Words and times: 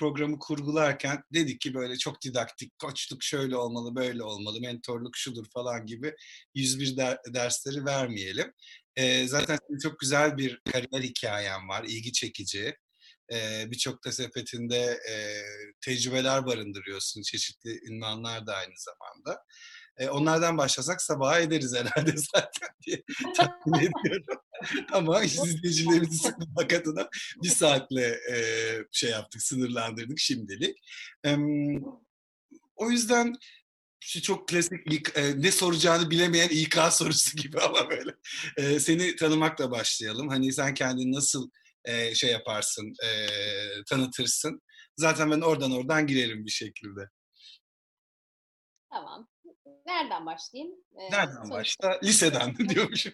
programı 0.00 0.38
kurgularken 0.38 1.22
dedik 1.34 1.60
ki 1.60 1.74
böyle 1.74 1.96
çok 1.98 2.22
didaktik, 2.22 2.78
koçluk 2.78 3.22
şöyle 3.22 3.56
olmalı, 3.56 3.96
böyle 3.96 4.22
olmalı, 4.22 4.60
mentorluk 4.60 5.16
şudur 5.16 5.46
falan 5.54 5.86
gibi 5.86 6.14
101 6.54 6.96
der, 6.96 7.18
dersleri 7.34 7.84
vermeyelim. 7.84 8.52
E, 8.96 9.28
zaten 9.28 9.58
çok 9.82 9.98
güzel 10.00 10.38
bir 10.38 10.60
kariyer 10.72 11.02
hikayen 11.02 11.68
var, 11.68 11.84
ilgi 11.84 12.12
çekici. 12.12 12.76
E, 13.32 13.64
Birçok 13.70 14.04
da 14.04 14.12
sepetinde 14.12 15.00
e, 15.10 15.14
tecrübeler 15.80 16.46
barındırıyorsun, 16.46 17.22
çeşitli 17.22 17.80
ünvanlar 17.90 18.46
da 18.46 18.54
aynı 18.54 18.74
zamanda. 18.76 19.44
E, 20.00 20.08
onlardan 20.08 20.58
başlasak 20.58 21.02
sabaha 21.02 21.40
ederiz 21.40 21.74
herhalde 21.74 22.14
zaten 22.34 22.68
diye 22.86 23.02
tahmin 23.36 23.74
ediyorum. 23.74 24.42
Ama 24.92 25.22
izleyicilerimizi 25.22 26.18
sıkmamak 26.18 26.72
adına 26.72 27.08
bir 27.42 27.48
saatle 27.48 28.18
e, 28.32 28.36
şey 28.92 29.10
yaptık, 29.10 29.42
sınırlandırdık 29.42 30.18
şimdilik. 30.18 30.76
E, 31.26 31.36
o 32.76 32.90
yüzden 32.90 33.34
şu 34.00 34.22
çok 34.22 34.48
klasik 34.48 34.92
İK, 34.92 35.12
e, 35.16 35.42
ne 35.42 35.50
soracağını 35.50 36.10
bilemeyen 36.10 36.48
İK 36.48 36.76
sorusu 36.90 37.36
gibi 37.36 37.60
ama 37.60 37.90
böyle. 37.90 38.14
E, 38.56 38.80
seni 38.80 39.16
tanımakla 39.16 39.70
başlayalım. 39.70 40.28
Hani 40.28 40.52
sen 40.52 40.74
kendini 40.74 41.12
nasıl 41.12 41.50
e, 41.84 42.14
şey 42.14 42.32
yaparsın, 42.32 42.94
e, 43.04 43.28
tanıtırsın. 43.88 44.62
Zaten 44.96 45.30
ben 45.30 45.40
oradan 45.40 45.72
oradan 45.72 46.06
girerim 46.06 46.44
bir 46.46 46.50
şekilde. 46.50 47.00
Tamam. 48.90 49.29
Nereden 49.90 50.26
başlayayım? 50.26 50.74
Ee, 50.96 51.10
Nereden 51.10 51.50
başla? 51.50 51.98
Liseden 52.02 52.54
diyormuşum. 52.68 53.12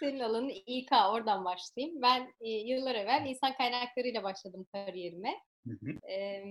Senin 0.00 0.20
alanın 0.20 0.52
İK, 0.66 0.92
oradan 0.92 1.44
başlayayım. 1.44 2.02
Ben 2.02 2.34
e, 2.40 2.50
yıllar 2.50 2.94
evvel 2.94 3.26
insan 3.26 3.56
kaynaklarıyla 3.56 4.22
başladım 4.22 4.66
kariyerime. 4.72 5.34
Hı 5.66 5.72
hı. 5.72 6.10
E, 6.10 6.44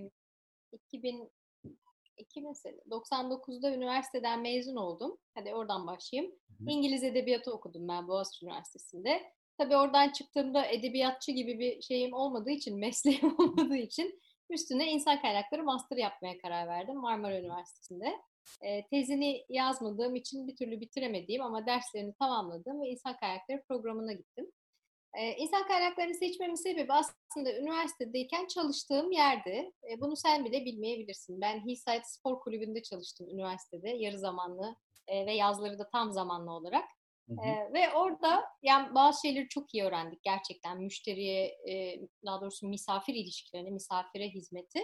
2000 0.72 1.32
2000 2.18 2.54
99'da 2.92 3.72
üniversiteden 3.76 4.42
mezun 4.42 4.76
oldum. 4.76 5.18
Hadi 5.36 5.54
oradan 5.54 5.88
başlayayım. 5.88 6.32
Hı 6.32 6.64
hı. 6.64 6.70
İngiliz 6.70 7.04
edebiyatı 7.04 7.54
okudum 7.54 7.88
ben 7.88 8.08
Boğaziçi 8.08 8.46
Üniversitesi'nde. 8.46 9.24
Tabii 9.58 9.78
oradan 9.78 10.10
çıktığımda 10.10 10.66
edebiyatçı 10.66 11.32
gibi 11.32 11.60
bir 11.60 11.82
şeyim 11.82 12.14
olmadığı 12.14 12.52
için, 12.52 12.80
mesleğim 12.80 13.36
olmadığı 13.40 13.78
için 13.78 14.20
Üstüne 14.50 14.92
insan 14.92 15.22
kaynakları 15.22 15.64
master 15.64 15.98
yapmaya 15.98 16.38
karar 16.38 16.68
verdim 16.68 16.96
Marmara 16.96 17.40
Üniversitesi'nde. 17.40 18.22
E, 18.62 18.88
tezini 18.88 19.46
yazmadığım 19.50 20.16
için 20.16 20.48
bir 20.48 20.56
türlü 20.56 20.82
bitiremediğim 20.82 21.42
ama 21.42 21.66
derslerini 21.66 22.14
tamamladım 22.14 22.82
ve 22.82 22.88
insan 22.88 23.18
kaynakları 23.18 23.64
programına 23.68 24.14
gittim. 24.14 24.52
E, 25.14 25.36
insan 25.36 25.68
kaynaklarını 25.68 26.14
seçmemin 26.14 26.56
sebebi 26.56 26.94
aslında 26.94 27.58
üniversitedeyken 27.58 28.48
çalıştığım 28.48 29.12
yerdi. 29.12 29.72
E, 29.92 30.02
bunu 30.02 30.16
sen 30.16 30.46
bile 30.46 30.66
bilmeyebilirsin. 30.66 31.42
Ben 31.42 31.66
Hillside 31.66 32.04
Spor 32.06 32.40
Kulübü'nde 32.40 32.84
çalıştım 32.84 33.30
üniversitede 33.30 33.90
yarı 33.90 34.20
zamanlı 34.20 34.76
e, 35.08 35.26
ve 35.26 35.34
yazları 35.34 35.80
da 35.80 35.90
tam 35.90 36.12
zamanlı 36.12 36.52
olarak. 36.52 36.86
Ee, 37.30 37.74
ve 37.74 37.94
orada 37.94 38.44
yani 38.62 38.96
bazı 38.96 39.22
şeyleri 39.22 39.48
çok 39.50 39.74
iyi 39.74 39.84
öğrendik 39.84 40.24
gerçekten 40.24 40.82
müşteriye 40.82 41.58
daha 42.26 42.42
doğrusu 42.42 42.68
misafir 42.68 43.14
ilişkilerini, 43.14 43.72
misafire 43.72 44.30
hizmeti. 44.30 44.80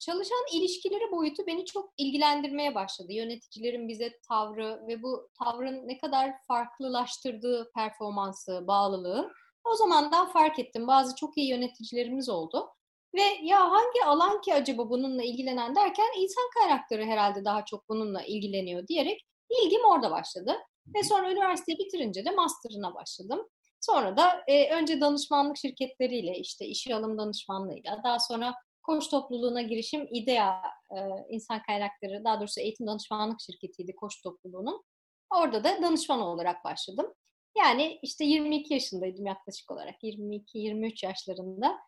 Çalışan 0.00 0.44
ilişkileri 0.52 1.10
boyutu 1.12 1.46
beni 1.46 1.64
çok 1.64 1.90
ilgilendirmeye 1.96 2.74
başladı. 2.74 3.12
Yöneticilerin 3.12 3.88
bize 3.88 4.18
tavrı 4.28 4.86
ve 4.86 5.02
bu 5.02 5.28
tavrın 5.44 5.88
ne 5.88 5.98
kadar 5.98 6.32
farklılaştırdığı 6.48 7.70
performansı, 7.74 8.66
bağlılığı. 8.66 9.32
O 9.64 9.74
zamandan 9.74 10.32
fark 10.32 10.58
ettim. 10.58 10.86
Bazı 10.86 11.16
çok 11.16 11.36
iyi 11.36 11.48
yöneticilerimiz 11.48 12.28
oldu. 12.28 12.68
Ve 13.14 13.22
ya 13.42 13.70
hangi 13.70 14.04
alan 14.04 14.40
ki 14.40 14.54
acaba 14.54 14.90
bununla 14.90 15.22
ilgilenen 15.22 15.76
derken 15.76 16.06
insan 16.18 16.44
kaynakları 16.58 17.04
herhalde 17.04 17.44
daha 17.44 17.64
çok 17.64 17.88
bununla 17.88 18.22
ilgileniyor 18.22 18.86
diyerek 18.86 19.26
ilgim 19.50 19.84
orada 19.84 20.10
başladı. 20.10 20.56
Ve 20.86 21.02
sonra 21.02 21.32
üniversiteyi 21.32 21.78
bitirince 21.78 22.24
de 22.24 22.30
master'ına 22.30 22.94
başladım. 22.94 23.48
Sonra 23.80 24.16
da 24.16 24.44
e, 24.46 24.74
önce 24.74 25.00
danışmanlık 25.00 25.56
şirketleriyle 25.56 26.38
işte 26.38 26.66
işe 26.66 26.94
alım 26.94 27.18
danışmanlığıyla 27.18 28.00
daha 28.04 28.18
sonra 28.18 28.54
koç 28.82 29.10
topluluğuna 29.10 29.62
girişim 29.62 30.08
İDEA 30.10 30.62
e, 30.90 30.98
insan 31.28 31.62
kaynakları 31.62 32.24
daha 32.24 32.40
doğrusu 32.40 32.60
eğitim 32.60 32.86
danışmanlık 32.86 33.40
şirketiydi 33.40 33.96
koç 33.96 34.22
topluluğunun. 34.22 34.84
Orada 35.30 35.64
da 35.64 35.82
danışman 35.82 36.20
olarak 36.20 36.64
başladım. 36.64 37.14
Yani 37.58 37.98
işte 38.02 38.24
22 38.24 38.74
yaşındaydım 38.74 39.26
yaklaşık 39.26 39.70
olarak 39.70 40.02
22-23 40.02 41.06
yaşlarında. 41.06 41.78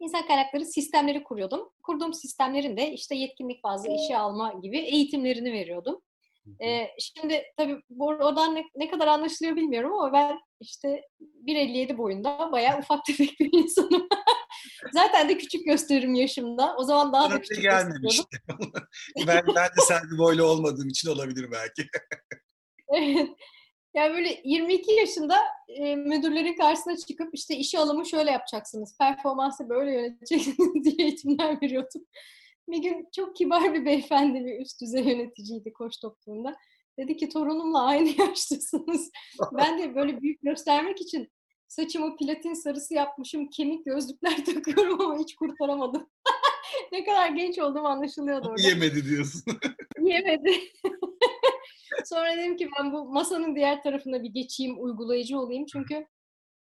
İnsan 0.00 0.26
kaynakları 0.26 0.64
sistemleri 0.64 1.24
kuruyordum. 1.24 1.70
Kurduğum 1.82 2.14
sistemlerin 2.14 2.76
de 2.76 2.92
işte 2.92 3.14
yetkinlik 3.14 3.64
bazlı 3.64 3.92
işe 3.92 4.18
alma 4.18 4.52
gibi 4.52 4.78
eğitimlerini 4.78 5.52
veriyordum. 5.52 6.02
Ee, 6.64 6.88
şimdi 6.98 7.42
tabii 7.56 7.80
oradan 7.98 8.54
ne, 8.54 8.64
ne 8.76 8.90
kadar 8.90 9.06
anlaşılıyor 9.06 9.56
bilmiyorum 9.56 9.92
ama 9.92 10.12
ben 10.12 10.38
işte 10.60 11.02
1.57 11.46 11.98
boyunda 11.98 12.52
bayağı 12.52 12.78
ufak 12.78 13.04
tefek 13.06 13.40
bir 13.40 13.52
insanım. 13.52 14.08
Zaten 14.92 15.28
de 15.28 15.38
küçük 15.38 15.66
gösteririm 15.66 16.14
yaşımda. 16.14 16.76
O 16.76 16.84
zaman 16.84 17.12
daha 17.12 17.24
Bana 17.24 17.34
da 17.34 17.40
küçük 17.40 17.62
gelmemişti. 17.62 18.38
ben, 19.26 19.42
ben 19.46 19.68
de 19.68 19.80
sen 19.88 20.00
boylu 20.18 20.44
olmadığım 20.44 20.88
için 20.88 21.08
olabilir 21.08 21.48
belki. 21.52 21.88
evet. 22.88 23.28
Yani 23.94 24.14
böyle 24.14 24.40
22 24.44 24.92
yaşında 24.92 25.38
e, 25.68 25.96
müdürlerin 25.96 26.56
karşısına 26.56 26.96
çıkıp 26.96 27.34
işte 27.34 27.56
işe 27.56 27.78
alımı 27.78 28.06
şöyle 28.06 28.30
yapacaksınız, 28.30 28.98
performansı 28.98 29.68
böyle 29.68 29.92
yöneteceksiniz 29.92 30.84
diye 30.84 31.06
eğitimler 31.06 31.62
veriyordum. 31.62 32.06
Bir 32.68 32.78
gün 32.78 33.08
çok 33.16 33.36
kibar 33.36 33.74
bir 33.74 33.84
beyefendi 33.84 34.44
bir 34.44 34.60
üst 34.60 34.80
düzey 34.80 35.04
yöneticiydi 35.04 35.72
koç 35.72 36.00
toplumunda. 36.00 36.56
Dedi 36.98 37.16
ki 37.16 37.28
torunumla 37.28 37.84
aynı 37.84 38.08
yaştasınız. 38.18 39.10
ben 39.52 39.78
de 39.78 39.94
böyle 39.94 40.20
büyük 40.20 40.42
göstermek 40.42 41.00
için 41.00 41.28
saçımı 41.68 42.16
platin 42.16 42.54
sarısı 42.54 42.94
yapmışım, 42.94 43.50
kemik 43.50 43.84
gözlükler 43.86 44.44
takıyorum 44.54 45.00
ama 45.00 45.18
hiç 45.18 45.34
kurtaramadım. 45.34 46.10
ne 46.92 47.04
kadar 47.04 47.28
genç 47.28 47.58
olduğum 47.58 47.86
anlaşılıyordu 47.86 48.48
orada. 48.48 48.62
Yemedi 48.62 49.04
diyorsun. 49.04 49.42
Yemedi. 50.00 50.52
Sonra 52.04 52.36
dedim 52.36 52.56
ki 52.56 52.68
ben 52.78 52.92
bu 52.92 53.04
masanın 53.04 53.56
diğer 53.56 53.82
tarafına 53.82 54.22
bir 54.22 54.28
geçeyim, 54.28 54.84
uygulayıcı 54.84 55.38
olayım. 55.38 55.66
Çünkü 55.72 56.06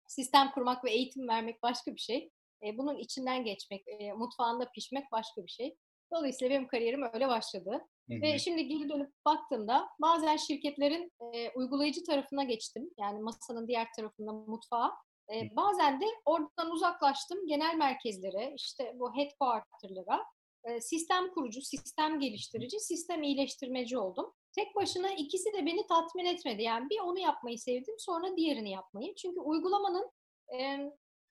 sistem 0.09 0.50
kurmak 0.54 0.84
ve 0.84 0.91
eğitim 0.91 1.28
vermek 1.28 1.62
başka 1.62 1.94
bir 1.94 2.00
şey. 2.00 2.30
E, 2.62 2.78
bunun 2.78 2.97
içinden 2.97 3.44
geçmek, 3.44 3.88
e, 3.88 4.12
mutfağında 4.12 4.70
pişmek 4.75 5.12
başka 5.12 5.42
bir 5.42 5.50
şey. 5.50 5.76
Dolayısıyla 6.12 6.54
benim 6.54 6.69
kariyerim 6.69 7.02
öyle 7.12 7.28
başladı. 7.28 7.70
Hı 8.10 8.14
hı. 8.14 8.22
Ve 8.22 8.38
şimdi 8.38 8.69
geri 8.69 8.88
dönüp 8.88 9.12
baktığımda 9.24 9.88
bazen 10.00 10.36
şirketlerin 10.36 11.12
e, 11.34 11.50
uygulayıcı 11.50 12.04
tarafına 12.04 12.44
geçtim. 12.44 12.91
Yani 12.98 13.20
masanın 13.20 13.69
diğer 13.69 13.88
tarafında 13.96 14.32
mutfağa. 14.32 14.92
E, 15.34 15.56
bazen 15.56 16.00
de 16.00 16.04
oradan 16.24 16.70
uzaklaştım 16.70 17.47
genel 17.47 17.74
merkezlere, 17.74 18.54
işte 18.56 18.94
bu 18.94 19.16
headquarter'lara. 19.16 20.24
E, 20.64 20.80
sistem 20.80 21.30
kurucu, 21.30 21.62
sistem 21.62 22.20
geliştirici, 22.20 22.80
sistem 22.80 23.22
iyileştirmeci 23.22 23.98
oldum. 23.98 24.32
Tek 24.52 24.76
başına 24.76 25.10
ikisi 25.10 25.52
de 25.52 25.66
beni 25.66 25.86
tatmin 25.86 26.24
etmedi. 26.24 26.62
Yani 26.62 26.91
bir 26.91 27.00
onu 27.00 27.18
yapmayı 27.18 27.58
sevdim, 27.58 27.94
sonra 27.98 28.36
diğerini 28.36 28.70
yapmayı. 28.70 29.14
Çünkü 29.14 29.41
uygulamanın 29.41 30.10
e, 30.54 30.78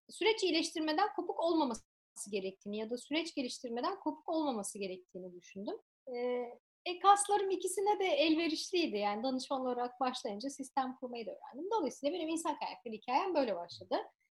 süreç 0.10 0.44
iyileştirmeden 0.44 1.08
kopuk 1.16 1.40
olmaması 1.40 1.82
gerektiğini 2.32 2.78
ya 2.78 2.90
da 2.90 2.98
süreç 2.98 3.36
geliştirmeden 3.36 4.00
kopuk 4.00 4.30
olmaması 4.30 4.80
gerektiğini 4.80 5.34
düşündüm. 5.34 5.76
E, 6.88 7.00
kaslarım 7.00 7.52
ikisine 7.52 8.00
de 8.00 8.06
elverişliydi. 8.06 8.98
Yani 8.98 9.24
danışman 9.24 9.62
olarak 9.62 10.00
başlayınca 10.00 10.50
sistem 10.50 10.96
kurmayı 11.00 11.26
da 11.26 11.32
öğrendim. 11.32 11.72
Dolayısıyla 11.72 12.16
benim 12.16 12.30
insan 12.30 12.60
kaynakları 12.60 12.94
hikayem 12.94 13.36
böyle 13.36 13.56
başladı. 13.56 13.96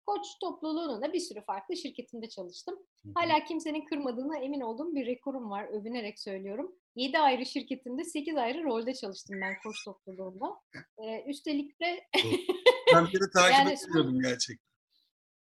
Koç 0.06 0.26
topluluğunun 0.40 1.02
da 1.02 1.12
bir 1.12 1.20
sürü 1.20 1.44
farklı 1.44 1.76
şirketinde 1.76 2.28
çalıştım. 2.28 2.78
Hala 3.14 3.44
kimsenin 3.44 3.84
kırmadığına 3.84 4.38
emin 4.38 4.60
olduğum 4.60 4.94
bir 4.94 5.06
rekorum 5.06 5.50
var. 5.50 5.64
Övünerek 5.64 6.20
söylüyorum. 6.20 6.74
7 6.96 7.18
ayrı 7.18 7.46
şirketinde 7.46 8.04
8 8.04 8.36
ayrı 8.36 8.64
rolde 8.64 8.94
çalıştım 8.94 9.40
ben 9.40 9.54
koç 9.62 9.84
topluluğunda. 9.84 10.46
Ee, 10.98 11.24
üstelik 11.26 11.80
de... 11.80 12.04
ben 12.94 13.06
de 13.06 13.30
takip 13.34 13.52
yani, 13.52 13.72
ediyordum 13.72 14.20
gerçekten. 14.20 14.67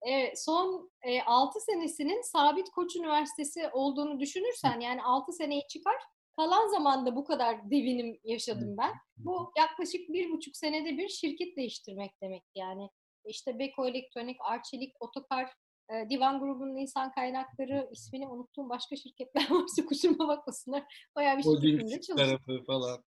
Evet, 0.03 0.45
son 0.45 0.91
e, 1.03 1.23
6 1.23 1.61
senesinin 1.61 2.23
Sabit 2.23 2.71
Koç 2.71 2.97
Üniversitesi 2.97 3.69
olduğunu 3.73 4.21
düşünürsen 4.21 4.81
yani 4.81 5.03
6 5.03 5.33
seneyi 5.33 5.63
çıkar 5.69 5.97
kalan 6.37 6.69
zamanda 6.69 7.17
bu 7.17 7.25
kadar 7.25 7.71
devinim 7.71 8.21
yaşadım 8.25 8.77
ben. 8.79 8.93
Bu 9.17 9.53
yaklaşık 9.59 10.09
bir 10.09 10.31
buçuk 10.31 10.57
senede 10.57 10.99
bir 10.99 11.09
şirket 11.09 11.57
değiştirmek 11.57 12.11
demek 12.23 12.45
yani. 12.55 12.91
İşte 13.25 13.59
Beko 13.59 13.87
Elektronik, 13.87 14.37
Arçelik, 14.41 14.93
Otokar, 15.01 15.53
e, 15.93 16.11
Divan 16.11 16.41
Grubu'nun 16.41 16.77
insan 16.77 17.13
kaynakları, 17.13 17.89
ismini 17.93 18.29
unuttuğum 18.29 18.69
başka 18.69 18.97
şirketler 18.97 19.51
varsa 19.51 19.85
kusuruma 19.87 20.29
bakmasınlar. 20.29 21.09
Bayağı 21.17 21.39
bir 21.39 21.43
şirketinde 21.43 22.01
çalıştım. 22.01 22.65
falan. 22.67 23.05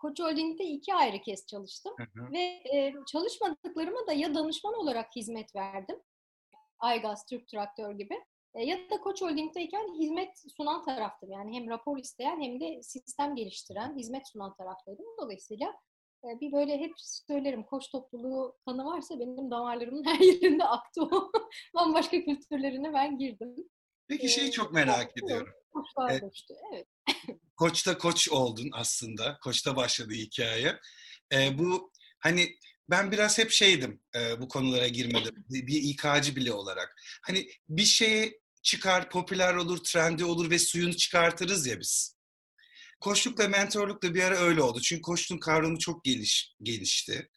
Koç 0.00 0.20
Holding'de 0.20 0.64
iki 0.64 0.94
ayrı 0.94 1.20
kez 1.20 1.46
çalıştım. 1.46 1.94
Hı 1.98 2.20
hı. 2.20 2.32
Ve 2.32 2.38
e, 2.74 2.94
çalışmadıklarıma 3.12 4.06
da 4.06 4.12
ya 4.12 4.34
danışman 4.34 4.74
olarak 4.74 5.16
hizmet 5.16 5.56
verdim 5.56 5.96
Aygaz, 6.78 7.26
Türk 7.26 7.48
Traktör 7.48 7.90
gibi. 7.90 8.14
E, 8.54 8.64
ya 8.64 8.90
da 8.90 9.00
Koç 9.00 9.22
Holding'deyken 9.22 10.00
hizmet 10.00 10.44
sunan 10.56 10.84
taraftım. 10.84 11.30
Yani 11.30 11.56
hem 11.56 11.70
rapor 11.70 11.98
isteyen 11.98 12.40
hem 12.40 12.60
de 12.60 12.82
sistem 12.82 13.36
geliştiren, 13.36 13.98
hizmet 13.98 14.28
sunan 14.28 14.54
taraftaydım. 14.54 15.06
Dolayısıyla 15.20 15.74
e, 16.24 16.40
bir 16.40 16.52
böyle 16.52 16.78
hep 16.78 16.92
söylerim 16.96 17.62
koç 17.62 17.90
topluluğu 17.90 18.56
kanı 18.66 18.84
varsa 18.84 19.20
benim 19.20 19.50
damarlarımın 19.50 20.04
her 20.06 20.20
yerinde 20.20 20.64
aktı 20.64 21.02
o. 21.02 21.32
Bambaşka 21.74 22.24
kültürlerine 22.24 22.92
ben 22.92 23.18
girdim. 23.18 23.54
Peki 24.08 24.28
şeyi 24.28 24.50
çok 24.50 24.72
merak 24.72 25.22
ediyorum. 25.22 25.52
Koçlar 25.72 26.10
evet. 26.10 26.20
koçtu, 26.20 26.54
evet. 26.72 26.86
Koç'ta 27.60 27.98
koç 27.98 28.28
oldun 28.28 28.70
aslında. 28.72 29.38
Koç'ta 29.42 29.76
başladı 29.76 30.12
hikaye. 30.12 30.80
Ee, 31.32 31.58
bu 31.58 31.92
hani 32.18 32.56
ben 32.90 33.12
biraz 33.12 33.38
hep 33.38 33.50
şeydim 33.50 34.00
e, 34.14 34.40
bu 34.40 34.48
konulara 34.48 34.88
girmedim. 34.88 35.34
Bir 35.50 35.82
İK'cı 35.82 36.36
bile 36.36 36.52
olarak. 36.52 36.96
Hani 37.22 37.48
bir 37.68 37.84
şeye 37.84 38.40
çıkar, 38.62 39.10
popüler 39.10 39.54
olur, 39.54 39.78
trendi 39.78 40.24
olur 40.24 40.50
ve 40.50 40.58
suyunu 40.58 40.96
çıkartırız 40.96 41.66
ya 41.66 41.80
biz. 41.80 42.16
Koçlukla 43.00 43.48
mentorlukla 43.48 44.14
bir 44.14 44.22
ara 44.22 44.36
öyle 44.36 44.62
oldu. 44.62 44.80
Çünkü 44.80 45.02
koçluğun 45.02 45.38
kavramı 45.38 45.78
çok 45.78 46.04
geliş, 46.04 46.54
gelişti. 46.62 47.30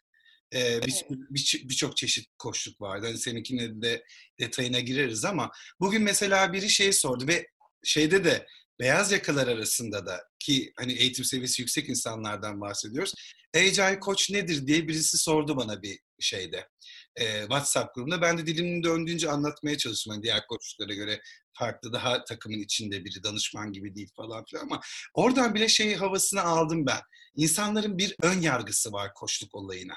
Ee, 0.54 0.82
Birçok 0.86 1.10
bir, 1.10 1.64
bir, 1.70 1.70
bir 1.70 1.96
çeşit 1.96 2.28
koçluk 2.38 2.82
vardı. 2.82 3.06
Hani 3.06 3.18
seninkine 3.18 3.82
de 3.82 4.04
detayına 4.40 4.80
gireriz 4.80 5.26
ama 5.26 5.52
bugün 5.80 6.02
mesela 6.02 6.54
biri 6.54 6.70
şey 6.70 6.94
sordu 6.94 7.28
ve 7.28 7.48
şeyde 7.84 8.24
de 8.24 8.48
beyaz 8.80 9.12
yakalar 9.12 9.48
arasında 9.48 10.06
da 10.06 10.24
ki 10.40 10.74
hani 10.78 10.94
eğitim 10.94 11.26
seviyesi 11.26 11.62
yüksek 11.62 11.90
insanlardan 11.90 12.62
bahsediyoruz. 12.62 13.14
Agile 13.56 14.00
Koç 14.00 14.30
nedir 14.30 14.68
diye 14.68 14.88
birisi 14.88 15.18
sordu 15.18 15.58
bana 15.58 15.82
bir 15.82 16.00
şeyde. 16.20 16.68
E, 17.16 17.42
WhatsApp 17.42 17.96
grubunda. 17.96 18.22
Ben 18.22 18.38
de 18.38 18.46
dilimin 18.46 18.84
döndüğünce 18.84 19.30
anlatmaya 19.30 19.78
çalıştım. 19.78 20.14
Yani 20.14 20.24
diğer 20.24 20.48
koçlara 20.48 20.94
göre 20.94 21.22
farklı 21.54 21.94
daha 21.94 22.24
takımın 22.24 22.60
içinde 22.60 23.06
biri 23.06 23.24
danışman 23.24 23.72
gibi 23.72 23.96
değil 23.96 24.10
falan 24.16 24.44
filan 24.46 24.64
ama 24.64 24.82
oradan 25.14 25.56
bile 25.56 25.68
şeyi 25.68 25.96
havasını 25.96 26.42
aldım 26.42 26.86
ben. 26.86 27.00
İnsanların 27.36 27.98
bir 27.98 28.16
ön 28.22 28.42
yargısı 28.42 28.92
var 28.92 29.14
koçluk 29.14 29.56
olayına. 29.56 29.96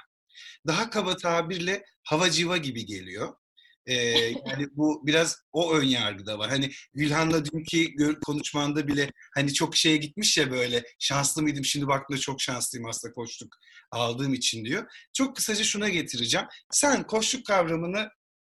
Daha 0.67 0.91
kaba 0.91 1.17
tabirle 1.17 1.85
hava 2.03 2.31
civa 2.31 2.57
gibi 2.57 2.87
geliyor. 2.87 3.35
Ee, 3.87 3.95
yani 4.47 4.69
bu 4.73 5.07
biraz 5.07 5.37
o 5.53 5.75
ön 5.75 5.85
yargı 5.85 6.27
da 6.27 6.39
var. 6.39 6.51
Hani 6.51 6.71
Gülhan'la 6.95 7.45
dünkü 7.45 7.95
konuşmanda 8.27 8.89
bile 8.89 9.11
hani 9.35 9.55
çok 9.55 9.77
şeye 9.77 9.97
gitmiş 9.97 10.39
ya 10.39 10.51
böyle 10.51 10.85
şanslı 10.99 11.43
mıydım 11.43 11.65
şimdi 11.65 11.87
baktığımda 11.87 12.21
çok 12.21 12.41
şanslıyım 12.41 12.89
aslında 12.89 13.15
koçluk 13.15 13.57
aldığım 13.91 14.35
için 14.35 14.65
diyor. 14.65 14.93
Çok 15.13 15.37
kısaca 15.37 15.65
şuna 15.65 15.89
getireceğim. 15.89 16.47
Sen 16.71 17.07
koçluk 17.07 17.47
kavramını 17.47 18.09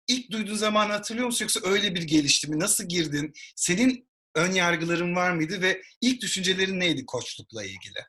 ilk 0.08 0.32
duyduğun 0.32 0.56
zaman 0.56 0.90
hatırlıyor 0.90 1.26
musun 1.26 1.46
yoksa 1.46 1.60
öyle 1.64 1.96
bir 1.96 2.04
gelişti 2.04 2.50
mi? 2.50 2.60
Nasıl 2.60 2.84
girdin? 2.90 3.34
Senin 3.56 4.10
ön 4.36 4.52
yargıların 4.52 5.16
var 5.16 5.32
mıydı 5.32 5.62
ve 5.62 5.82
ilk 6.02 6.22
düşüncelerin 6.22 6.80
neydi 6.80 7.06
koçlukla 7.06 7.64
ilgili? 7.64 8.00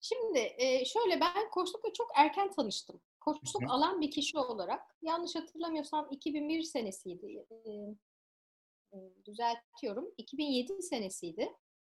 Şimdi 0.00 0.56
şöyle 0.92 1.20
ben 1.20 1.50
koçlukla 1.50 1.92
çok 1.96 2.10
erken 2.16 2.52
tanıştım 2.52 3.00
koçluk 3.20 3.62
Hı-hı. 3.62 3.70
alan 3.70 4.00
bir 4.00 4.10
kişi 4.10 4.38
olarak 4.38 4.82
yanlış 5.02 5.34
hatırlamıyorsam 5.34 6.08
2001 6.10 6.62
senesiydi. 6.62 7.46
E, 8.92 8.96
düzeltiyorum. 9.26 10.12
2007 10.18 10.82
senesiydi. 10.82 11.52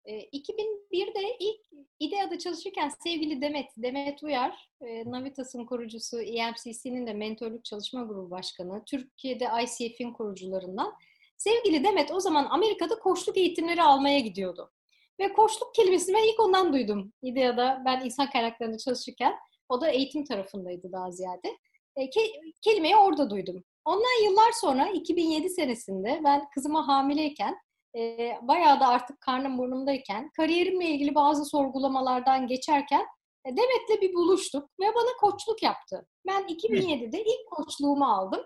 E, 0.06 0.20
2001'de 0.20 1.38
ilk 1.40 1.62
İDEA'da 2.00 2.38
çalışırken 2.38 2.92
sevgili 3.04 3.42
Demet, 3.42 3.70
Demet 3.78 4.24
Uyar, 4.24 4.70
e, 4.82 5.12
Navitas'ın 5.12 5.66
kurucusu, 5.66 6.22
EMCC'nin 6.22 7.08
de 7.08 7.14
mentorluk 7.14 7.66
çalışma 7.66 8.04
grubu 8.04 8.32
başkanı, 8.32 8.84
Türkiye'de 8.86 9.48
ICF'in 9.64 10.14
kurucularından. 10.14 10.94
Sevgili 11.38 11.84
Demet 11.84 12.12
o 12.12 12.20
zaman 12.20 12.48
Amerika'da 12.50 13.00
koçluk 13.00 13.38
eğitimleri 13.38 13.84
almaya 13.84 14.20
gidiyordu. 14.20 14.72
Ve 15.20 15.34
koçluk 15.34 15.76
kelimesini 15.76 16.16
ben 16.16 16.34
ilk 16.34 16.40
ondan 16.40 16.74
duydum. 16.74 17.14
İDEA'da 17.22 17.82
ben 17.86 18.06
insan 18.06 18.30
kaynaklarında 18.30 18.78
çalışırken. 18.78 19.34
O 19.70 19.82
da 19.82 19.90
eğitim 19.90 20.26
tarafındaydı 20.26 20.92
daha 20.92 21.12
ziyade. 21.12 21.58
E, 21.96 22.06
ke- 22.06 22.54
kelimeyi 22.62 22.96
orada 22.96 23.30
duydum. 23.30 23.64
Ondan 23.86 24.24
yıllar 24.24 24.52
sonra 24.52 24.90
2007 24.90 25.50
senesinde 25.50 26.22
ben 26.24 26.50
kızıma 26.54 26.88
hamileyken 26.88 27.58
e, 27.98 28.18
bayağı 28.42 28.80
da 28.80 28.88
artık 28.88 29.22
karnım 29.22 29.58
burnumdayken 29.58 30.30
kariyerimle 30.38 30.86
ilgili 30.86 31.16
bazı 31.16 31.46
sorgulamalardan 31.46 32.48
geçerken 32.48 33.06
e, 33.46 33.50
Demet'le 33.50 34.02
bir 34.02 34.14
buluştuk 34.14 34.70
ve 34.80 34.86
bana 34.96 35.18
koçluk 35.22 35.64
yaptı. 35.64 36.08
Ben 36.28 36.44
2007'de 36.44 37.22
ilk 37.24 37.52
koçluğumu 37.52 38.06
aldım 38.06 38.42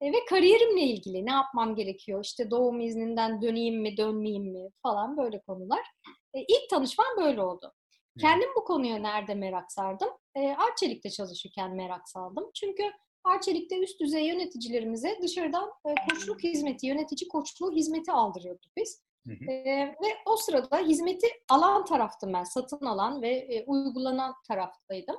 e, 0.00 0.12
ve 0.12 0.24
kariyerimle 0.24 0.80
ilgili 0.80 1.26
ne 1.26 1.30
yapmam 1.32 1.74
gerekiyor? 1.74 2.24
İşte 2.24 2.50
doğum 2.50 2.80
izninden 2.80 3.42
döneyim 3.42 3.82
mi, 3.82 3.96
dönmeyeyim 3.96 4.52
mi 4.52 4.70
falan 4.82 5.16
böyle 5.16 5.40
konular. 5.40 5.86
E, 6.34 6.40
ilk 6.40 6.70
tanışmam 6.70 7.06
böyle 7.16 7.42
oldu. 7.42 7.72
Kendim 8.20 8.48
bu 8.56 8.64
konuya 8.64 8.98
nerede 8.98 9.34
merak 9.34 9.72
sardım? 9.72 10.08
E, 10.34 10.48
Arçelik'te 10.48 11.10
çalışırken 11.10 11.76
merak 11.76 12.08
saldım. 12.08 12.50
Çünkü 12.54 12.82
Arçelik'te 13.24 13.78
üst 13.78 14.00
düzey 14.00 14.26
yöneticilerimize 14.26 15.18
dışarıdan 15.22 15.70
e, 15.86 15.94
koçluk 16.10 16.42
hizmeti, 16.42 16.86
yönetici 16.86 17.28
koçluğu 17.28 17.72
hizmeti 17.72 18.12
aldırıyorduk 18.12 18.72
biz. 18.76 19.02
Hı 19.26 19.32
hı. 19.32 19.50
E, 19.50 19.86
ve 19.86 20.16
o 20.26 20.36
sırada 20.36 20.78
hizmeti 20.78 21.26
alan 21.48 21.84
taraftım 21.84 22.32
ben, 22.32 22.44
satın 22.44 22.86
alan 22.86 23.22
ve 23.22 23.28
e, 23.28 23.64
uygulanan 23.64 24.34
taraftaydım. 24.48 25.16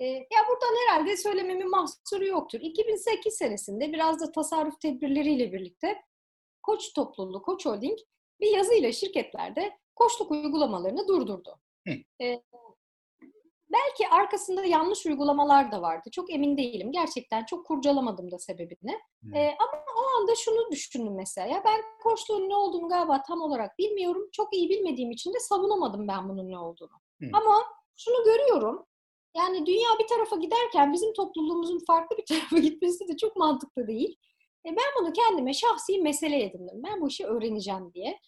E, 0.00 0.06
ya 0.06 0.40
buradan 0.48 0.76
herhalde 0.86 1.16
söylememin 1.16 1.70
mahsuru 1.70 2.26
yoktur. 2.26 2.60
2008 2.62 3.34
senesinde 3.34 3.92
biraz 3.92 4.20
da 4.20 4.32
tasarruf 4.32 4.80
tedbirleriyle 4.80 5.52
birlikte 5.52 6.02
Koç 6.62 6.92
topluluğu, 6.92 7.42
Koç 7.42 7.66
Holding 7.66 7.98
bir 8.40 8.56
yazıyla 8.56 8.92
şirketlerde 8.92 9.78
koçluk 9.96 10.30
uygulamalarını 10.30 11.08
durdurdu. 11.08 11.60
E, 12.20 12.42
belki 13.72 14.08
arkasında 14.10 14.64
yanlış 14.64 15.06
uygulamalar 15.06 15.72
da 15.72 15.82
vardı. 15.82 16.10
Çok 16.12 16.32
emin 16.32 16.56
değilim. 16.56 16.92
Gerçekten 16.92 17.44
çok 17.44 17.66
kurcalamadım 17.66 18.30
da 18.30 18.38
sebebini. 18.38 18.98
E, 19.34 19.40
ama 19.40 19.84
o 19.98 20.20
anda 20.20 20.34
şunu 20.34 20.70
düşündüm 20.70 21.14
mesela. 21.16 21.46
Ya 21.46 21.62
ben 21.64 21.80
koçluğun 22.02 22.48
ne 22.48 22.56
olduğunu 22.56 22.88
galiba 22.88 23.22
tam 23.22 23.40
olarak 23.40 23.78
bilmiyorum. 23.78 24.28
Çok 24.32 24.54
iyi 24.54 24.68
bilmediğim 24.68 25.10
için 25.10 25.34
de 25.34 25.38
savunamadım 25.40 26.08
ben 26.08 26.28
bunun 26.28 26.50
ne 26.50 26.58
olduğunu. 26.58 26.96
Hı. 27.20 27.26
Ama 27.32 27.62
şunu 27.96 28.24
görüyorum. 28.24 28.86
Yani 29.36 29.66
dünya 29.66 29.88
bir 30.00 30.06
tarafa 30.06 30.36
giderken 30.36 30.92
bizim 30.92 31.12
topluluğumuzun 31.12 31.84
farklı 31.86 32.16
bir 32.16 32.26
tarafa 32.28 32.58
gitmesi 32.58 33.08
de 33.08 33.16
çok 33.16 33.36
mantıklı 33.36 33.86
değil. 33.86 34.16
E 34.66 34.68
ben 34.68 35.00
bunu 35.00 35.12
kendime 35.12 35.54
şahsi 35.54 35.98
mesele 35.98 36.42
edindim. 36.44 36.82
Ben 36.84 37.00
bu 37.00 37.08
işi 37.08 37.26
öğreneceğim 37.26 37.92
diye. 37.94 38.20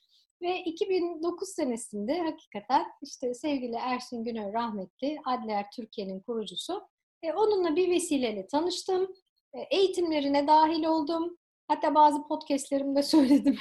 Ve 0.42 0.62
2009 0.64 1.48
senesinde 1.48 2.18
hakikaten 2.18 2.86
işte 3.02 3.34
sevgili 3.34 3.76
Ersin 3.76 4.24
Günör 4.24 4.52
rahmetli 4.52 5.18
Adler 5.24 5.66
Türkiye'nin 5.76 6.20
kurucusu. 6.20 6.82
E, 7.22 7.32
onunla 7.32 7.76
bir 7.76 7.90
vesileyle 7.90 8.46
tanıştım. 8.46 9.14
E, 9.54 9.76
eğitimlerine 9.76 10.46
dahil 10.46 10.84
oldum. 10.84 11.38
Hatta 11.68 11.94
bazı 11.94 12.28
podcastlerimde 12.28 13.02
söyledim. 13.12 13.58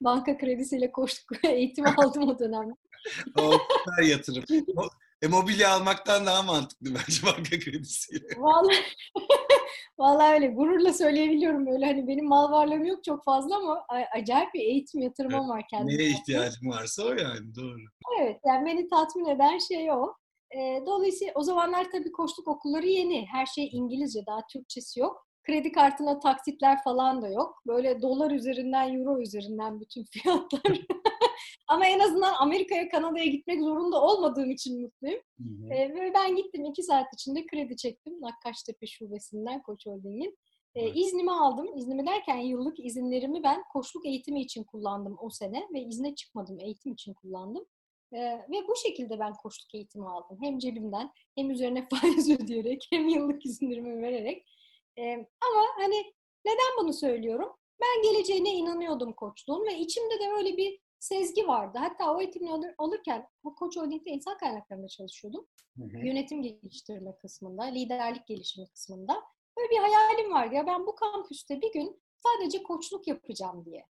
Banka 0.00 0.38
kredisiyle 0.38 0.92
koştuk 0.92 1.44
eğitim 1.44 1.84
aldım 1.86 2.28
o 2.28 2.38
dönemde. 2.38 2.74
o 3.38 3.52
süper 3.52 4.08
yatırım. 4.08 4.44
E, 5.22 5.26
mobilya 5.28 5.70
almaktan 5.72 6.26
daha 6.26 6.42
mantıklı 6.42 6.94
bence 6.94 7.26
banka 7.26 7.58
kredisiyle. 7.58 8.26
Vallahi, 8.36 8.76
vallahi 9.98 10.34
öyle. 10.34 10.46
Gururla 10.46 10.92
söyleyebiliyorum 10.92 11.66
öyle. 11.66 11.86
Hani 11.86 12.08
benim 12.08 12.28
mal 12.28 12.52
varlığım 12.52 12.84
yok 12.84 13.04
çok 13.04 13.24
fazla 13.24 13.56
ama 13.56 13.86
acayip 14.14 14.54
bir 14.54 14.60
eğitim 14.60 15.00
yatırımım 15.00 15.40
evet. 15.40 15.48
var 15.48 15.64
kendime. 15.70 15.98
Neye 15.98 16.08
ihtiyacım 16.08 16.68
varsa 16.68 17.04
o 17.04 17.08
yani 17.08 17.54
doğru. 17.54 17.78
Evet 18.20 18.40
yani 18.46 18.66
beni 18.66 18.88
tatmin 18.88 19.26
eden 19.26 19.58
şey 19.58 19.92
o. 19.92 20.14
E, 20.50 20.86
dolayısıyla 20.86 21.32
o 21.36 21.42
zamanlar 21.42 21.90
tabii 21.90 22.12
koçluk 22.12 22.48
okulları 22.48 22.86
yeni. 22.86 23.26
Her 23.32 23.46
şey 23.46 23.68
İngilizce 23.72 24.26
daha 24.26 24.40
Türkçesi 24.52 25.00
yok. 25.00 25.25
Kredi 25.46 25.72
kartına 25.72 26.18
taksitler 26.18 26.82
falan 26.84 27.22
da 27.22 27.28
yok. 27.28 27.62
Böyle 27.66 28.02
dolar 28.02 28.30
üzerinden, 28.30 28.94
euro 28.94 29.20
üzerinden 29.20 29.80
bütün 29.80 30.04
fiyatlar. 30.12 30.62
Ama 31.68 31.86
en 31.86 31.98
azından 31.98 32.34
Amerika'ya, 32.34 32.88
Kanada'ya 32.88 33.26
gitmek 33.26 33.60
zorunda 33.60 34.02
olmadığım 34.02 34.50
için 34.50 34.82
mutluyum. 34.82 35.20
Hı 35.38 35.44
hı. 35.44 35.74
E, 35.74 35.94
ve 35.94 36.12
ben 36.14 36.36
gittim 36.36 36.64
iki 36.64 36.82
saat 36.82 37.06
içinde 37.14 37.46
kredi 37.46 37.76
çektim 37.76 38.20
Nakkaştepe 38.20 38.86
şubesinden 38.86 39.62
Koç 39.62 39.86
Holding'in. 39.86 40.38
E, 40.74 40.82
evet. 40.82 40.92
İznimi 40.96 41.32
aldım. 41.32 41.76
İznimi 41.76 42.06
derken 42.06 42.36
yıllık 42.36 42.84
izinlerimi 42.84 43.42
ben 43.42 43.62
koçluk 43.72 44.06
eğitimi 44.06 44.40
için 44.40 44.64
kullandım 44.64 45.16
o 45.20 45.30
sene 45.30 45.68
ve 45.74 45.80
izne 45.80 46.14
çıkmadım 46.14 46.60
eğitim 46.60 46.92
için 46.92 47.14
kullandım. 47.14 47.66
Ee, 48.12 48.18
ve 48.18 48.68
bu 48.68 48.76
şekilde 48.76 49.18
ben 49.18 49.32
koçluk 49.32 49.74
eğitimi 49.74 50.08
aldım. 50.08 50.38
Hem 50.42 50.58
cebimden 50.58 51.10
hem 51.34 51.50
üzerine 51.50 51.88
faiz 51.90 52.30
ödeyerek 52.30 52.86
hem 52.90 53.08
yıllık 53.08 53.46
izinlerimi 53.46 54.02
vererek. 54.02 54.46
Ee, 54.98 55.12
ama 55.14 55.66
hani 55.76 56.14
neden 56.44 56.76
bunu 56.78 56.92
söylüyorum? 56.92 57.52
Ben 57.80 58.02
geleceğine 58.02 58.54
inanıyordum 58.54 59.12
koçluğun 59.12 59.66
ve 59.66 59.78
içimde 59.78 60.20
de 60.20 60.30
böyle 60.30 60.56
bir 60.56 60.80
sezgi 60.98 61.48
vardı. 61.48 61.78
Hatta 61.78 62.14
o 62.14 62.20
eğitimi 62.20 62.50
alır, 62.50 62.74
alırken 62.78 63.28
bu 63.44 63.54
Koç 63.54 63.76
Holding'de 63.76 64.10
insan 64.10 64.38
kaynaklarında 64.38 64.88
çalışıyordum. 64.88 65.46
Hı 65.76 65.84
hı. 65.84 66.06
Yönetim 66.06 66.42
geliştirme 66.42 67.16
kısmında, 67.16 67.64
liderlik 67.64 68.26
gelişimi 68.26 68.68
kısmında. 68.68 69.22
böyle 69.58 69.70
bir 69.70 69.78
hayalim 69.78 70.32
var 70.32 70.50
ya 70.50 70.66
ben 70.66 70.86
bu 70.86 70.94
kampüste 70.94 71.60
bir 71.60 71.72
gün 71.72 72.02
sadece 72.18 72.62
koçluk 72.62 73.08
yapacağım 73.08 73.64
diye. 73.64 73.86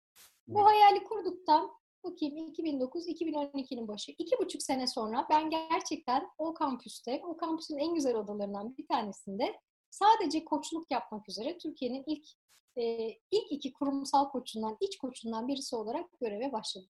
Bu 0.47 0.65
hayali 0.65 1.03
kurduktan 1.03 1.71
bakayım 2.03 2.37
2009-2012'nin 2.37 3.87
başı. 3.87 4.11
iki 4.17 4.37
buçuk 4.39 4.61
sene 4.61 4.87
sonra 4.87 5.27
ben 5.29 5.49
gerçekten 5.49 6.29
o 6.37 6.53
kampüste, 6.53 7.21
o 7.23 7.37
kampüsün 7.37 7.77
en 7.77 7.93
güzel 7.93 8.15
odalarından 8.15 8.77
bir 8.77 8.87
tanesinde 8.87 9.59
sadece 9.89 10.45
koçluk 10.45 10.91
yapmak 10.91 11.29
üzere 11.29 11.57
Türkiye'nin 11.57 12.03
ilk 12.07 12.25
e, 12.77 13.07
ilk 13.31 13.51
iki 13.51 13.73
kurumsal 13.73 14.29
koçundan, 14.29 14.77
iç 14.81 14.97
koçundan 14.97 15.47
birisi 15.47 15.75
olarak 15.75 16.05
göreve 16.21 16.51
başladım. 16.51 16.89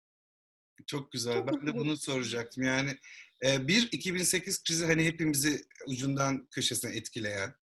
Çok 0.87 1.11
güzel. 1.11 1.37
Çok 1.37 1.47
ben 1.47 1.67
de 1.67 1.75
bunu 1.77 1.97
soracaktım. 1.97 2.63
Yani 2.63 2.97
e, 3.45 3.67
bir 3.67 3.89
2008 3.91 4.63
krizi 4.63 4.85
hani 4.85 5.05
hepimizi 5.05 5.61
ucundan 5.87 6.47
köşesine 6.51 6.95
etkileyen 6.95 7.53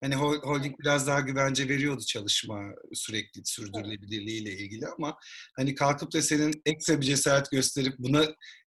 Hani 0.00 0.14
holding 0.14 0.80
biraz 0.80 1.06
daha 1.06 1.20
güvence 1.20 1.68
veriyordu 1.68 2.02
çalışma 2.06 2.62
sürekli 2.92 3.40
sürdürülebilirliğiyle 3.44 4.52
ilgili 4.52 4.86
ama 4.86 5.18
hani 5.56 5.74
kalkıp 5.74 6.12
da 6.12 6.22
senin 6.22 6.62
ekstra 6.66 7.00
bir 7.00 7.06
cesaret 7.06 7.50
gösterip 7.50 7.98
buna 7.98 8.24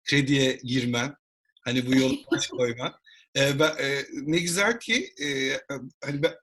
krediye 0.05 0.59
girmen, 0.64 1.14
hani 1.64 1.87
bu 1.87 1.97
yolu 1.97 2.14
baş 2.33 2.49
koyman. 2.49 2.93
E, 3.37 3.58
ben, 3.58 3.76
e, 3.78 4.04
ne 4.12 4.38
güzel 4.38 4.78
ki 4.80 5.14
e, 5.22 5.58
hani 6.04 6.22
ben, 6.22 6.34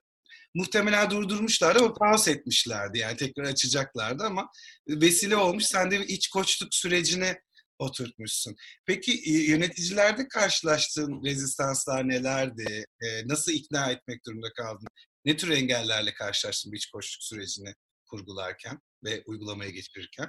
muhtemelen 0.54 1.10
durdurmuşlar 1.10 1.76
ama 1.76 1.94
pause 1.94 2.30
etmişlerdi. 2.30 2.98
Yani 2.98 3.16
tekrar 3.16 3.44
açacaklardı 3.44 4.24
ama 4.24 4.50
vesile 4.88 5.36
olmuş. 5.36 5.64
Sen 5.64 5.90
de 5.90 6.06
iç 6.06 6.28
koçluk 6.28 6.74
sürecine 6.74 7.42
oturtmuşsun. 7.78 8.56
Peki 8.86 9.30
yöneticilerde 9.30 10.28
karşılaştığın 10.28 11.24
rezistanslar 11.24 12.08
nelerdi? 12.08 12.84
E, 13.02 13.28
nasıl 13.28 13.52
ikna 13.52 13.90
etmek 13.90 14.26
durumunda 14.26 14.52
kaldın? 14.52 14.88
Ne 15.24 15.36
tür 15.36 15.50
engellerle 15.50 16.14
karşılaştın 16.14 16.72
iç 16.72 16.90
koçluk 16.90 17.22
sürecini 17.22 17.74
kurgularken 18.10 18.78
ve 19.04 19.22
uygulamaya 19.26 19.70
geçirirken? 19.70 20.28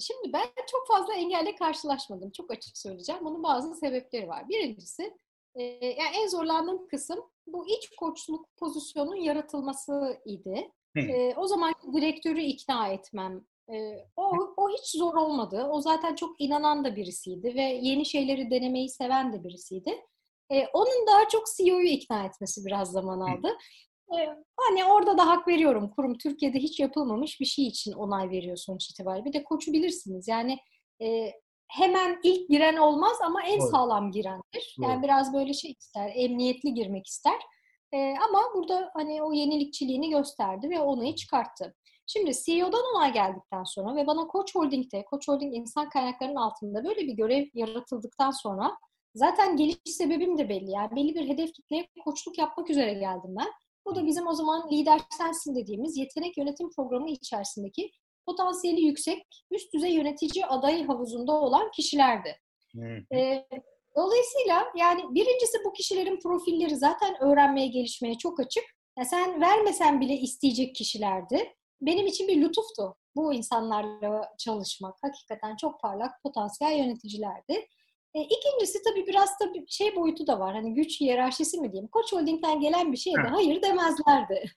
Şimdi 0.00 0.32
ben 0.32 0.46
çok 0.70 0.88
fazla 0.88 1.14
engelle 1.14 1.56
karşılaşmadım. 1.56 2.30
Çok 2.30 2.50
açık 2.50 2.78
söyleyeceğim. 2.78 3.24
Bunun 3.24 3.42
bazı 3.42 3.74
sebepleri 3.74 4.28
var. 4.28 4.48
Birincisi 4.48 5.12
e, 5.54 5.62
yani 5.84 6.16
en 6.22 6.28
zorlandığım 6.28 6.88
kısım 6.88 7.18
bu 7.46 7.68
iç 7.68 7.90
koçluk 7.96 8.56
pozisyonun 8.56 9.16
yaratılması 9.16 10.20
idi. 10.24 10.72
E, 10.96 11.34
o 11.36 11.46
zaman 11.46 11.74
direktörü 11.92 12.40
ikna 12.40 12.88
etmem 12.88 13.44
o, 14.16 14.54
o 14.56 14.68
hiç 14.70 14.98
zor 14.98 15.14
olmadı. 15.14 15.68
O 15.70 15.80
zaten 15.80 16.14
çok 16.14 16.40
inanan 16.40 16.84
da 16.84 16.96
birisiydi 16.96 17.54
ve 17.54 17.62
yeni 17.62 18.06
şeyleri 18.06 18.50
denemeyi 18.50 18.90
seven 18.90 19.32
de 19.32 19.44
birisiydi. 19.44 19.90
E, 20.50 20.66
onun 20.72 21.06
daha 21.06 21.28
çok 21.28 21.44
CEO'yu 21.56 21.88
ikna 21.88 22.24
etmesi 22.24 22.66
biraz 22.66 22.90
zaman 22.90 23.20
aldı. 23.20 23.48
E, 24.18 24.18
hani 24.56 24.84
orada 24.84 25.18
da 25.18 25.26
hak 25.26 25.48
veriyorum. 25.48 25.90
Kurum 25.96 26.18
Türkiye'de 26.18 26.58
hiç 26.58 26.80
yapılmamış 26.80 27.40
bir 27.40 27.44
şey 27.46 27.66
için 27.66 27.92
onay 27.92 28.30
veriyor 28.30 28.56
sonuç 28.56 28.90
itibariyle. 28.90 29.24
Bir 29.24 29.32
de 29.32 29.44
koçu 29.44 29.72
bilirsiniz. 29.72 30.28
Yani 30.28 30.58
e, 31.02 31.32
hemen 31.68 32.20
ilk 32.22 32.48
giren 32.48 32.76
olmaz 32.76 33.16
ama 33.24 33.42
en 33.42 33.60
Doğru. 33.60 33.68
sağlam 33.68 34.10
girendir. 34.10 34.76
Yani 34.78 34.94
Doğru. 34.94 35.02
biraz 35.02 35.34
böyle 35.34 35.54
şey 35.54 35.70
ister, 35.70 36.12
emniyetli 36.14 36.74
girmek 36.74 37.06
ister. 37.06 37.38
E, 37.92 38.14
ama 38.28 38.42
burada 38.54 38.90
hani 38.94 39.22
o 39.22 39.32
yenilikçiliğini 39.32 40.10
gösterdi 40.10 40.70
ve 40.70 40.80
onayı 40.80 41.14
çıkarttı. 41.14 41.74
Şimdi 42.06 42.32
CEO'dan 42.44 42.82
onay 42.94 43.12
geldikten 43.12 43.64
sonra 43.64 43.96
ve 43.96 44.06
bana 44.06 44.26
Koç 44.26 44.54
Holding'de, 44.54 45.04
Koç 45.04 45.28
Holding 45.28 45.56
insan 45.56 45.88
kaynaklarının 45.88 46.36
altında 46.36 46.84
böyle 46.84 47.00
bir 47.00 47.12
görev 47.12 47.46
yaratıldıktan 47.54 48.30
sonra 48.30 48.76
zaten 49.14 49.56
geliş 49.56 49.76
sebebim 49.84 50.38
de 50.38 50.48
belli. 50.48 50.70
Yani 50.70 50.96
belli 50.96 51.14
bir 51.14 51.28
hedef 51.28 51.52
kitleye 51.52 51.88
koçluk 52.04 52.38
yapmak 52.38 52.70
üzere 52.70 52.94
geldim 52.94 53.36
ben. 53.38 53.52
Bu 53.86 53.94
da 53.94 54.06
bizim 54.06 54.26
o 54.26 54.34
zaman 54.34 54.70
lider 54.70 55.00
sensin 55.18 55.54
dediğimiz 55.54 55.96
yetenek 55.96 56.38
yönetim 56.38 56.70
programı 56.70 57.10
içerisindeki 57.10 57.90
potansiyeli 58.28 58.80
yüksek, 58.80 59.22
üst 59.50 59.74
düzey 59.74 59.92
yönetici 59.92 60.46
adayı 60.46 60.86
havuzunda 60.86 61.32
olan 61.32 61.70
kişilerdi. 61.70 62.36
Ee, 63.14 63.46
dolayısıyla 63.96 64.64
yani 64.76 65.02
birincisi 65.14 65.58
bu 65.64 65.72
kişilerin 65.72 66.20
profilleri 66.20 66.76
zaten 66.76 67.22
öğrenmeye, 67.22 67.66
gelişmeye 67.66 68.18
çok 68.18 68.40
açık. 68.40 68.64
Yani 68.98 69.08
sen 69.08 69.40
vermesen 69.40 70.00
bile 70.00 70.14
isteyecek 70.14 70.74
kişilerdi 70.74 71.54
benim 71.80 72.06
için 72.06 72.28
bir 72.28 72.40
lütuftu 72.40 72.96
bu 73.16 73.34
insanlarla 73.34 74.34
çalışmak. 74.38 74.94
Hakikaten 75.02 75.56
çok 75.56 75.80
parlak 75.80 76.22
potansiyel 76.22 76.78
yöneticilerdi. 76.78 77.66
E, 78.14 78.20
ikincisi 78.20 78.82
tabii 78.82 79.06
biraz 79.06 79.28
da 79.28 79.44
şey 79.68 79.96
boyutu 79.96 80.26
da 80.26 80.40
var. 80.40 80.54
Hani 80.54 80.74
güç 80.74 81.00
hiyerarşisi 81.00 81.60
mi 81.60 81.72
diyeyim? 81.72 81.88
Koç 81.88 82.12
Holding'den 82.12 82.60
gelen 82.60 82.92
bir 82.92 82.96
şeye 82.96 83.16
de 83.16 83.28
hayır 83.28 83.62
demezlerdi. 83.62 84.50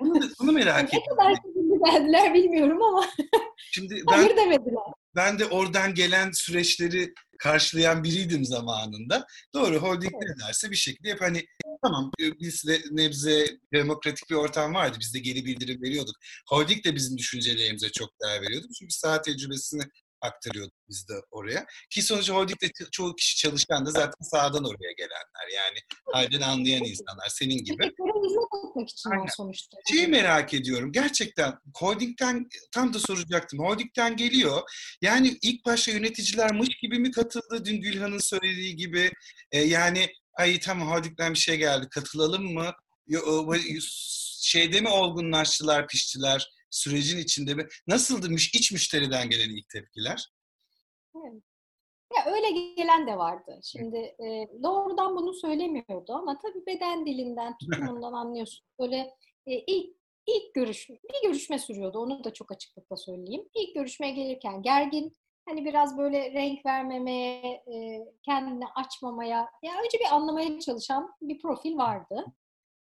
Bunu, 0.00 0.20
bunu 0.40 0.52
merak 0.52 0.84
ettim. 0.94 1.00
ne 1.00 1.16
kadar 1.16 1.34
verdiler 1.86 2.34
bilmiyorum 2.34 2.82
ama 2.82 3.06
Şimdi 3.72 3.94
ben, 4.10 4.12
hayır 4.12 4.36
demediler. 4.36 4.82
Ben 5.16 5.38
de 5.38 5.46
oradan 5.46 5.94
gelen 5.94 6.30
süreçleri 6.30 7.14
karşılayan 7.38 8.04
biriydim 8.04 8.44
zamanında. 8.44 9.26
Doğru 9.54 9.76
holding 9.76 10.12
evet. 10.14 10.36
ne 10.36 10.46
derse 10.46 10.70
bir 10.70 10.76
şekilde 10.76 11.10
hep 11.10 11.20
hani 11.20 11.46
tamam 11.82 12.10
biz 12.40 12.66
de 12.66 12.80
nebze 12.90 13.46
demokratik 13.74 14.30
bir 14.30 14.34
ortam 14.34 14.74
vardı. 14.74 14.96
Biz 15.00 15.14
de 15.14 15.18
geri 15.18 15.44
bildirim 15.44 15.82
veriyorduk. 15.82 16.14
Holding 16.48 16.84
de 16.84 16.94
bizim 16.94 17.18
düşüncelerimize 17.18 17.88
çok 17.92 18.10
değer 18.24 18.42
veriyordu. 18.42 18.66
Çünkü 18.78 18.94
saha 18.94 19.22
tecrübesini 19.22 19.82
aktarıyorduk 20.20 20.74
biz 20.88 21.08
de 21.08 21.14
oraya. 21.30 21.66
Ki 21.90 22.02
sonuçta 22.02 22.34
holdingde 22.34 22.66
çoğu 22.92 23.14
kişi 23.14 23.36
çalışan 23.36 23.86
da 23.86 23.90
zaten 23.90 24.24
sağdan 24.30 24.64
oraya 24.64 24.92
gelenler. 24.96 25.48
Yani 25.56 25.78
halden 26.12 26.40
anlayan 26.40 26.84
insanlar 26.84 27.28
senin 27.28 27.64
gibi. 27.64 27.84
hizmet 27.84 28.90
için 28.90 29.10
Aynen. 29.10 29.26
sonuçta. 29.36 29.76
Şeyi 29.90 30.08
merak 30.08 30.54
ediyorum. 30.54 30.92
Gerçekten 30.92 31.54
holdingden 31.74 32.48
tam 32.72 32.94
da 32.94 32.98
soracaktım. 32.98 33.58
Holdingden 33.58 34.16
geliyor. 34.16 34.62
Yani 35.02 35.38
ilk 35.42 35.64
başta 35.66 35.92
yöneticiler 35.92 36.52
mış 36.54 36.68
gibi 36.82 36.98
mi 36.98 37.10
katıldı 37.10 37.64
dün 37.64 37.80
Gülhan'ın 37.80 38.18
söylediği 38.18 38.76
gibi? 38.76 39.12
Ee, 39.52 39.60
yani 39.60 40.08
ay 40.34 40.60
tamam 40.60 40.90
holdingden 40.90 41.34
bir 41.34 41.38
şey 41.38 41.56
geldi 41.56 41.88
katılalım 41.88 42.54
mı? 42.54 42.72
Şeyde 44.42 44.80
mi 44.80 44.88
olgunlaştılar, 44.88 45.88
piştiler? 45.88 46.50
Sürecin 46.70 47.18
içinde 47.18 47.54
mi? 47.54 47.66
Nasıldı 47.86 48.34
iç 48.34 48.72
müşteriden 48.72 49.30
gelen 49.30 49.56
ilk 49.56 49.68
tepkiler? 49.68 50.32
Ya 52.16 52.32
öyle 52.34 52.74
gelen 52.76 53.06
de 53.06 53.18
vardı. 53.18 53.60
Şimdi 53.62 53.96
e, 53.96 54.48
doğrudan 54.62 55.16
bunu 55.16 55.34
söylemiyordu 55.34 56.12
ama 56.12 56.38
tabii 56.38 56.66
beden 56.66 57.06
dilinden, 57.06 57.58
tutumundan 57.58 58.12
anlıyorsun. 58.12 58.66
Böyle 58.80 58.96
e, 59.46 59.52
ilk 59.52 60.00
ilk 60.26 60.54
görüş 60.54 60.90
bir 60.90 61.28
görüşme 61.28 61.58
sürüyordu. 61.58 61.98
Onu 61.98 62.24
da 62.24 62.32
çok 62.32 62.52
açıklıkla 62.52 62.96
söyleyeyim. 62.96 63.48
İlk 63.54 63.74
görüşmeye 63.74 64.12
gelirken 64.12 64.62
gergin, 64.62 65.12
hani 65.48 65.64
biraz 65.64 65.98
böyle 65.98 66.32
renk 66.32 66.66
vermemeye, 66.66 67.64
e, 67.74 68.04
kendini 68.22 68.66
açmamaya, 68.66 69.48
ya 69.62 69.72
önce 69.84 69.98
bir 69.98 70.14
anlamaya 70.14 70.60
çalışan 70.60 71.12
bir 71.22 71.38
profil 71.38 71.76
vardı. 71.76 72.24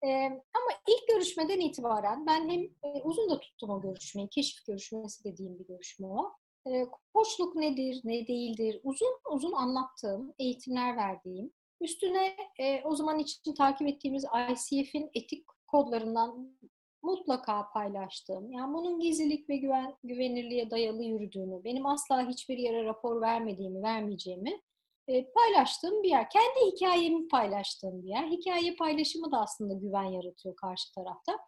E, 0.03 0.09
ama 0.29 0.71
ilk 0.87 1.07
görüşmeden 1.07 1.59
itibaren 1.59 2.25
ben 2.25 2.49
hem 2.49 2.61
e, 2.61 3.01
uzun 3.03 3.29
da 3.29 3.39
tuttum 3.39 3.69
o 3.69 3.81
görüşmeyi, 3.81 4.29
keşif 4.29 4.65
görüşmesi 4.65 5.23
dediğim 5.23 5.59
bir 5.59 5.65
görüşme 5.65 6.07
o. 6.07 6.33
E, 6.71 6.85
koçluk 7.13 7.55
nedir, 7.55 8.01
ne 8.03 8.27
değildir, 8.27 8.79
uzun 8.83 9.13
uzun 9.31 9.51
anlattığım, 9.51 10.33
eğitimler 10.39 10.97
verdiğim, 10.97 11.53
üstüne 11.81 12.35
e, 12.59 12.81
o 12.83 12.95
zaman 12.95 13.19
için 13.19 13.53
takip 13.53 13.87
ettiğimiz 13.87 14.25
ICF'in 14.51 15.09
etik 15.13 15.45
kodlarından 15.67 16.57
mutlaka 17.01 17.69
paylaştığım, 17.73 18.51
yani 18.51 18.73
bunun 18.73 18.99
gizlilik 18.99 19.49
ve 19.49 19.57
güven, 19.57 19.95
güvenirliğe 20.03 20.71
dayalı 20.71 21.03
yürüdüğünü, 21.03 21.63
benim 21.63 21.85
asla 21.85 22.27
hiçbir 22.27 22.57
yere 22.57 22.85
rapor 22.85 23.21
vermediğimi, 23.21 23.83
vermeyeceğimi 23.83 24.61
e, 25.07 25.31
paylaştığım 25.31 26.03
bir 26.03 26.09
yer. 26.09 26.29
Kendi 26.29 26.71
hikayemi 26.71 27.27
paylaştığım 27.27 28.03
bir 28.03 28.09
yer. 28.09 28.27
Hikaye 28.27 28.75
paylaşımı 28.75 29.31
da 29.31 29.41
aslında 29.41 29.73
güven 29.73 30.03
yaratıyor 30.03 30.55
karşı 30.55 30.93
tarafta. 30.95 31.39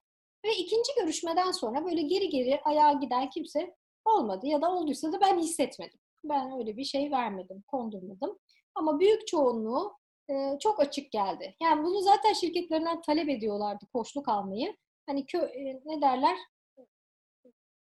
Ve 0.46 0.56
ikinci 0.56 0.92
görüşmeden 1.00 1.52
sonra 1.52 1.86
böyle 1.86 2.02
geri 2.02 2.30
geri 2.30 2.62
ayağa 2.64 2.94
giden 2.94 3.30
kimse 3.30 3.76
olmadı 4.06 4.48
ya 4.48 4.62
da 4.62 4.72
olduysa 4.72 5.14
da 5.14 5.22
ben 5.22 5.40
hissetmedim. 5.40 6.00
Ben 6.24 6.60
öyle 6.60 6.78
bir 6.78 6.84
şey 6.84 7.12
vermedim, 7.12 7.64
kondurmadım. 7.68 8.40
Ama 8.76 9.00
büyük 9.00 9.28
çoğunluğu 9.28 9.98
e, 10.30 10.34
çok 10.60 10.80
açık 10.80 11.12
geldi. 11.12 11.56
Yani 11.64 11.84
bunu 11.84 12.02
zaten 12.02 12.34
şirketlerinden 12.34 13.02
talep 13.02 13.30
ediyorlardı 13.30 13.86
koçluk 13.94 14.30
almayı. 14.30 14.78
Hani 15.06 15.26
kö, 15.26 15.38
e, 15.38 15.82
ne 15.86 16.02
derler? 16.02 16.38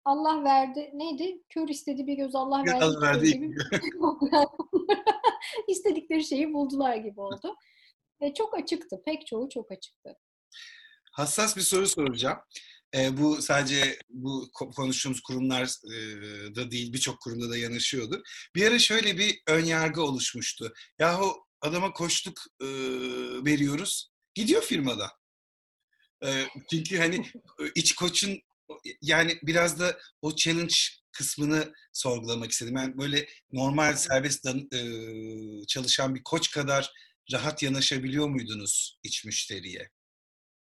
Allah 0.05 0.45
verdi. 0.45 0.91
Neydi? 0.95 1.43
Kör 1.49 1.69
istedi 1.69 2.07
bir 2.07 2.17
göz 2.17 2.35
Allah 2.35 2.65
verdi. 2.65 2.85
Allah 2.85 3.01
verdi. 3.01 3.51
İstedikleri 5.69 6.25
şeyi 6.25 6.53
buldular 6.53 6.97
gibi 6.97 7.21
oldu. 7.21 7.55
Ve 8.23 8.35
çok 8.35 8.59
açıktı. 8.59 9.03
Pek 9.07 9.27
çoğu 9.27 9.49
çok 9.49 9.73
açıktı. 9.73 10.17
Hassas 11.13 11.57
bir 11.57 11.63
soru 11.63 11.89
soracağım. 11.89 12.39
E, 12.95 13.17
bu 13.17 13.43
sadece 13.43 13.99
bu 14.09 14.51
konuştuğumuz 14.77 15.21
kurumlar 15.21 15.65
e, 16.65 16.71
değil 16.71 16.93
birçok 16.93 17.21
kurumda 17.21 17.51
da 17.51 17.57
yanaşıyordu. 17.57 18.23
Bir 18.55 18.67
ara 18.67 18.79
şöyle 18.79 19.19
bir 19.19 19.43
ön 19.47 19.65
yargı 19.65 20.03
oluşmuştu. 20.03 20.73
Yahu 20.99 21.47
adama 21.61 21.93
koştuk 21.93 22.41
e, 22.61 22.67
veriyoruz. 23.45 24.11
Gidiyor 24.35 24.63
firmada. 24.63 25.11
çünkü 26.71 26.99
hani 26.99 27.27
iç 27.75 27.95
koçun 27.95 28.39
yani 29.03 29.39
biraz 29.43 29.81
da 29.81 29.99
o 30.23 30.37
challenge 30.37 30.75
kısmını 31.13 31.73
sorgulamak 31.93 32.51
istedim. 32.51 32.75
Ben 32.75 32.99
böyle 32.99 33.29
normal 33.53 33.97
serbest 33.97 34.47
çalışan 35.69 36.15
bir 36.15 36.23
koç 36.23 36.51
kadar 36.51 36.93
rahat 37.33 37.63
yanaşabiliyor 37.63 38.29
muydunuz 38.29 38.99
iç 39.03 39.25
müşteriye? 39.25 39.91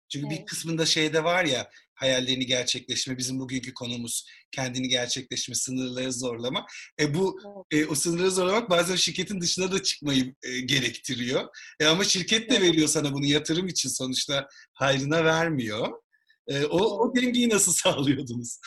Çünkü 0.08 0.26
evet. 0.26 0.40
bir 0.40 0.46
kısmında 0.46 0.86
şey 0.86 1.12
de 1.12 1.24
var 1.24 1.44
ya 1.44 1.70
hayallerini 1.94 2.46
gerçekleşme, 2.46 3.18
bizim 3.18 3.40
bugünkü 3.40 3.74
konumuz 3.74 4.24
kendini 4.50 4.88
gerçekleşme, 4.88 5.54
sınırları 5.54 6.12
zorlama. 6.12 6.66
E 7.00 7.14
bu 7.14 7.40
evet. 7.72 7.86
e, 7.86 7.90
o 7.90 7.94
sınırları 7.94 8.30
zorlamak 8.30 8.70
bazen 8.70 8.96
şirketin 8.96 9.40
dışına 9.40 9.72
da 9.72 9.82
çıkmayı 9.82 10.34
e, 10.42 10.60
gerektiriyor. 10.60 11.48
E, 11.80 11.86
ama 11.86 12.04
şirket 12.04 12.50
de 12.50 12.60
veriyor 12.60 12.88
sana 12.88 13.12
bunu 13.12 13.26
yatırım 13.26 13.68
için 13.68 13.88
sonuçta 13.88 14.48
hayrına 14.74 15.24
vermiyor. 15.24 16.05
E, 16.48 16.66
o, 16.66 16.78
o 16.78 17.14
dengeyi 17.14 17.48
nasıl 17.48 17.72
sağlıyordunuz? 17.82 18.60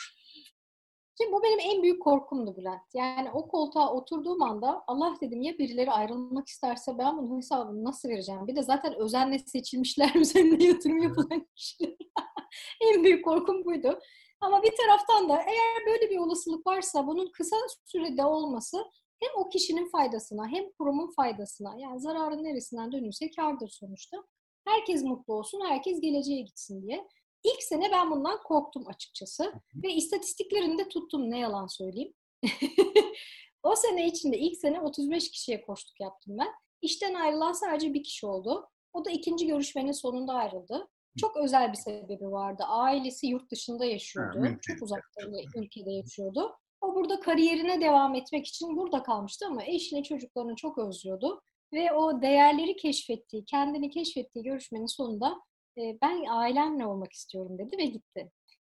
Şimdi 1.20 1.32
bu 1.32 1.42
benim 1.42 1.58
en 1.60 1.82
büyük 1.82 2.02
korkumdu 2.02 2.56
Bülent. 2.56 2.94
Yani 2.94 3.30
o 3.30 3.48
koltuğa 3.48 3.94
oturduğum 3.94 4.42
anda 4.42 4.84
Allah 4.86 5.16
dedim 5.20 5.42
ya 5.42 5.58
birileri 5.58 5.90
ayrılmak 5.90 6.48
isterse 6.48 6.98
ben 6.98 7.18
bunun 7.18 7.36
hesabını 7.36 7.84
nasıl 7.84 8.08
vereceğim? 8.08 8.46
Bir 8.46 8.56
de 8.56 8.62
zaten 8.62 8.94
özenle 8.94 9.38
seçilmişler 9.38 10.14
üzerine 10.20 10.64
yatırım 10.64 11.02
yapılan 11.02 11.46
kişiler. 11.56 11.96
en 12.80 13.04
büyük 13.04 13.24
korkum 13.24 13.64
buydu. 13.64 13.98
Ama 14.40 14.62
bir 14.62 14.76
taraftan 14.76 15.28
da 15.28 15.42
eğer 15.42 15.86
böyle 15.86 16.10
bir 16.10 16.18
olasılık 16.18 16.66
varsa 16.66 17.06
bunun 17.06 17.30
kısa 17.32 17.56
sürede 17.84 18.24
olması 18.24 18.76
hem 19.20 19.30
o 19.36 19.48
kişinin 19.48 19.90
faydasına 19.90 20.48
hem 20.48 20.72
kurumun 20.72 21.12
faydasına 21.16 21.74
yani 21.78 22.00
zararın 22.00 22.44
neresinden 22.44 22.92
dönülse 22.92 23.30
kardır 23.30 23.68
sonuçta. 23.68 24.16
Herkes 24.64 25.02
mutlu 25.02 25.34
olsun, 25.34 25.60
herkes 25.68 26.00
geleceğe 26.00 26.40
gitsin 26.40 26.82
diye. 26.82 27.08
İlk 27.44 27.62
sene 27.62 27.90
ben 27.92 28.10
bundan 28.10 28.42
korktum 28.42 28.88
açıkçası. 28.88 29.52
Ve 29.74 29.92
istatistiklerinde 29.92 30.88
tuttum 30.88 31.30
ne 31.30 31.38
yalan 31.38 31.66
söyleyeyim. 31.66 32.14
o 33.62 33.76
sene 33.76 34.06
içinde 34.06 34.38
ilk 34.38 34.56
sene 34.56 34.80
35 34.80 35.30
kişiye 35.30 35.62
koştuk 35.62 36.00
yaptım 36.00 36.38
ben. 36.38 36.48
İşten 36.82 37.14
ayrılan 37.14 37.52
sadece 37.52 37.94
bir 37.94 38.02
kişi 38.02 38.26
oldu. 38.26 38.68
O 38.92 39.04
da 39.04 39.10
ikinci 39.10 39.46
görüşmenin 39.46 39.92
sonunda 39.92 40.32
ayrıldı. 40.32 40.88
Çok 41.20 41.36
özel 41.36 41.72
bir 41.72 41.76
sebebi 41.76 42.30
vardı. 42.30 42.62
Ailesi 42.66 43.26
yurt 43.26 43.50
dışında 43.50 43.84
yaşıyordu. 43.84 44.40
Ha, 44.42 44.48
Çok 44.62 44.82
uzakta 44.82 45.32
bir 45.32 45.62
ülkede 45.62 45.92
yaşıyordu. 45.92 46.56
O 46.80 46.94
burada 46.94 47.20
kariyerine 47.20 47.80
devam 47.80 48.14
etmek 48.14 48.46
için 48.46 48.76
burada 48.76 49.02
kalmıştı 49.02 49.46
ama 49.46 49.64
eşini 49.64 50.04
çocuklarını 50.04 50.56
çok 50.56 50.78
özlüyordu. 50.78 51.40
Ve 51.72 51.92
o 51.92 52.22
değerleri 52.22 52.76
keşfettiği, 52.76 53.44
kendini 53.44 53.90
keşfettiği 53.90 54.44
görüşmenin 54.44 54.86
sonunda 54.96 55.40
ben 55.76 56.24
ailemle 56.28 56.86
olmak 56.86 57.12
istiyorum 57.12 57.58
dedi 57.58 57.78
ve 57.78 57.84
gitti. 57.84 58.30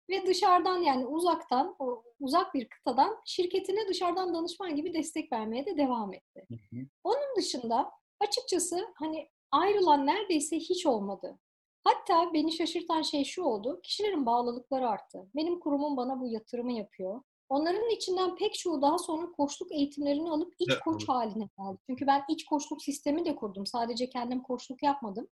Ve 0.09 0.27
dışarıdan 0.27 0.77
yani 0.77 1.05
uzaktan, 1.05 1.75
o 1.79 2.03
uzak 2.19 2.53
bir 2.53 2.69
kıtadan 2.69 3.17
şirketine 3.25 3.87
dışarıdan 3.87 4.33
danışman 4.33 4.75
gibi 4.75 4.93
destek 4.93 5.31
vermeye 5.31 5.65
de 5.65 5.77
devam 5.77 6.13
etti. 6.13 6.45
Hı 6.49 6.55
hı. 6.55 6.81
Onun 7.03 7.35
dışında 7.37 7.91
açıkçası 8.19 8.87
hani 8.95 9.29
ayrılan 9.51 10.05
neredeyse 10.05 10.55
hiç 10.59 10.85
olmadı. 10.85 11.39
Hatta 11.83 12.33
beni 12.33 12.51
şaşırtan 12.51 13.01
şey 13.01 13.23
şu 13.23 13.43
oldu. 13.43 13.79
Kişilerin 13.83 14.25
bağlılıkları 14.25 14.89
arttı. 14.89 15.27
Benim 15.35 15.59
kurumum 15.59 15.97
bana 15.97 16.19
bu 16.19 16.27
yatırımı 16.27 16.71
yapıyor. 16.71 17.21
Onların 17.49 17.89
içinden 17.89 18.35
pek 18.35 18.53
çoğu 18.53 18.81
daha 18.81 18.97
sonra 18.97 19.31
koçluk 19.31 19.71
eğitimlerini 19.71 20.29
alıp 20.29 20.53
iç 20.59 20.69
evet, 20.71 20.79
koç 20.83 21.07
haline 21.09 21.49
geldi. 21.57 21.77
Çünkü 21.85 22.07
ben 22.07 22.23
iç 22.29 22.45
koçluk 22.45 22.81
sistemi 22.81 23.25
de 23.25 23.35
kurdum. 23.35 23.65
Sadece 23.65 24.09
kendim 24.09 24.43
koçluk 24.43 24.83
yapmadım. 24.83 25.27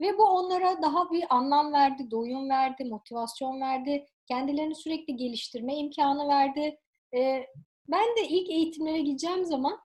Ve 0.00 0.18
bu 0.18 0.24
onlara 0.24 0.82
daha 0.82 1.10
bir 1.10 1.24
anlam 1.30 1.72
verdi, 1.72 2.10
doyum 2.10 2.50
verdi, 2.50 2.84
motivasyon 2.84 3.60
verdi. 3.60 4.06
Kendilerini 4.28 4.74
sürekli 4.74 5.16
geliştirme 5.16 5.76
imkanı 5.76 6.28
verdi. 6.28 6.78
Ee, 7.14 7.46
ben 7.88 8.16
de 8.16 8.28
ilk 8.28 8.50
eğitimlere 8.50 9.00
gideceğim 9.00 9.44
zaman 9.44 9.78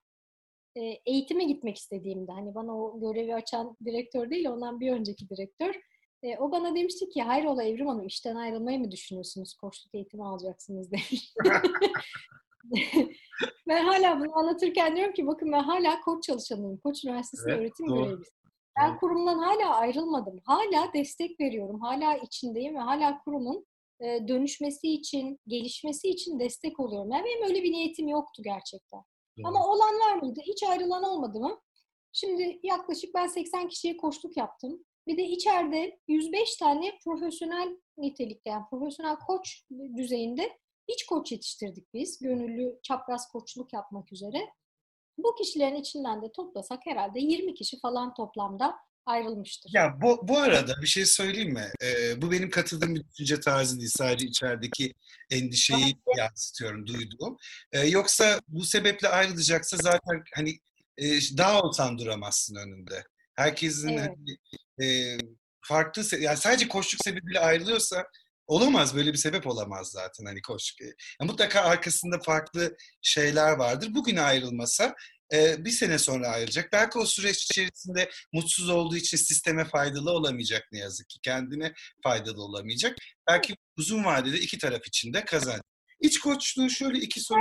e, 0.76 0.82
eğitime 1.06 1.44
gitmek 1.44 1.78
istediğimde 1.78 2.32
hani 2.32 2.56
bana 2.56 2.78
o 2.80 3.00
görevi 3.00 3.36
açan 3.36 3.78
direktör 3.86 4.30
değil 4.30 4.50
ondan 4.50 4.80
bir 4.80 4.92
önceki 4.92 5.30
direktör 5.30 5.76
e, 6.24 6.38
o 6.38 6.52
bana 6.52 6.76
demişti 6.76 7.10
ki 7.10 7.22
hayrola 7.22 7.64
Evrim 7.64 7.88
Hanım 7.88 8.08
işten 8.08 8.36
ayrılmayı 8.36 8.80
mı 8.80 8.92
düşünüyorsunuz? 8.92 9.54
Koçluk 9.54 9.96
eğitimi 9.96 10.26
alacaksınız 10.26 10.92
demiş. 10.92 11.34
ben 13.68 13.86
hala 13.86 14.20
bunu 14.20 14.38
anlatırken 14.38 14.96
diyorum 14.96 15.14
ki 15.14 15.28
bakın 15.28 15.52
ben 15.52 15.64
hala 15.64 16.02
koç 16.02 16.24
çalışanıyım. 16.24 16.78
Koç 16.78 17.06
Üniversitesi 17.06 17.44
evet, 17.50 17.60
öğretim 17.60 17.88
görevlisiyim. 17.88 18.39
Ben 18.80 18.98
kurumdan 18.98 19.38
hala 19.38 19.76
ayrılmadım. 19.76 20.42
Hala 20.46 20.94
destek 20.94 21.40
veriyorum. 21.40 21.82
Hala 21.82 22.18
içindeyim 22.18 22.76
ve 22.76 22.80
hala 22.80 23.20
kurumun 23.20 23.66
e, 24.02 24.28
dönüşmesi 24.28 24.88
için, 24.88 25.40
gelişmesi 25.48 26.10
için 26.10 26.40
destek 26.40 26.80
oluyorum. 26.80 27.12
Yani 27.12 27.26
benim 27.26 27.44
öyle 27.44 27.64
bir 27.64 27.72
niyetim 27.72 28.08
yoktu 28.08 28.42
gerçekten. 28.46 29.00
Evet. 29.38 29.46
Ama 29.46 29.68
olan 29.68 30.00
var 30.00 30.16
mıydı? 30.22 30.40
Hiç 30.44 30.64
ayrılan 30.64 31.04
olmadı 31.04 31.40
mı? 31.40 31.62
Şimdi 32.12 32.60
yaklaşık 32.64 33.16
ben 33.16 33.28
80 33.28 33.68
kişiye 33.68 33.98
koştuk 33.98 34.38
yaptım. 34.38 34.86
Bir 35.08 35.18
de 35.18 35.24
içeride 35.24 36.00
105 36.08 36.56
tane 36.56 36.98
profesyonel 37.04 37.78
nitelikte 37.98 38.50
yani 38.50 38.66
profesyonel 38.70 39.16
koç 39.16 39.64
düzeyinde 39.98 40.58
iç 40.88 41.06
koç 41.06 41.32
yetiştirdik 41.32 41.94
biz. 41.94 42.20
Gönüllü 42.20 42.80
çapraz 42.84 43.32
koçluk 43.32 43.74
yapmak 43.74 44.14
üzere. 44.14 44.50
Bu 45.24 45.36
kişilerin 45.36 45.76
içinden 45.76 46.22
de 46.22 46.32
toplasak 46.32 46.80
herhalde 46.86 47.20
20 47.20 47.54
kişi 47.54 47.80
falan 47.80 48.14
toplamda 48.14 48.76
ayrılmıştır. 49.06 49.72
Ya 49.74 49.98
bu, 50.02 50.28
bu 50.28 50.40
arada 50.40 50.82
bir 50.82 50.88
şey 50.88 51.06
söyleyeyim 51.06 51.54
mi? 51.54 51.68
Ee, 51.84 52.22
bu 52.22 52.32
benim 52.32 52.50
katıldığım 52.50 52.96
bir 52.96 53.04
düşünce 53.10 53.40
tarzı 53.40 53.80
değil. 53.80 53.92
Sadece 53.98 54.26
içerideki 54.26 54.94
endişeyi 55.32 55.84
evet. 55.84 56.18
yansıtıyorum, 56.18 56.88
duyduğum. 56.88 57.38
Ee, 57.72 57.80
yoksa 57.80 58.40
bu 58.48 58.66
sebeple 58.66 59.08
ayrılacaksa 59.08 59.78
zaten 59.78 60.24
hani 60.36 60.60
e, 60.98 61.08
daha 61.38 61.62
olsan 61.62 61.98
duramazsın 61.98 62.56
önünde. 62.56 63.04
Herkesin 63.36 63.88
evet. 63.88 64.10
hani, 64.10 64.38
e, 64.90 65.18
farklı, 65.62 66.04
yani 66.20 66.38
sadece 66.38 66.68
koşluk 66.68 67.04
sebebiyle 67.04 67.40
ayrılıyorsa 67.40 68.06
Olamaz 68.50 68.96
böyle 68.96 69.14
bir 69.14 69.18
sebep 69.18 69.48
olamaz 69.48 69.88
zaten 69.88 70.26
hani 70.26 70.42
koşku. 70.42 70.84
Yani 70.84 71.32
mutlaka 71.32 71.62
arkasında 71.62 72.20
farklı 72.20 72.78
şeyler 73.02 73.52
vardır. 73.52 73.90
Bugün 73.96 74.16
ayrılmasa 74.16 74.96
e, 75.34 75.66
bir 75.66 75.70
sene 75.70 76.00
sonra 76.00 76.28
ayrılacak. 76.28 76.70
Belki 76.72 77.00
o 77.00 77.06
süreç 77.06 77.44
içerisinde 77.44 78.10
mutsuz 78.34 78.70
olduğu 78.70 78.96
için 78.96 79.18
sisteme 79.18 79.66
faydalı 79.66 80.12
olamayacak 80.12 80.68
ne 80.72 80.80
yazık 80.80 81.10
ki. 81.10 81.20
Kendine 81.22 81.74
faydalı 82.04 82.44
olamayacak. 82.44 82.98
Belki 83.28 83.56
uzun 83.78 84.06
vadede 84.06 84.40
iki 84.40 84.58
taraf 84.58 84.88
için 84.88 85.14
de 85.14 85.26
kazanç. 85.26 85.62
İç 86.02 86.20
koçluğu 86.20 86.70
şöyle 86.70 86.98
iki 86.98 87.20
soru... 87.20 87.40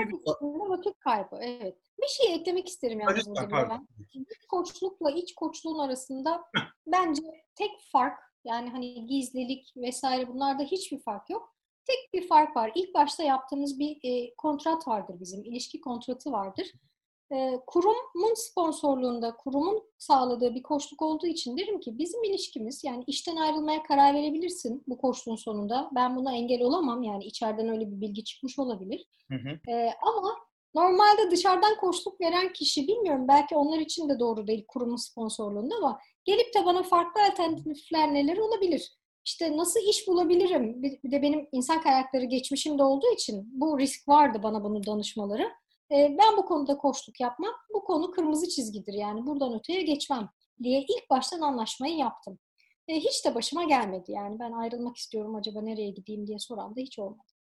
Vakit 0.71 0.99
kaybı, 0.99 1.39
evet. 1.43 1.77
Bir 2.03 2.09
şey 2.09 2.35
eklemek 2.35 2.69
isterim 2.69 3.01
yalnız 3.01 3.27
burada 3.27 3.71
ben. 3.71 3.89
İç 4.15 4.47
koçlukla 4.49 5.11
iç 5.11 5.35
koçluğun 5.35 5.79
arasında 5.79 6.43
bence 6.87 7.23
tek 7.55 7.71
fark 7.93 8.28
yani 8.49 8.71
hani 8.71 9.07
gizlilik 9.07 9.73
vesaire 9.77 10.29
bunlarda 10.29 10.63
hiçbir 10.63 10.99
fark 10.99 11.31
yok. 11.31 11.55
Tek 11.87 12.15
bir 12.15 12.29
fark 12.29 12.57
var. 12.57 12.73
İlk 12.75 12.95
başta 12.95 13.23
yaptığımız 13.23 13.79
bir 13.79 13.99
e, 14.03 14.35
kontrat 14.35 14.89
vardır 14.89 15.17
bizim. 15.21 15.45
ilişki 15.45 15.81
kontratı 15.81 16.33
vardır. 16.33 16.73
E, 17.33 17.61
kurumun 17.67 18.35
sponsorluğunda, 18.35 19.37
kurumun 19.37 19.83
sağladığı 19.99 20.55
bir 20.55 20.63
koçluk 20.63 21.03
olduğu 21.03 21.27
için 21.27 21.57
derim 21.57 21.81
ki 21.81 21.99
bizim 21.99 22.25
ilişkimiz 22.25 22.85
yani 22.85 23.05
işten 23.07 23.37
ayrılmaya 23.37 23.83
karar 23.83 24.15
verebilirsin 24.15 24.85
bu 24.87 24.99
koçluğun 24.99 25.37
sonunda. 25.37 25.91
Ben 25.95 26.17
buna 26.17 26.37
engel 26.37 26.63
olamam 26.63 27.03
yani 27.03 27.25
içeriden 27.25 27.69
öyle 27.69 27.91
bir 27.91 28.01
bilgi 28.01 28.25
çıkmış 28.25 28.59
olabilir. 28.59 29.07
Hı 29.31 29.35
hı. 29.35 29.73
E, 29.73 29.91
ama 30.03 30.48
normalde 30.75 31.31
dışarıdan 31.31 31.77
koçluk 31.77 32.21
veren 32.21 32.53
kişi 32.53 32.89
bilmiyorum 32.89 33.29
belki 33.29 33.57
onlar 33.57 33.79
için 33.79 34.09
de 34.09 34.19
doğru 34.19 34.47
değil 34.47 34.65
kurumun 34.69 34.97
sponsorluğunda 34.97 35.75
ama 35.77 35.99
Gelip 36.29 36.55
de 36.55 36.65
bana 36.65 36.83
farklı 36.83 37.23
alternatifler 37.23 38.15
neler 38.15 38.37
olabilir? 38.37 38.93
İşte 39.25 39.57
nasıl 39.57 39.81
iş 39.81 40.09
bulabilirim? 40.09 40.83
Bir 40.83 41.11
de 41.11 41.23
benim 41.23 41.49
insan 41.53 41.83
kaynakları 41.83 42.25
geçmişim 42.25 42.79
de 42.79 42.83
olduğu 42.83 43.13
için 43.15 43.61
bu 43.61 43.79
risk 43.79 44.09
vardı 44.09 44.41
bana 44.43 44.65
bunu 44.65 44.87
danışmaları. 44.87 45.51
Ben 45.91 46.37
bu 46.37 46.47
konuda 46.47 46.79
koştuk 46.79 47.21
yapmam. 47.21 47.53
Bu 47.75 47.85
konu 47.85 48.11
kırmızı 48.11 48.49
çizgidir 48.49 48.93
yani 48.93 49.27
buradan 49.27 49.55
öteye 49.59 49.83
geçmem 49.83 50.29
diye 50.63 50.81
ilk 50.81 51.11
baştan 51.11 51.41
anlaşmayı 51.41 51.97
yaptım. 51.97 52.39
Hiç 52.89 53.25
de 53.25 53.35
başıma 53.35 53.65
gelmedi 53.65 54.13
yani 54.13 54.39
ben 54.39 54.53
ayrılmak 54.53 54.97
istiyorum 54.97 55.35
acaba 55.35 55.61
nereye 55.61 55.91
gideyim 55.91 56.27
diye 56.27 56.39
soran 56.39 56.77
da 56.77 56.81
hiç 56.81 56.99
olmadı. 56.99 57.38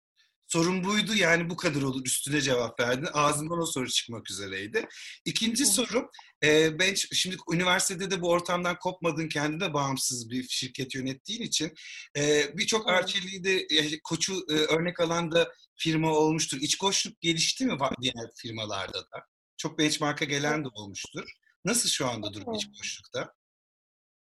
Sorun 0.47 0.83
buydu 0.83 1.15
yani 1.15 1.49
bu 1.49 1.55
kadar 1.55 1.81
olur 1.81 2.05
üstüne 2.05 2.41
cevap 2.41 2.79
verdin. 2.79 3.07
Ağzından 3.13 3.59
o 3.59 3.65
soru 3.65 3.89
çıkmak 3.89 4.31
üzereydi. 4.31 4.87
İkinci 5.25 5.63
evet. 5.63 5.73
soru 5.73 6.11
e, 6.43 6.79
ben 6.79 6.93
şimdi 6.93 7.37
üniversitede 7.53 8.11
de 8.11 8.21
bu 8.21 8.29
ortamdan 8.29 8.79
kopmadın 8.79 9.27
kendine 9.27 9.73
bağımsız 9.73 10.29
bir 10.29 10.43
şirket 10.43 10.95
yönettiğin 10.95 11.41
için 11.41 11.73
e, 12.17 12.43
birçok 12.57 12.89
evet. 12.89 12.99
Arçelik'i 12.99 13.43
de 13.43 13.55
e, 13.55 13.99
koçu 13.99 14.45
e, 14.49 14.53
örnek 14.53 14.99
alan 14.99 15.31
da 15.31 15.51
firma 15.75 16.11
olmuştur. 16.11 16.57
İç 16.61 16.77
koçluk 16.77 17.21
gelişti 17.21 17.65
mi 17.65 17.77
diğer 18.01 18.31
firmalarda 18.35 18.99
da? 18.99 19.25
Çok 19.57 19.79
benchmark'a 19.79 20.25
gelen 20.25 20.65
de 20.65 20.67
olmuştur. 20.73 21.31
Nasıl 21.65 21.89
şu 21.89 22.07
anda 22.07 22.33
durum 22.33 22.53
iç 22.53 22.67
koçlukta? 22.67 23.33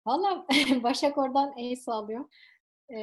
Valla 0.07 0.47
Başak 0.83 1.19
oradan 1.19 1.53
el 1.59 1.77
sağlıyor. 1.77 2.25
e, 2.95 2.99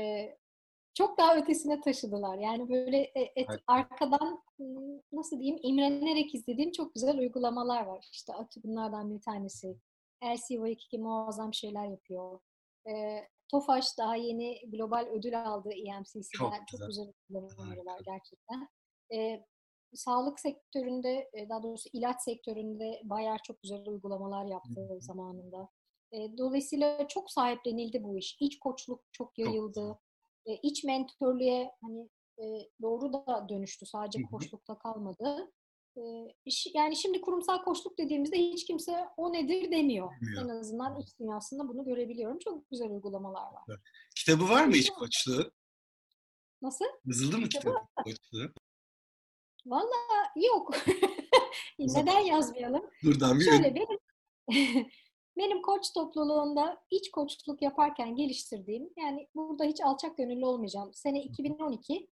çok 0.97 1.17
daha 1.17 1.37
ötesine 1.37 1.81
taşıdılar. 1.81 2.37
Yani 2.37 2.69
böyle 2.69 2.97
e, 2.97 3.21
et, 3.21 3.31
evet. 3.35 3.59
arkadan 3.67 4.43
nasıl 5.11 5.39
diyeyim 5.39 5.59
imrenerek 5.63 6.35
izlediğim 6.35 6.71
çok 6.71 6.93
güzel 6.93 7.17
uygulamalar 7.17 7.85
var. 7.85 8.09
İşte 8.11 8.33
Atı 8.33 8.63
bunlardan 8.63 9.15
bir 9.15 9.21
tanesi. 9.21 9.77
LCY2 10.23 10.97
muazzam 10.97 11.53
şeyler 11.53 11.85
yapıyor. 11.85 12.39
E, 12.89 13.21
Tofaş 13.47 13.97
daha 13.97 14.15
yeni 14.15 14.69
global 14.69 15.07
ödül 15.11 15.43
aldı 15.45 15.69
EMCC'den. 15.69 16.65
Çok, 16.65 16.79
çok 16.79 16.87
güzel 16.87 17.13
uygulamaları 17.29 17.85
var 17.85 18.01
gerçekten. 18.05 18.69
E, 19.13 19.45
sağlık 19.93 20.39
sektöründe, 20.39 21.31
daha 21.49 21.63
doğrusu 21.63 21.89
ilaç 21.93 22.21
sektöründe 22.21 23.01
bayağı 23.03 23.37
çok 23.43 23.61
güzel 23.61 23.87
uygulamalar 23.87 24.45
yaptı 24.45 24.89
hmm. 24.89 25.01
zamanında. 25.01 25.69
E, 26.11 26.37
dolayısıyla 26.37 27.07
çok 27.07 27.31
sahiplenildi 27.31 28.03
bu 28.03 28.17
iş. 28.17 28.37
İç 28.39 28.59
koçluk 28.59 29.03
çok 29.11 29.37
yayıldı. 29.39 29.81
Çok 29.81 30.06
e, 30.47 30.55
iç 30.63 30.83
mentörlüğe 30.83 31.71
hani 31.81 32.09
e, 32.39 32.43
doğru 32.81 33.13
da 33.13 33.45
dönüştü. 33.49 33.85
Sadece 33.85 34.23
koçlukta 34.23 34.77
kalmadı. 34.77 35.51
E, 35.97 36.01
yani 36.73 36.95
şimdi 36.95 37.21
kurumsal 37.21 37.63
koçluk 37.63 37.97
dediğimizde 37.97 38.37
hiç 38.37 38.65
kimse 38.65 39.05
o 39.17 39.33
nedir 39.33 39.71
demiyor. 39.71 40.11
Bilmiyor. 40.21 40.43
En 40.43 40.49
azından 40.49 40.99
iç 40.99 41.19
dünyasında 41.19 41.67
bunu 41.67 41.85
görebiliyorum. 41.85 42.39
Çok 42.39 42.69
güzel 42.69 42.89
uygulamalar 42.89 43.53
var. 43.53 43.79
Kitabı 44.15 44.49
var 44.49 44.65
mı 44.65 44.75
iç 44.75 44.89
koçluğu? 44.89 45.51
Nasıl? 46.61 46.85
Yazıldı 47.05 47.37
mı 47.37 47.49
kitabı 47.49 47.75
koçluğu? 48.03 48.53
Valla 49.65 49.95
yok. 50.35 50.75
Neden 51.79 52.19
yazmayalım? 52.19 52.89
Buradan 53.03 53.39
bir 53.39 53.45
Şöyle 53.45 53.75
benim 53.75 53.99
benim 55.37 55.61
koç 55.61 55.93
topluluğunda 55.93 56.77
iç 56.91 57.11
koçluk 57.11 57.61
yaparken 57.61 58.15
geliştirdiğim, 58.15 58.89
yani 58.97 59.27
burada 59.35 59.63
hiç 59.63 59.81
alçak 59.81 60.17
gönüllü 60.17 60.45
olmayacağım. 60.45 60.93
Sene 60.93 61.23
2012 61.23 62.07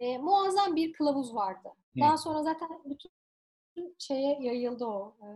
e, 0.00 0.18
muazzam 0.18 0.76
bir 0.76 0.92
kılavuz 0.92 1.34
vardı. 1.34 1.68
Daha 2.00 2.18
sonra 2.18 2.42
zaten 2.42 2.68
bütün 2.84 3.10
şeye 3.98 4.38
yayıldı 4.40 4.84
o. 4.84 5.16
E, 5.22 5.26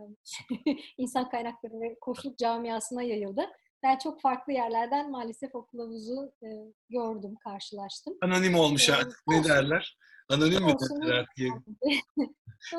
insan 0.97 1.29
kaynakları 1.29 1.81
ve 1.81 1.99
koçluk 1.99 2.37
camiasına 2.37 3.03
yayıldı. 3.03 3.49
Ben 3.83 3.97
çok 3.97 4.21
farklı 4.21 4.53
yerlerden 4.53 5.11
maalesef 5.11 5.55
o 5.55 5.65
kılavuzu 5.65 6.31
e, 6.43 6.47
gördüm, 6.89 7.35
karşılaştım. 7.43 8.17
Anonim 8.21 8.55
olmuş 8.55 8.89
artık. 8.89 9.23
Ne 9.27 9.43
derler? 9.43 9.97
Anonim 10.29 10.65
mi 10.65 10.73
derler 10.79 11.13
artık? 11.13 11.67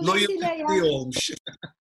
Loyalty 0.02 0.90
olmuş. 0.90 1.30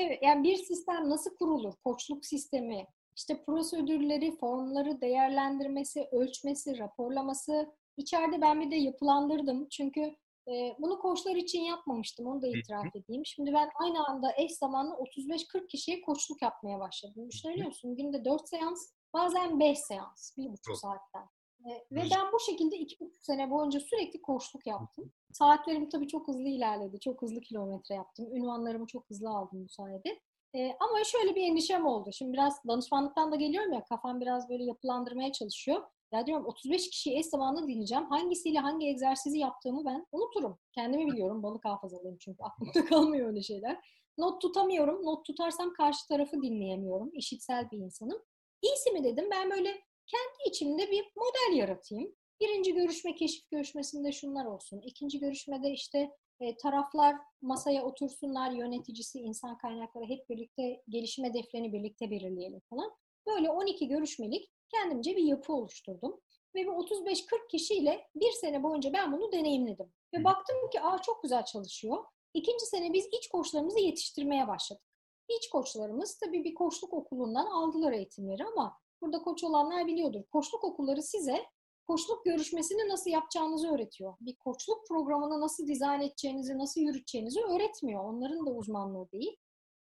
Evet, 0.00 0.18
yani 0.22 0.44
bir 0.44 0.56
sistem 0.56 1.10
nasıl 1.10 1.36
kurulur? 1.36 1.74
Koçluk 1.84 2.26
sistemi, 2.26 2.86
işte 3.16 3.44
prosedürleri, 3.44 4.36
formları 4.36 5.00
değerlendirmesi, 5.00 6.08
ölçmesi, 6.12 6.78
raporlaması. 6.78 7.72
İçeride 7.96 8.40
ben 8.40 8.60
bir 8.60 8.70
de 8.70 8.76
yapılandırdım. 8.76 9.68
Çünkü 9.68 10.16
e, 10.48 10.76
bunu 10.78 10.98
koçlar 10.98 11.36
için 11.36 11.60
yapmamıştım, 11.60 12.26
onu 12.26 12.42
da 12.42 12.48
itiraf 12.48 12.96
edeyim. 12.96 13.26
Şimdi 13.26 13.52
ben 13.52 13.70
aynı 13.74 14.06
anda 14.06 14.32
eş 14.36 14.52
zamanlı 14.52 14.94
35-40 14.94 15.66
kişiye 15.66 16.00
koçluk 16.00 16.42
yapmaya 16.42 16.80
başladım. 16.80 17.28
Düşünebiliyor 17.30 17.66
musun? 17.66 17.96
Günde 17.96 18.24
4 18.24 18.48
seans, 18.48 18.92
bazen 19.14 19.60
5 19.60 19.78
seans, 19.78 20.38
1,5 20.38 20.76
saatten. 20.76 21.28
E, 21.66 21.96
ve 21.96 22.00
ben 22.10 22.32
bu 22.32 22.40
şekilde 22.40 22.76
iki 22.76 23.00
buçuk 23.00 23.24
sene 23.24 23.50
boyunca 23.50 23.80
sürekli 23.80 24.22
koçluk 24.22 24.66
yaptım. 24.66 25.12
Saatlerim 25.32 25.88
tabii 25.88 26.08
çok 26.08 26.28
hızlı 26.28 26.48
ilerledi. 26.48 27.00
Çok 27.00 27.22
hızlı 27.22 27.40
kilometre 27.40 27.94
yaptım. 27.94 28.36
Ünvanlarımı 28.36 28.86
çok 28.86 29.10
hızlı 29.10 29.28
aldım 29.30 29.64
bu 29.64 29.68
sayede. 29.68 30.20
E, 30.54 30.76
ama 30.80 31.04
şöyle 31.04 31.34
bir 31.34 31.42
endişem 31.42 31.86
oldu. 31.86 32.10
Şimdi 32.12 32.32
biraz 32.32 32.64
danışmanlıktan 32.68 33.32
da 33.32 33.36
geliyorum 33.36 33.72
ya 33.72 33.84
kafam 33.84 34.20
biraz 34.20 34.48
böyle 34.48 34.64
yapılandırmaya 34.64 35.32
çalışıyor. 35.32 35.82
Ya 36.12 36.26
diyorum 36.26 36.46
35 36.46 36.90
kişiyi 36.90 37.18
eş 37.18 37.26
zamanlı 37.26 37.68
dinleyeceğim. 37.68 38.04
Hangisiyle 38.04 38.58
hangi 38.58 38.86
egzersizi 38.86 39.38
yaptığımı 39.38 39.84
ben 39.84 40.06
unuturum. 40.12 40.58
Kendimi 40.72 41.12
biliyorum. 41.12 41.42
Balık 41.42 41.64
hafızalıyım 41.64 42.18
çünkü 42.18 42.42
aklımda 42.42 42.84
kalmıyor 42.88 43.28
öyle 43.28 43.42
şeyler. 43.42 43.78
Not 44.18 44.40
tutamıyorum. 44.42 45.04
Not 45.04 45.24
tutarsam 45.24 45.72
karşı 45.72 46.08
tarafı 46.08 46.42
dinleyemiyorum. 46.42 47.10
İşitsel 47.14 47.70
bir 47.70 47.78
insanım. 47.78 48.22
İyisi 48.62 48.90
mi 48.90 49.04
dedim. 49.04 49.28
Ben 49.30 49.50
böyle 49.50 49.82
kendi 50.12 50.48
içimde 50.48 50.90
bir 50.90 51.04
model 51.16 51.56
yaratayım. 51.56 52.14
Birinci 52.40 52.74
görüşme, 52.74 53.14
keşif 53.14 53.50
görüşmesinde 53.50 54.12
şunlar 54.12 54.44
olsun. 54.44 54.80
İkinci 54.80 55.18
görüşmede 55.18 55.70
işte 55.70 56.10
e, 56.40 56.56
taraflar 56.56 57.16
masaya 57.42 57.84
otursunlar, 57.84 58.50
yöneticisi, 58.50 59.18
insan 59.18 59.58
kaynakları 59.58 60.04
hep 60.04 60.28
birlikte 60.30 60.82
gelişim 60.88 61.24
hedeflerini 61.24 61.72
birlikte 61.72 62.10
belirleyelim 62.10 62.60
falan. 62.70 62.92
Böyle 63.26 63.50
12 63.50 63.88
görüşmelik 63.88 64.50
kendimce 64.68 65.16
bir 65.16 65.24
yapı 65.24 65.52
oluşturdum. 65.52 66.20
Ve 66.54 66.66
bu 66.66 66.70
35-40 66.70 67.48
kişiyle 67.50 68.08
bir 68.14 68.32
sene 68.32 68.62
boyunca 68.62 68.92
ben 68.92 69.12
bunu 69.12 69.32
deneyimledim. 69.32 69.92
Ve 70.14 70.24
baktım 70.24 70.56
ki 70.72 70.80
aa 70.80 71.02
çok 71.02 71.22
güzel 71.22 71.44
çalışıyor. 71.44 72.04
İkinci 72.34 72.66
sene 72.66 72.92
biz 72.92 73.06
iç 73.06 73.28
koçlarımızı 73.28 73.80
yetiştirmeye 73.80 74.48
başladık. 74.48 74.82
İç 75.28 75.48
koçlarımız 75.48 76.18
tabii 76.18 76.44
bir 76.44 76.54
koçluk 76.54 76.92
okulundan 76.92 77.46
aldılar 77.46 77.92
eğitimleri 77.92 78.44
ama 78.44 78.78
burada 79.02 79.22
koç 79.22 79.44
olanlar 79.44 79.86
biliyordur. 79.86 80.22
Koçluk 80.32 80.64
okulları 80.64 81.02
size 81.02 81.46
koçluk 81.86 82.24
görüşmesini 82.24 82.88
nasıl 82.88 83.10
yapacağınızı 83.10 83.74
öğretiyor. 83.74 84.14
Bir 84.20 84.36
koçluk 84.36 84.88
programını 84.88 85.40
nasıl 85.40 85.66
dizayn 85.66 86.00
edeceğinizi, 86.00 86.58
nasıl 86.58 86.80
yürüteceğinizi 86.80 87.40
öğretmiyor. 87.40 88.04
Onların 88.04 88.46
da 88.46 88.50
uzmanlığı 88.50 89.12
değil. 89.12 89.36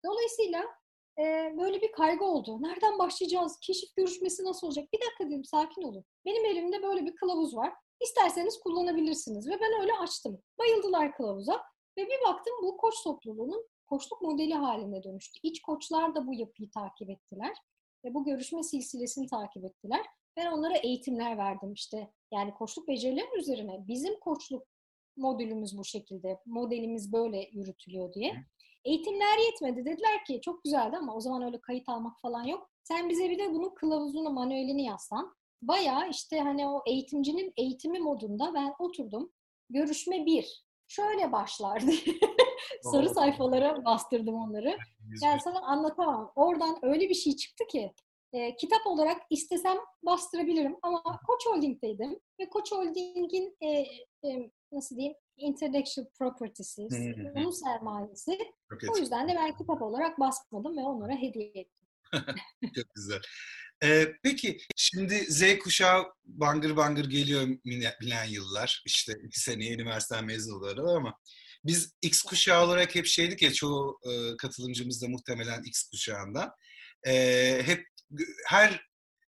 Dolayısıyla 0.06 0.64
e, 1.20 1.24
böyle 1.58 1.82
bir 1.82 1.92
kaygı 1.92 2.26
oldu. 2.26 2.62
Nereden 2.62 3.00
başlayacağız? 3.00 3.60
Keşif 3.62 3.96
görüşmesi 3.96 4.44
nasıl 4.44 4.68
olacak? 4.68 4.86
Bir 4.94 5.02
dakika 5.02 5.26
dedim, 5.26 5.46
sakin 5.46 5.82
olun. 5.82 6.06
Benim 6.26 6.46
elimde 6.46 6.84
böyle 6.84 7.06
bir 7.06 7.16
kılavuz 7.16 7.56
var. 7.56 7.74
İsterseniz 8.00 8.60
kullanabilirsiniz. 8.60 9.50
Ve 9.50 9.60
ben 9.62 9.82
öyle 9.82 9.94
açtım. 9.94 10.42
Bayıldılar 10.60 11.16
kılavuza. 11.16 11.62
Ve 11.98 12.06
bir 12.06 12.28
baktım 12.28 12.54
bu 12.64 12.78
koç 12.78 13.04
topluluğunun 13.04 13.70
koçluk 13.86 14.22
modeli 14.22 14.54
haline 14.54 15.04
dönüştü. 15.04 15.40
İç 15.44 15.62
koçlar 15.62 16.16
da 16.16 16.28
bu 16.28 16.34
yapıyı 16.34 16.70
takip 16.72 17.10
ettiler 17.10 17.58
ve 18.06 18.14
bu 18.14 18.24
görüşme 18.24 18.64
silsilesini 18.64 19.28
takip 19.28 19.66
ettiler. 19.66 20.06
Ben 20.38 20.52
onlara 20.52 20.78
eğitimler 20.78 21.38
verdim 21.38 21.74
işte. 21.74 22.12
Yani 22.34 22.54
koçluk 22.54 22.88
becerileri 22.88 23.40
üzerine 23.40 23.88
bizim 23.88 24.20
koçluk 24.20 24.64
modülümüz 25.18 25.78
bu 25.78 25.86
şekilde, 25.86 26.40
modelimiz 26.46 27.14
böyle 27.14 27.50
yürütülüyor 27.52 28.14
diye. 28.14 28.46
Eğitimler 28.86 29.38
yetmedi. 29.46 29.86
Dediler 29.86 30.26
ki 30.28 30.42
çok 30.42 30.64
güzeldi 30.64 30.98
ama 30.98 31.16
o 31.16 31.20
zaman 31.20 31.44
öyle 31.44 31.62
kayıt 31.62 31.90
almak 31.90 32.22
falan 32.22 32.44
yok. 32.44 32.70
Sen 32.84 33.10
bize 33.10 33.30
bir 33.30 33.40
de 33.40 33.54
bunun 33.54 33.76
kılavuzunu, 33.76 34.30
manuelini 34.30 34.86
yazsan. 34.86 35.36
Baya 35.62 36.08
işte 36.08 36.40
hani 36.40 36.68
o 36.68 36.84
eğitimcinin 36.88 37.54
eğitimi 37.58 38.00
modunda 38.00 38.54
ben 38.54 38.74
oturdum. 38.80 39.32
Görüşme 39.70 40.26
bir. 40.26 40.66
Şöyle 40.88 41.32
başlardı. 41.32 41.92
Sarı 42.82 43.10
sayfalara 43.10 43.86
bastırdım 43.86 44.36
onları. 44.36 44.78
Yani 45.24 45.42
sana 45.42 45.60
anlatamam. 45.60 46.32
Oradan 46.36 46.80
öyle 46.82 47.10
bir 47.10 47.14
şey 47.14 47.36
çıktı 47.36 47.64
ki 47.68 47.94
e, 48.34 48.56
kitap 48.56 48.88
olarak 48.88 49.22
istesem 49.30 49.78
bastırabilirim 50.04 50.76
ama 50.82 51.04
Koç 51.28 51.46
Holding'deydim 51.46 52.20
ve 52.40 52.50
Koç 52.50 52.72
Holding'in 52.72 53.58
e, 53.62 53.68
e, 54.28 54.52
nasıl 54.72 54.96
diyeyim 54.96 55.16
intellectual 55.38 56.06
property'si, 56.20 56.88
onun 57.36 57.52
sermayesi. 57.52 58.38
o 58.90 58.98
yüzden 58.98 59.30
de 59.30 59.36
ben 59.36 59.58
kitap 59.58 59.82
olarak 59.82 60.20
basmadım 60.20 60.78
ve 60.78 60.82
onlara 60.82 61.14
hediye 61.14 61.48
ettim. 61.48 61.88
Çok 62.76 62.96
güzel. 62.96 63.22
Ee, 63.84 64.08
peki 64.24 64.58
şimdi 64.76 65.16
Z 65.16 65.60
kuşağı 65.60 66.04
bangır 66.26 66.78
bangır 66.78 67.10
geliyor 67.10 67.48
bilen 68.02 68.26
yıllar. 68.26 68.84
İşte 68.86 69.14
iki 69.24 69.40
seneye 69.40 69.74
üniversiteden 69.74 70.26
mezun 70.26 70.60
oluyorlar 70.60 70.96
ama 70.96 71.18
biz 71.65 71.93
X 72.02 72.21
kuşağı 72.21 72.65
olarak 72.65 72.95
hep 72.95 73.06
şeydik 73.06 73.41
ya 73.41 73.54
çoğu 73.54 74.00
e, 74.06 74.38
katılımcımız 74.38 75.02
da 75.02 75.08
muhtemelen 75.08 75.63
X 75.63 75.84
kuşağında. 75.84 76.56
E, 77.08 77.13
hep 77.65 77.88
her 78.47 78.86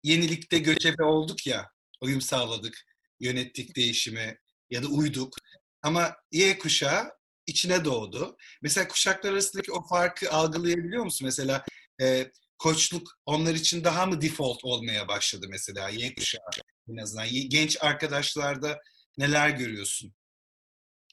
yenilikte 0.02 0.58
göçebe 0.58 1.04
olduk 1.04 1.46
ya, 1.46 1.70
uyum 2.00 2.20
sağladık, 2.20 2.84
yönettik 3.20 3.76
değişimi 3.76 4.38
ya 4.70 4.82
da 4.82 4.86
uyduk. 4.86 5.36
Ama 5.82 6.16
Y 6.32 6.58
kuşağı 6.58 7.10
içine 7.46 7.84
doğdu. 7.84 8.36
Mesela 8.62 8.88
kuşaklar 8.88 9.32
arasındaki 9.32 9.72
o 9.72 9.88
farkı 9.88 10.30
algılayabiliyor 10.30 11.04
musun? 11.04 11.24
Mesela 11.24 11.64
e, 12.00 12.32
koçluk 12.58 13.08
onlar 13.26 13.54
için 13.54 13.84
daha 13.84 14.06
mı 14.06 14.20
default 14.20 14.64
olmaya 14.64 15.08
başladı 15.08 15.46
mesela 15.50 15.88
Y 15.88 16.14
kuşağı 16.14 16.50
en 16.88 16.96
azından? 16.96 17.28
Genç 17.48 17.76
arkadaşlarda 17.82 18.78
neler 19.18 19.50
görüyorsun? 19.50 20.14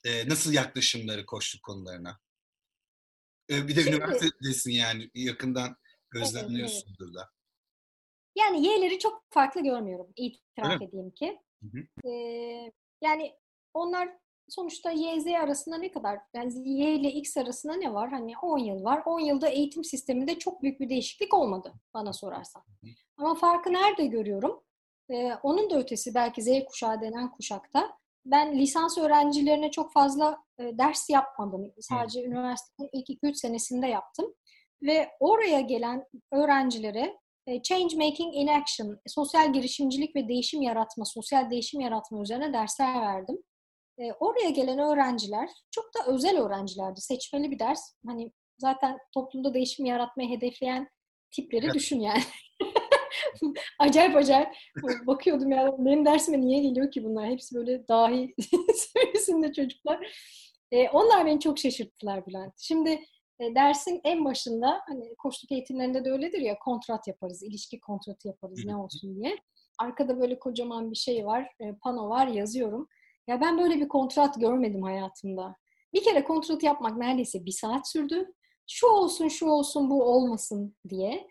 E, 0.05 0.29
nasıl 0.29 0.53
yaklaşımları 0.53 1.25
koçluk 1.25 1.63
konularına? 1.63 2.19
E, 3.49 3.67
bir 3.67 3.75
de 3.75 3.83
Şimdi, 3.83 3.95
üniversitedesin 3.95 4.71
yani 4.71 5.09
yakından 5.13 5.77
gözlemliyorsundur 6.09 7.13
da. 7.13 7.29
Yani 8.35 8.67
Y'leri 8.67 8.99
çok 8.99 9.23
farklı 9.29 9.63
görmüyorum. 9.63 10.07
İtiraf 10.15 10.71
Öyle 10.71 10.85
edeyim 10.85 11.11
ki. 11.11 11.39
Ee, 12.05 12.71
yani 13.01 13.35
onlar 13.73 14.09
sonuçta 14.49 14.91
Y, 14.91 15.21
Z 15.21 15.27
arasında 15.27 15.77
ne 15.77 15.91
kadar? 15.91 16.19
Yani 16.33 16.69
Y 16.69 16.95
ile 16.95 17.11
X 17.11 17.37
arasında 17.37 17.75
ne 17.75 17.93
var? 17.93 18.09
Hani 18.09 18.37
10 18.37 18.57
yıl 18.57 18.83
var. 18.83 19.03
10 19.05 19.19
yılda 19.19 19.47
eğitim 19.47 19.83
sisteminde 19.83 20.39
çok 20.39 20.63
büyük 20.63 20.79
bir 20.79 20.89
değişiklik 20.89 21.33
olmadı 21.33 21.73
bana 21.93 22.13
sorarsan. 22.13 22.63
Ama 23.17 23.35
farkı 23.35 23.73
nerede 23.73 24.05
görüyorum? 24.05 24.63
E, 25.09 25.33
onun 25.33 25.69
da 25.69 25.79
ötesi 25.79 26.15
belki 26.15 26.41
Z 26.41 26.47
kuşağı 26.65 27.01
denen 27.01 27.31
kuşakta 27.31 27.97
ben 28.25 28.59
lisans 28.59 28.97
öğrencilerine 28.97 29.71
çok 29.71 29.93
fazla 29.93 30.37
e, 30.59 30.77
ders 30.77 31.09
yapmadım. 31.09 31.73
Sadece 31.79 32.21
Hı. 32.21 32.25
üniversitenin 32.25 32.89
ilk 32.93 33.09
2-3 33.09 33.35
senesinde 33.35 33.87
yaptım. 33.87 34.33
Ve 34.81 35.09
oraya 35.19 35.61
gelen 35.61 36.05
öğrencilere 36.31 37.17
e, 37.47 37.61
Change 37.61 37.95
Making 37.95 38.35
in 38.35 38.47
Action, 38.47 38.99
sosyal 39.07 39.53
girişimcilik 39.53 40.15
ve 40.15 40.27
değişim 40.27 40.61
yaratma, 40.61 41.05
sosyal 41.05 41.51
değişim 41.51 41.81
yaratma 41.81 42.21
üzerine 42.21 42.53
dersler 42.53 43.01
verdim. 43.01 43.43
E, 43.97 44.13
oraya 44.13 44.49
gelen 44.49 44.79
öğrenciler 44.79 45.49
çok 45.71 45.85
da 45.85 46.11
özel 46.11 46.37
öğrencilerdi. 46.37 47.01
Seçmeli 47.01 47.51
bir 47.51 47.59
ders. 47.59 47.81
Hani 48.07 48.31
zaten 48.57 48.97
toplumda 49.13 49.53
değişim 49.53 49.85
yaratmayı 49.85 50.29
hedefleyen 50.29 50.89
tipleri 51.31 51.73
düşün 51.73 51.99
yani. 51.99 52.23
acayip 53.79 54.15
acayip 54.15 54.47
bakıyordum 55.07 55.51
ya 55.51 55.75
benim 55.77 56.05
dersime 56.05 56.41
niye 56.41 56.61
geliyor 56.61 56.91
ki 56.91 57.03
bunlar? 57.03 57.29
Hepsi 57.29 57.55
böyle 57.55 57.87
dahi 57.87 58.35
seviyesinde 58.75 59.53
çocuklar. 59.53 60.07
E, 60.71 60.89
onlar 60.89 61.25
beni 61.25 61.39
çok 61.39 61.59
şaşırttılar 61.59 62.25
Bülent. 62.25 62.53
Şimdi 62.57 62.89
e, 63.39 63.55
dersin 63.55 64.01
en 64.03 64.25
başında 64.25 64.81
hani 64.87 65.15
koçluk 65.15 65.51
eğitimlerinde 65.51 66.05
de 66.05 66.11
öyledir 66.11 66.39
ya 66.39 66.59
kontrat 66.59 67.07
yaparız, 67.07 67.43
ilişki 67.43 67.79
kontratı 67.79 68.27
yaparız 68.27 68.65
ne 68.65 68.75
olsun 68.75 69.15
diye. 69.15 69.37
Arkada 69.79 70.19
böyle 70.19 70.39
kocaman 70.39 70.91
bir 70.91 70.95
şey 70.95 71.25
var, 71.25 71.47
e, 71.59 71.75
pano 71.81 72.09
var 72.09 72.27
yazıyorum. 72.27 72.87
Ya 73.27 73.41
ben 73.41 73.57
böyle 73.57 73.75
bir 73.75 73.87
kontrat 73.87 74.39
görmedim 74.39 74.83
hayatımda. 74.83 75.55
Bir 75.93 76.03
kere 76.03 76.23
kontrat 76.23 76.63
yapmak 76.63 76.97
neredeyse 76.97 77.45
bir 77.45 77.51
saat 77.51 77.89
sürdü. 77.89 78.33
Şu 78.67 78.87
olsun, 78.87 79.27
şu 79.27 79.47
olsun, 79.47 79.89
bu 79.89 80.03
olmasın 80.03 80.75
diye. 80.89 81.27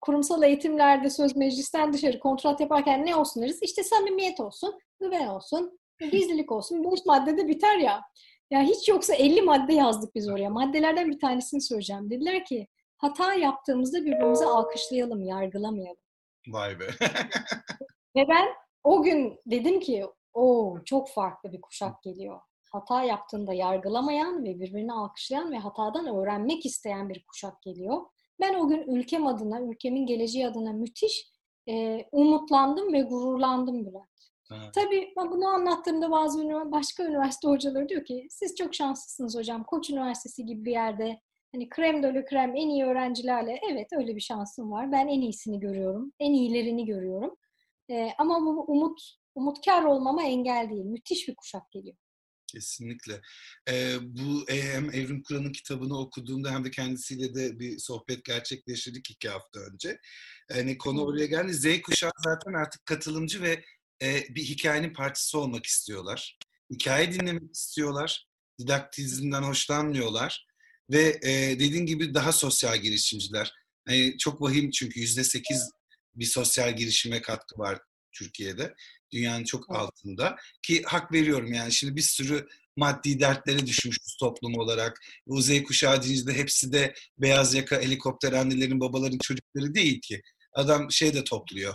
Kurumsal 0.00 0.42
eğitimlerde 0.42 1.10
söz 1.10 1.36
meclisten 1.36 1.92
dışarı 1.92 2.20
kontrat 2.20 2.60
yaparken 2.60 3.06
ne 3.06 3.16
olsun 3.16 3.42
deriz? 3.42 3.62
İşte 3.62 3.84
samimiyet 3.84 4.40
olsun, 4.40 4.78
güven 5.00 5.26
olsun, 5.26 5.78
gizlilik 6.10 6.52
olsun. 6.52 6.92
Beş 6.92 7.06
maddede 7.06 7.48
biter 7.48 7.76
ya. 7.76 8.02
Ya 8.50 8.62
hiç 8.62 8.88
yoksa 8.88 9.14
50 9.14 9.42
madde 9.42 9.74
yazdık 9.74 10.14
biz 10.14 10.28
oraya. 10.28 10.50
Maddelerden 10.50 11.10
bir 11.10 11.18
tanesini 11.18 11.60
söyleyeceğim. 11.60 12.10
Dediler 12.10 12.44
ki 12.44 12.68
hata 12.96 13.34
yaptığımızda 13.34 14.04
birbirimizi 14.04 14.44
alkışlayalım, 14.44 15.22
yargılamayalım. 15.22 16.02
Vay 16.48 16.80
be. 16.80 16.84
Ve 18.16 18.28
ben 18.28 18.48
o 18.84 19.02
gün 19.02 19.40
dedim 19.46 19.80
ki 19.80 20.06
o 20.34 20.76
çok 20.84 21.10
farklı 21.10 21.52
bir 21.52 21.60
kuşak 21.60 22.02
geliyor. 22.02 22.40
Hata 22.72 23.02
yaptığında 23.02 23.54
yargılamayan 23.54 24.44
ve 24.44 24.60
birbirini 24.60 24.92
alkışlayan 24.92 25.52
ve 25.52 25.58
hatadan 25.58 26.06
öğrenmek 26.16 26.66
isteyen 26.66 27.08
bir 27.08 27.24
kuşak 27.24 27.62
geliyor. 27.62 28.00
Ben 28.42 28.54
o 28.54 28.68
gün 28.68 28.82
ülkem 28.96 29.26
adına, 29.26 29.60
ülkemin 29.62 30.06
geleceği 30.06 30.46
adına 30.46 30.72
müthiş 30.72 31.32
e, 31.68 32.04
umutlandım 32.12 32.92
ve 32.92 33.00
gururlandım 33.02 33.86
Bülent. 33.86 34.08
Evet. 34.52 34.74
Tabii 34.74 35.12
ben 35.16 35.30
bunu 35.30 35.46
anlattığımda 35.48 36.10
bazı 36.10 36.48
başka 36.72 37.04
üniversite 37.04 37.48
hocaları 37.48 37.88
diyor 37.88 38.04
ki 38.04 38.26
siz 38.30 38.54
çok 38.56 38.74
şanslısınız 38.74 39.36
hocam. 39.36 39.64
Koç 39.64 39.90
Üniversitesi 39.90 40.46
gibi 40.46 40.64
bir 40.64 40.72
yerde 40.72 41.20
hani 41.52 41.68
krem 41.68 42.02
dolu 42.02 42.24
krem 42.24 42.56
en 42.56 42.68
iyi 42.68 42.84
öğrencilerle 42.84 43.60
evet 43.70 43.88
öyle 43.92 44.16
bir 44.16 44.20
şansım 44.20 44.72
var. 44.72 44.92
Ben 44.92 45.08
en 45.08 45.20
iyisini 45.20 45.60
görüyorum. 45.60 46.12
En 46.18 46.32
iyilerini 46.32 46.86
görüyorum. 46.86 47.36
Ee, 47.90 48.08
ama 48.18 48.40
bu 48.40 48.64
umut 48.68 49.00
umutkar 49.34 49.84
olmama 49.84 50.22
engel 50.22 50.70
değil. 50.70 50.84
Müthiş 50.84 51.28
bir 51.28 51.34
kuşak 51.34 51.70
geliyor. 51.70 51.96
Kesinlikle. 52.52 53.20
Ee, 53.68 53.96
bu 54.02 54.44
hem 54.48 54.90
Evrim 54.90 55.22
Kur'an'ın 55.22 55.52
kitabını 55.52 55.98
okuduğumda 55.98 56.50
hem 56.50 56.64
de 56.64 56.70
kendisiyle 56.70 57.34
de 57.34 57.58
bir 57.58 57.78
sohbet 57.78 58.24
gerçekleştirdik 58.24 59.10
iki 59.10 59.28
hafta 59.28 59.60
önce. 59.60 59.98
Yani 60.50 60.78
konu 60.78 61.04
oraya 61.04 61.26
geldi. 61.26 61.54
Z 61.54 61.82
kuşağı 61.82 62.10
zaten 62.24 62.52
artık 62.52 62.86
katılımcı 62.86 63.42
ve 63.42 63.64
e, 64.02 64.26
bir 64.28 64.42
hikayenin 64.42 64.92
partisi 64.92 65.36
olmak 65.36 65.66
istiyorlar. 65.66 66.38
Hikaye 66.70 67.12
dinlemek 67.12 67.54
istiyorlar. 67.54 68.26
Didaktizmden 68.58 69.42
hoşlanmıyorlar. 69.42 70.46
Ve 70.90 71.20
e, 71.22 71.30
dediğin 71.60 71.86
gibi 71.86 72.14
daha 72.14 72.32
sosyal 72.32 72.78
girişimciler. 72.78 73.52
Yani 73.88 74.18
çok 74.18 74.42
vahim 74.42 74.70
çünkü 74.70 75.00
yüzde 75.00 75.24
sekiz 75.24 75.70
bir 76.14 76.24
sosyal 76.24 76.76
girişime 76.76 77.22
katkı 77.22 77.58
var 77.58 77.78
Türkiye'de. 78.12 78.74
Dünyanın 79.12 79.44
çok 79.44 79.76
altında. 79.76 80.36
Ki 80.62 80.82
hak 80.86 81.12
veriyorum 81.12 81.52
yani 81.52 81.72
şimdi 81.72 81.96
bir 81.96 82.02
sürü 82.02 82.46
maddi 82.76 83.20
dertlere 83.20 83.66
düşmüşüz 83.66 84.16
toplum 84.20 84.58
olarak. 84.58 85.00
Bu 85.26 85.42
Z 85.42 85.62
kuşağı 85.62 86.02
deyince 86.02 86.32
hepsi 86.32 86.72
de 86.72 86.94
beyaz 87.18 87.54
yaka 87.54 87.80
helikopter 87.80 88.32
annelerin 88.32 88.80
babaların 88.80 89.18
çocukları 89.22 89.74
değil 89.74 90.00
ki. 90.00 90.22
Adam 90.54 90.90
şey 90.90 91.14
de 91.14 91.24
topluyor 91.24 91.74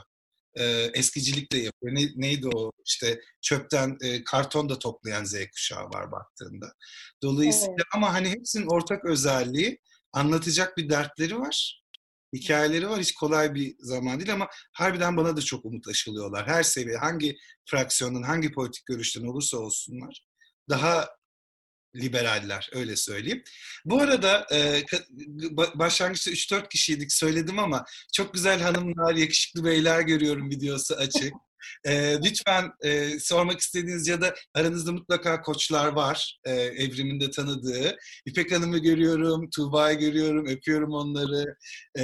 e, 0.57 0.91
eskicilik 0.93 1.51
de 1.51 1.57
yapıyor. 1.57 1.95
Ne, 1.95 2.01
neydi 2.15 2.47
o 2.53 2.71
işte 2.85 3.21
çöpten 3.41 3.97
e, 4.01 4.23
karton 4.23 4.69
da 4.69 4.79
toplayan 4.79 5.23
Z 5.23 5.35
kuşağı 5.51 5.83
var 5.83 6.11
baktığında. 6.11 6.73
Dolayısıyla 7.23 7.73
evet. 7.73 7.87
ama 7.95 8.13
hani 8.13 8.29
hepsinin 8.29 8.67
ortak 8.67 9.05
özelliği 9.05 9.79
anlatacak 10.13 10.77
bir 10.77 10.89
dertleri 10.89 11.39
var. 11.39 11.83
Hikayeleri 12.33 12.89
var. 12.89 12.99
Hiç 12.99 13.13
kolay 13.13 13.55
bir 13.55 13.75
zaman 13.79 14.19
değil 14.19 14.33
ama 14.33 14.47
harbiden 14.73 15.17
bana 15.17 15.37
da 15.37 15.41
çok 15.41 15.65
umut 15.65 15.87
aşılıyorlar. 15.87 16.47
Her 16.47 16.63
seviye, 16.63 16.97
hangi 16.97 17.37
fraksiyonun, 17.65 18.23
hangi 18.23 18.51
politik 18.51 18.85
görüşten 18.85 19.23
olursa 19.25 19.57
olsunlar 19.57 20.25
daha 20.69 21.09
liberaller 21.95 22.69
öyle 22.73 22.95
söyleyeyim. 22.95 23.43
Bu 23.85 24.01
arada 24.01 24.47
e, 24.53 24.83
başlangıçta 25.75 26.31
3-4 26.31 26.69
kişiydik 26.69 27.13
söyledim 27.13 27.59
ama 27.59 27.85
çok 28.13 28.33
güzel 28.33 28.61
hanımlar, 28.61 29.15
yakışıklı 29.15 29.63
beyler 29.63 30.01
görüyorum 30.01 30.49
videosu 30.49 30.95
açık. 30.95 31.33
E, 31.85 32.17
lütfen 32.23 32.71
e, 32.83 33.19
sormak 33.19 33.59
istediğiniz 33.59 34.07
ya 34.07 34.21
da 34.21 34.35
aranızda 34.53 34.91
mutlaka 34.91 35.41
koçlar 35.41 35.87
var 35.87 36.39
e, 36.45 36.51
evrimin 36.51 37.19
de 37.19 37.31
tanıdığı. 37.31 37.97
İpek 38.25 38.51
Hanım'ı 38.51 38.77
görüyorum, 38.77 39.49
Tuğba'yı 39.55 39.99
görüyorum, 39.99 40.45
öpüyorum 40.47 40.93
onları. 40.93 41.55
E, 41.95 42.03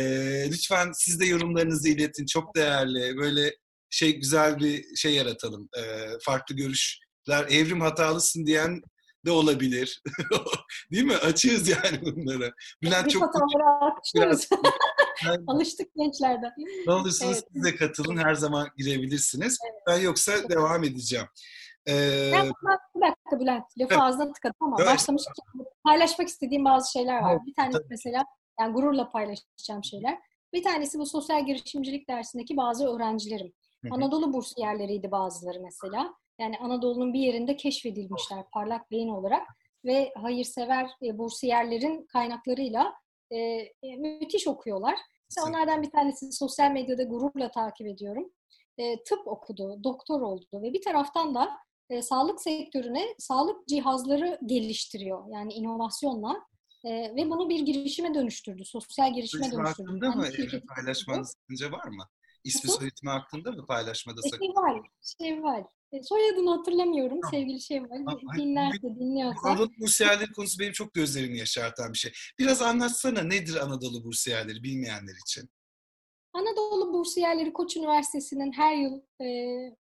lütfen 0.51 0.91
siz 0.93 1.19
de 1.19 1.25
yorumlarınızı 1.25 1.89
iletin. 1.89 2.25
Çok 2.25 2.55
değerli. 2.55 3.17
Böyle 3.17 3.55
şey 3.89 4.19
güzel 4.19 4.59
bir 4.59 4.95
şey 4.95 5.13
yaratalım. 5.13 5.69
E, 5.77 5.81
farklı 6.25 6.55
görüşler. 6.55 7.45
Evrim 7.49 7.81
hatalısın 7.81 8.45
diyen 8.45 8.81
de 9.25 9.31
olabilir. 9.31 10.01
Değil 10.91 11.03
mi? 11.03 11.15
Açığız 11.15 11.67
yani 11.67 12.01
bunlara. 12.01 12.51
Bülent 12.81 13.09
çok 13.09 13.33
biraz 14.15 14.49
Alıştık 15.47 15.95
gençlerden. 15.95 16.51
Ne 16.87 16.93
olursunuz 16.93 17.33
evet. 17.33 17.47
siz 17.53 17.63
de 17.63 17.75
katılın. 17.75 18.17
Her 18.17 18.33
zaman 18.33 18.67
girebilirsiniz. 18.77 19.57
Evet. 19.65 19.81
Ben 19.87 19.97
yoksa 19.97 20.31
evet. 20.31 20.49
devam 20.49 20.83
edeceğim. 20.83 21.25
Ee... 21.87 22.31
Ben, 22.33 22.51
bir 22.95 23.01
dakika 23.01 23.39
Bülent. 23.39 23.63
Lafı 23.77 23.93
evet. 23.93 24.03
ağzına 24.03 24.31
tıkadım 24.31 24.55
ama 24.59 24.75
evet. 24.79 24.89
başlamışken 24.89 25.33
paylaşmak 25.83 26.27
istediğim 26.27 26.65
bazı 26.65 26.91
şeyler 26.91 27.21
var. 27.21 27.31
Evet. 27.31 27.41
Bir 27.45 27.53
tanesi 27.53 27.79
mesela 27.89 28.25
yani 28.59 28.73
gururla 28.73 29.09
paylaşacağım 29.09 29.83
şeyler. 29.83 30.19
Bir 30.53 30.63
tanesi 30.63 30.99
bu 30.99 31.05
sosyal 31.05 31.45
girişimcilik 31.45 32.09
dersindeki 32.09 32.57
bazı 32.57 32.87
öğrencilerim. 32.87 33.53
Anadolu 33.91 34.33
burs 34.33 34.53
yerleriydi 34.57 35.11
bazıları 35.11 35.59
mesela. 35.61 36.13
Yani 36.39 36.57
Anadolu'nun 36.57 37.13
bir 37.13 37.19
yerinde 37.19 37.55
keşfedilmişler 37.55 38.43
parlak 38.53 38.91
beyin 38.91 39.09
olarak 39.09 39.47
ve 39.85 40.13
hayırsever 40.15 40.89
e, 41.03 41.17
bursiyerlerin 41.17 42.05
kaynaklarıyla 42.05 42.93
e, 43.31 43.37
e, 43.37 43.95
müthiş 43.97 44.47
okuyorlar. 44.47 44.95
İşte 45.37 45.49
onlardan 45.49 45.81
bir 45.81 45.91
tanesi 45.91 46.31
sosyal 46.31 46.71
medyada 46.71 47.03
gururla 47.03 47.51
takip 47.51 47.87
ediyorum. 47.87 48.31
E, 48.77 49.03
tıp 49.03 49.27
okudu, 49.27 49.83
doktor 49.83 50.21
oldu 50.21 50.45
ve 50.53 50.73
bir 50.73 50.81
taraftan 50.81 51.35
da 51.35 51.49
e, 51.89 52.01
sağlık 52.01 52.41
sektörüne 52.41 53.15
sağlık 53.19 53.67
cihazları 53.67 54.39
geliştiriyor. 54.45 55.23
Yani 55.33 55.53
inovasyonla 55.53 56.35
e, 56.85 56.89
ve 56.91 57.29
bunu 57.29 57.49
bir 57.49 57.59
girişime 57.59 58.13
dönüştürdü. 58.13 58.65
Sosyal 58.65 59.13
girişime 59.13 59.51
dönüştürdü. 59.51 59.67
Hakkında 59.67 60.05
yani 60.05 60.15
mı? 60.15 60.25
Paylaşmanız 60.75 61.35
sakınca 61.37 61.71
var 61.71 61.87
mı? 61.87 62.03
İsmi 62.43 62.71
soyitimi 62.71 63.11
hakkında 63.11 63.51
mı 63.51 63.65
paylaşmada 63.65 64.21
sakınca? 64.21 64.45
Şey 64.45 64.63
var, 64.63 64.81
şey 65.19 65.43
var. 65.43 65.59
E, 65.59 65.65
soyadını 66.03 66.49
hatırlamıyorum 66.49 67.19
tamam. 67.21 67.31
sevgili 67.31 67.61
Şevval. 67.61 68.05
Dinlerse 68.37 68.95
dinliyorsa. 68.99 69.49
Anadolu 69.49 69.69
bursiyerleri 69.79 70.31
konusu 70.31 70.59
benim 70.59 70.73
çok 70.73 70.93
gözlerimi 70.93 71.37
yaşartan 71.37 71.93
bir 71.93 71.97
şey. 71.97 72.11
Biraz 72.39 72.61
anlatsana 72.61 73.21
nedir 73.21 73.55
Anadolu 73.55 74.03
bursiyerleri 74.03 74.63
bilmeyenler 74.63 75.15
için? 75.27 75.49
Anadolu 76.33 76.93
Bursiyerleri 76.93 77.53
Koç 77.53 77.77
Üniversitesi'nin 77.77 78.51
her 78.51 78.75
yıl 78.75 79.01
e, 79.21 79.27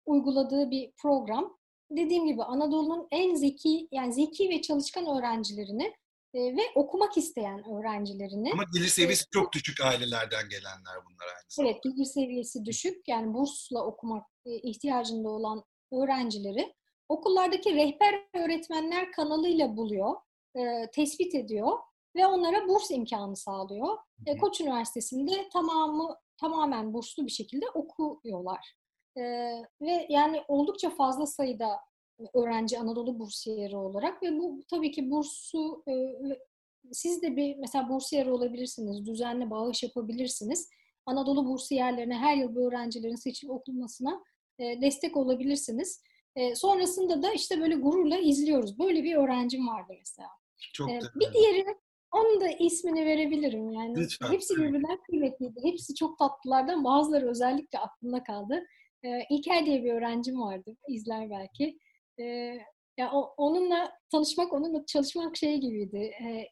uyguladığı 0.06 0.70
bir 0.70 0.92
program. 1.02 1.58
Dediğim 1.90 2.26
gibi 2.26 2.42
Anadolu'nun 2.42 3.08
en 3.10 3.34
zeki 3.34 3.88
yani 3.92 4.12
zeki 4.12 4.48
ve 4.50 4.62
çalışkan 4.62 5.06
öğrencilerini 5.06 5.94
e, 6.34 6.38
ve 6.56 6.62
okumak 6.74 7.16
isteyen 7.16 7.64
öğrencilerini. 7.70 8.50
Ama 8.52 8.64
gelir 8.74 8.88
seviyesi 8.88 9.22
e, 9.22 9.30
çok 9.32 9.52
düşük 9.52 9.80
ailelerden 9.80 10.48
gelenler 10.48 10.96
bunlar 11.04 11.26
aynı 11.26 11.46
zamanda. 11.48 11.72
Evet 11.72 11.82
gelir 11.82 12.04
seviyesi 12.04 12.64
düşük 12.64 13.08
yani 13.08 13.34
bursla 13.34 13.86
okumak 13.86 14.26
e, 14.46 14.50
ihtiyacında 14.56 15.28
olan 15.28 15.64
öğrencileri 15.92 16.74
okullardaki 17.08 17.74
rehber 17.74 18.24
öğretmenler 18.34 19.12
kanalıyla 19.12 19.76
buluyor, 19.76 20.14
e, 20.56 20.90
tespit 20.90 21.34
ediyor 21.34 21.78
ve 22.16 22.26
onlara 22.26 22.68
burs 22.68 22.90
imkanı 22.90 23.36
sağlıyor. 23.36 23.98
E, 24.26 24.38
Koç 24.38 24.60
Üniversitesi'nde 24.60 25.48
tamamı 25.52 26.16
tamamen 26.36 26.94
burslu 26.94 27.26
bir 27.26 27.30
şekilde 27.30 27.64
okuyorlar. 27.74 28.76
E, 29.16 29.22
ve 29.80 30.06
yani 30.08 30.42
oldukça 30.48 30.90
fazla 30.90 31.26
sayıda 31.26 31.80
öğrenci 32.34 32.78
Anadolu 32.78 33.18
bursiyeri 33.18 33.76
olarak 33.76 34.22
ve 34.22 34.38
bu 34.38 34.60
tabii 34.70 34.90
ki 34.90 35.10
bursu 35.10 35.82
e, 35.88 35.92
siz 36.92 37.22
de 37.22 37.36
bir 37.36 37.56
mesela 37.56 37.88
bursiyer 37.88 38.26
olabilirsiniz, 38.26 39.06
düzenli 39.06 39.50
bağış 39.50 39.82
yapabilirsiniz. 39.82 40.70
Anadolu 41.06 41.46
bursiyerlerine 41.46 42.14
her 42.14 42.36
yıl 42.36 42.54
bu 42.54 42.68
öğrencilerin 42.68 43.16
seçilip 43.16 43.52
okunmasına 43.52 44.22
e, 44.58 44.80
destek 44.80 45.16
olabilirsiniz. 45.16 46.02
E, 46.36 46.54
sonrasında 46.54 47.22
da 47.22 47.32
işte 47.32 47.60
böyle 47.60 47.74
gururla 47.74 48.18
izliyoruz. 48.18 48.78
Böyle 48.78 49.04
bir 49.04 49.16
öğrencim 49.16 49.68
vardı 49.68 49.92
mesela. 49.98 50.28
Çok 50.72 50.90
e, 50.90 51.00
bir 51.14 51.32
diğeri 51.32 51.66
onun 52.12 52.40
da 52.40 52.48
ismini 52.48 53.06
verebilirim 53.06 53.70
yani. 53.70 53.96
Lütfen. 53.96 54.32
Hepsi 54.32 54.56
birbirinden 54.56 54.98
kıymetliydi. 55.02 55.60
Hepsi 55.62 55.94
çok 55.94 56.18
tatlılardan. 56.18 56.84
Bazıları 56.84 57.30
özellikle 57.30 57.78
aklımda 57.78 58.22
kaldı. 58.24 58.66
E, 59.04 59.08
İlker 59.30 59.66
diye 59.66 59.84
bir 59.84 59.92
öğrencim 59.92 60.40
vardı. 60.40 60.76
İzler 60.88 61.30
belki. 61.30 61.78
E, 62.18 62.24
ya 62.98 63.12
o, 63.12 63.34
onunla 63.36 63.92
tanışmak, 64.12 64.52
onunla 64.52 64.86
çalışmak 64.86 65.36
şey 65.36 65.58
gibiydi. 65.58 65.98
E, 65.98 66.48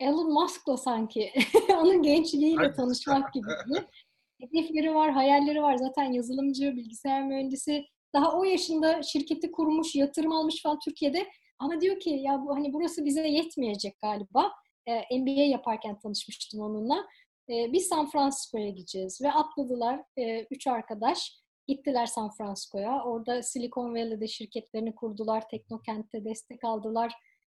Elon 0.00 0.32
Musk'la 0.32 0.76
sanki. 0.76 1.32
Onun 1.68 2.02
gençliğiyle 2.02 2.72
tanışmak 2.72 3.32
gibiydi. 3.32 3.86
Hedefleri 4.40 4.94
var, 4.94 5.12
hayalleri 5.12 5.62
var. 5.62 5.76
Zaten 5.76 6.12
yazılımcı, 6.12 6.76
bilgisayar 6.76 7.24
mühendisi. 7.24 7.84
Daha 8.14 8.38
o 8.38 8.44
yaşında 8.44 9.02
şirketi 9.02 9.52
kurmuş, 9.52 9.94
yatırım 9.94 10.32
almış 10.32 10.62
falan 10.62 10.78
Türkiye'de. 10.84 11.26
Ama 11.58 11.80
diyor 11.80 12.00
ki 12.00 12.10
ya 12.10 12.42
bu 12.46 12.56
hani 12.56 12.72
burası 12.72 13.04
bize 13.04 13.28
yetmeyecek 13.28 14.00
galiba. 14.02 14.52
E, 14.86 15.18
MBA 15.18 15.30
yaparken 15.42 15.98
tanışmıştım 15.98 16.60
onunla. 16.60 17.06
E, 17.50 17.72
biz 17.72 17.88
San 17.88 18.10
Francisco'ya 18.10 18.68
gideceğiz 18.68 19.20
ve 19.22 19.32
atladılar 19.32 20.02
e, 20.16 20.42
üç 20.50 20.66
arkadaş. 20.66 21.38
Gittiler 21.66 22.06
San 22.06 22.30
Francisco'ya. 22.30 23.04
Orada 23.04 23.42
Silicon 23.42 23.90
Valley'de 23.94 24.28
şirketlerini 24.28 24.94
kurdular. 24.94 25.48
Teknokent'te 25.48 26.24
destek 26.24 26.64
aldılar. 26.64 27.12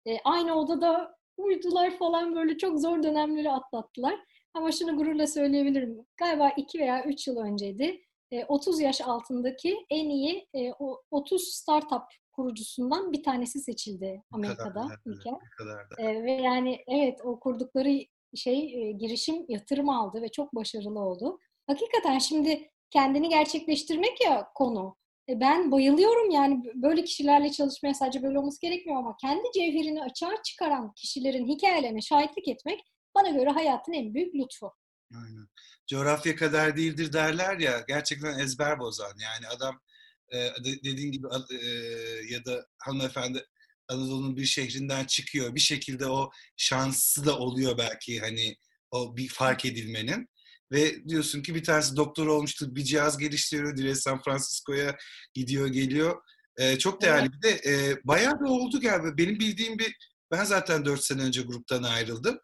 E, 0.07 0.19
aynı 0.25 0.55
odada 0.55 1.15
uyudular 1.37 1.99
falan 1.99 2.35
böyle 2.35 2.59
çok 2.59 2.81
zor 2.81 3.03
dönemleri 3.03 3.51
atlattılar. 3.51 4.21
Ama 4.55 4.73
şunu 4.73 4.97
gururla 4.97 5.27
söyleyebilirim. 5.27 6.07
Galiba 6.17 6.51
2 6.57 6.79
veya 6.79 7.05
3 7.05 7.27
yıl 7.29 7.37
önceydi. 7.37 8.01
30 8.49 8.81
yaş 8.81 9.01
altındaki 9.01 9.87
en 9.91 10.09
iyi 10.09 10.49
30 11.11 11.43
startup 11.43 12.03
kurucusundan 12.33 13.13
bir 13.13 13.23
tanesi 13.23 13.61
seçildi 13.61 14.23
Amerika'da. 14.31 14.81
Kadar, 14.81 14.99
ve 15.99 16.33
yani 16.33 16.79
evet 16.89 17.19
o 17.25 17.41
kurdukları 17.41 18.01
şey 18.35 18.93
girişim 18.93 19.45
yatırım 19.49 19.89
aldı 19.89 20.23
ve 20.23 20.29
çok 20.29 20.55
başarılı 20.55 21.01
oldu. 21.01 21.39
Hakikaten 21.67 22.19
şimdi 22.19 22.71
kendini 22.91 23.29
gerçekleştirmek 23.29 24.25
ya 24.25 24.49
konu. 24.55 24.97
E, 25.29 25.41
ben 25.41 25.73
bayılıyorum 25.73 26.31
yani 26.31 26.63
böyle 26.75 27.05
kişilerle 27.05 27.51
çalışmaya 27.53 27.95
sadece 27.95 28.23
böyle 28.23 28.39
olması 28.39 28.61
gerekmiyor 28.61 28.99
ama 28.99 29.17
kendi 29.21 29.43
cevherini 29.55 30.03
açığa 30.03 30.43
çıkaran 30.43 30.93
kişilerin 30.97 31.47
hikayelerine 31.47 32.01
şahitlik 32.01 32.49
etmek 32.49 32.81
bana 33.15 33.29
göre 33.29 33.51
hayatın 33.51 33.93
en 33.93 34.15
büyük 34.15 34.35
lütfu. 34.35 34.73
Aynen. 35.15 35.49
Coğrafya 35.87 36.37
kadar 36.37 36.77
değildir 36.77 37.13
derler 37.13 37.59
ya 37.59 37.85
gerçekten 37.89 38.39
ezber 38.39 38.79
bozan 38.79 39.15
yani 39.19 39.49
adam 39.49 39.81
e, 40.33 40.49
dediğin 40.65 41.13
gibi 41.13 41.27
e, 41.51 41.67
ya 42.31 42.45
da 42.45 42.67
hanımefendi 42.79 43.47
Anadolu'nun 43.89 44.37
bir 44.37 44.45
şehrinden 44.45 45.05
çıkıyor 45.05 45.55
bir 45.55 45.61
şekilde 45.61 46.07
o 46.07 46.31
şansı 46.57 47.27
da 47.27 47.39
oluyor 47.39 47.79
belki 47.79 48.21
hani 48.21 48.57
o 48.91 49.17
bir 49.17 49.29
fark 49.29 49.65
edilmenin 49.65 50.29
ve 50.73 51.09
diyorsun 51.09 51.43
ki 51.43 51.55
bir 51.55 51.65
tanesi 51.65 51.97
doktor 51.97 52.27
olmuştu, 52.27 52.77
bir 52.77 52.85
cihaz 52.85 53.19
geliştiriyor, 53.19 53.77
direkt 53.77 53.99
San 53.99 54.23
Francisco'ya 54.23 54.97
gidiyor, 55.35 55.67
geliyor. 55.67 56.23
Ee, 56.59 56.79
çok 56.79 57.03
değerli. 57.03 57.23
Evet. 57.23 57.33
Bir 57.33 57.43
de 57.43 57.71
e, 57.71 57.97
bayağı 58.05 58.41
da 58.41 58.45
oldu 58.45 58.81
galiba. 58.81 59.19
Benim 59.19 59.39
bildiğim 59.39 59.79
bir, 59.79 59.97
ben 60.31 60.45
zaten 60.45 60.85
4 60.85 61.05
sene 61.05 61.23
önce 61.23 61.43
gruptan 61.43 61.83
ayrıldım. 61.83 62.39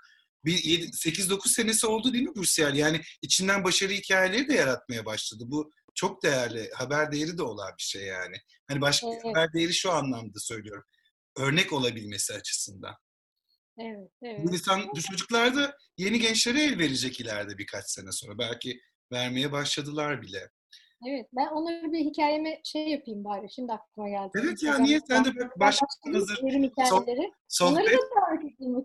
Bir 0.48 0.92
8-9 0.92 1.48
senesi 1.48 1.87
oldu 1.87 2.12
değil 2.12 2.24
mi 2.24 2.34
Bursiyer? 2.37 2.72
Yani 2.72 3.00
içinden 3.22 3.64
başarı 3.64 3.92
hikayeleri 3.92 4.48
de 4.48 4.54
yaratmaya 4.54 5.06
başladı. 5.06 5.44
Bu 5.46 5.70
çok 5.94 6.22
değerli, 6.22 6.70
haber 6.74 7.12
değeri 7.12 7.38
de 7.38 7.42
olan 7.42 7.72
bir 7.78 7.82
şey 7.82 8.02
yani. 8.02 8.37
Hani 8.68 8.80
başka 8.80 9.06
evet. 9.06 9.24
haber 9.24 9.52
değeri 9.52 9.74
şu 9.74 9.92
anlamda 9.92 10.38
söylüyorum. 10.38 10.84
Örnek 11.38 11.72
olabilmesi 11.72 12.34
açısından. 12.34 12.94
Evet, 13.78 14.11
evet. 14.22 14.40
Bu 14.44 14.52
insan, 14.52 14.88
bu 14.96 15.02
çocuklar 15.02 15.56
da 15.56 15.76
yeni 15.96 16.20
gençlere 16.20 16.62
el 16.62 16.78
verecek 16.78 17.20
ileride 17.20 17.58
birkaç 17.58 17.90
sene 17.90 18.12
sonra. 18.12 18.38
Belki 18.38 18.80
vermeye 19.12 19.52
başladılar 19.52 20.22
bile. 20.22 20.50
Evet, 21.08 21.26
ben 21.37 21.46
onları 21.46 21.92
bir 21.92 21.98
hikayeme 21.98 22.61
şey 22.64 22.88
yapayım 22.88 23.24
bari. 23.24 23.46
Şimdi 23.54 23.72
aklıma 23.72 24.08
geldi. 24.08 24.30
Evet 24.42 24.62
ya 24.62 24.78
niye 24.78 25.00
sen 25.08 25.24
de 25.24 25.37
bak 25.37 25.61
başka 25.61 25.87
hazır 26.12 26.37
hikayeleri. 26.37 27.32
sohbet. 27.48 27.98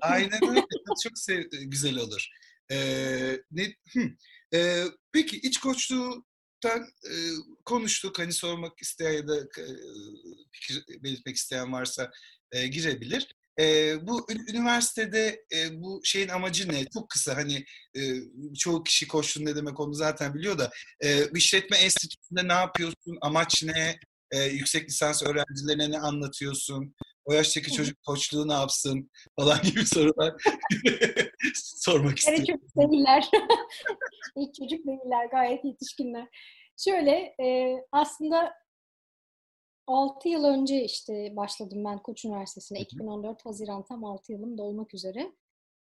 Aynen 0.02 0.50
öyle. 0.50 0.62
Çok 1.04 1.18
sev, 1.18 1.44
güzel 1.52 1.98
olur. 1.98 2.28
Ee, 2.72 3.40
ne, 3.52 3.76
ee, 4.54 4.84
peki 5.12 5.38
iç 5.38 5.60
koçluğundan 5.60 6.82
e, 7.10 7.14
konuştuk. 7.66 8.20
Hani 8.20 8.34
sormak 8.34 8.82
isteyen 8.82 9.12
ya 9.12 9.28
da 9.28 9.38
e, 9.38 9.66
fikir 10.52 10.86
belirtmek 11.04 11.36
isteyen 11.36 11.74
varsa 11.74 12.12
e, 12.52 12.68
girebilir. 12.68 13.36
E, 13.60 13.96
bu 14.08 14.28
üniversitede 14.50 15.46
e, 15.56 15.82
bu 15.82 16.02
şeyin 16.04 16.30
amacı 16.30 16.72
ne? 16.72 16.86
Çok 16.94 17.10
kısa 17.10 17.36
hani 17.36 17.66
e, 17.98 18.02
çoğu 18.60 18.84
kişi 18.84 19.08
koştun 19.08 19.46
ne 19.46 19.56
demek 19.56 19.80
onu 19.80 19.94
zaten 19.94 20.34
biliyor 20.34 20.58
da 20.58 20.72
e, 21.02 21.30
işletme 21.30 21.78
enstitüsünde 21.78 22.48
ne 22.48 22.54
yapıyorsun? 22.54 23.18
Amaç 23.22 23.64
ne? 23.64 24.00
E, 24.32 24.44
yüksek 24.44 24.90
lisans 24.90 25.24
öğrencilerine 25.24 25.92
ne 25.92 26.00
anlatıyorsun? 26.00 26.96
O 27.26 27.34
yaştaki 27.34 27.72
çocuk 27.72 28.04
koçluğu 28.04 28.48
ne 28.48 28.54
yapsın? 28.54 29.12
Falan 29.40 29.62
gibi 29.62 29.86
sorular 29.86 30.34
sormak 31.56 32.18
istiyorum. 32.18 32.46
Evet 32.50 32.60
çocuk 32.60 32.92
değiller. 32.92 33.30
İlk 34.36 34.56
çocuk 34.56 34.86
değiller. 34.88 35.26
Gayet 35.26 35.66
yetişkinler. 35.66 36.28
Şöyle 36.78 37.12
e, 37.44 37.78
aslında 37.92 38.54
6 39.88 40.30
yıl 40.30 40.44
önce 40.44 40.84
işte 40.84 41.36
başladım 41.36 41.86
ben 41.86 42.00
Koç 42.00 42.26
Üniversitesi'ne. 42.26 42.80
2014 42.80 43.46
Haziran 43.46 43.86
tam 43.86 44.06
6 44.06 44.32
yılım 44.32 44.58
dolmak 44.58 44.94
üzere. 44.94 45.32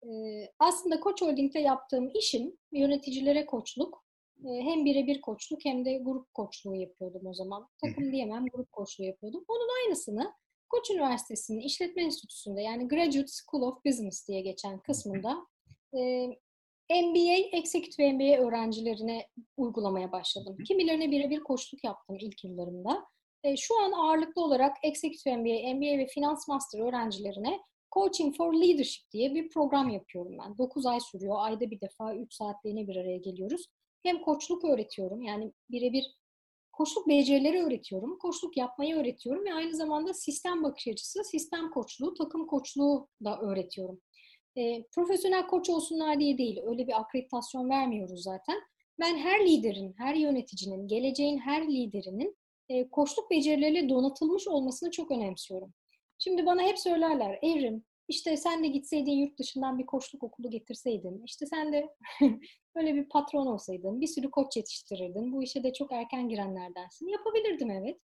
Ee, 0.02 0.50
aslında 0.58 1.00
Koç 1.00 1.22
Holding'de 1.22 1.58
yaptığım 1.58 2.10
işim 2.14 2.56
yöneticilere 2.72 3.46
koçluk. 3.46 4.04
Ee, 4.44 4.48
hem 4.48 4.84
birebir 4.84 5.20
koçluk 5.20 5.64
hem 5.64 5.84
de 5.84 5.98
grup 5.98 6.34
koçluğu 6.34 6.74
yapıyordum 6.74 7.26
o 7.26 7.34
zaman. 7.34 7.68
Takım 7.84 8.12
diyemem, 8.12 8.46
grup 8.52 8.72
koçluğu 8.72 9.04
yapıyordum. 9.04 9.44
Onun 9.48 9.68
aynısını 9.84 10.32
Koç 10.68 10.90
Üniversitesi'nin 10.90 11.60
işletme 11.60 12.02
enstitüsünde 12.02 12.62
yani 12.62 12.88
Graduate 12.88 13.26
School 13.26 13.62
of 13.62 13.84
Business 13.84 14.28
diye 14.28 14.40
geçen 14.40 14.78
kısmında 14.80 15.46
e, 15.94 16.26
MBA, 16.90 17.56
Executive 17.56 18.12
MBA 18.12 18.46
öğrencilerine 18.46 19.28
uygulamaya 19.56 20.12
başladım. 20.12 20.56
Kimilerine 20.68 21.10
birebir 21.10 21.40
koçluk 21.40 21.84
yaptım 21.84 22.16
ilk 22.20 22.44
yıllarımda. 22.44 23.06
E, 23.44 23.56
şu 23.56 23.80
an 23.80 23.92
ağırlıklı 23.92 24.42
olarak 24.42 24.76
Executive 24.82 25.36
MBA, 25.36 25.74
MBA 25.74 25.98
ve 25.98 26.06
Finans 26.06 26.48
Master 26.48 26.78
öğrencilerine 26.78 27.60
Coaching 27.94 28.36
for 28.36 28.54
Leadership 28.54 29.10
diye 29.12 29.34
bir 29.34 29.48
program 29.48 29.88
yapıyorum 29.88 30.38
ben. 30.38 30.58
9 30.58 30.86
ay 30.86 31.00
sürüyor. 31.00 31.34
Ayda 31.38 31.70
bir 31.70 31.80
defa 31.80 32.14
3 32.14 32.34
saatliğine 32.34 32.88
bir 32.88 32.96
araya 32.96 33.16
geliyoruz. 33.16 33.66
Hem 34.02 34.22
koçluk 34.22 34.64
öğretiyorum. 34.64 35.22
Yani 35.22 35.52
birebir 35.70 36.16
koçluk 36.76 37.08
becerileri 37.08 37.62
öğretiyorum. 37.62 38.18
Koçluk 38.18 38.56
yapmayı 38.56 38.96
öğretiyorum 38.96 39.44
ve 39.44 39.54
aynı 39.54 39.76
zamanda 39.76 40.14
sistem 40.14 40.64
bakış 40.64 40.88
açısı, 40.88 41.24
sistem 41.24 41.70
koçluğu, 41.70 42.14
takım 42.14 42.46
koçluğu 42.46 43.08
da 43.24 43.40
öğretiyorum. 43.40 44.00
E, 44.56 44.84
profesyonel 44.94 45.46
koç 45.46 45.70
olsunlar 45.70 46.20
diye 46.20 46.38
değil. 46.38 46.60
Öyle 46.66 46.86
bir 46.86 47.00
akreditasyon 47.00 47.70
vermiyoruz 47.70 48.22
zaten. 48.22 48.60
Ben 49.00 49.16
her 49.16 49.46
liderin, 49.46 49.94
her 49.98 50.14
yöneticinin, 50.14 50.88
geleceğin 50.88 51.38
her 51.38 51.68
liderinin 51.68 52.36
e, 52.68 52.88
koçluk 52.88 53.30
becerileriyle 53.30 53.88
donatılmış 53.88 54.48
olmasını 54.48 54.90
çok 54.90 55.10
önemsiyorum. 55.10 55.74
Şimdi 56.18 56.46
bana 56.46 56.62
hep 56.62 56.78
söylerler, 56.78 57.38
Evrim, 57.42 57.84
işte 58.08 58.36
sen 58.36 58.64
de 58.64 58.68
gitseydin 58.68 59.12
yurt 59.12 59.38
dışından 59.38 59.78
bir 59.78 59.86
koçluk 59.86 60.22
okulu 60.22 60.50
getirseydin, 60.50 61.22
işte 61.24 61.46
sen 61.46 61.72
de 61.72 61.88
böyle 62.76 62.94
bir 62.94 63.08
patron 63.08 63.46
olsaydın, 63.46 64.00
bir 64.00 64.06
sürü 64.06 64.30
koç 64.30 64.56
yetiştirirdin, 64.56 65.32
bu 65.32 65.42
işe 65.42 65.62
de 65.62 65.72
çok 65.72 65.92
erken 65.92 66.28
girenlerdensin. 66.28 67.08
Yapabilirdim 67.08 67.70
evet. 67.70 68.00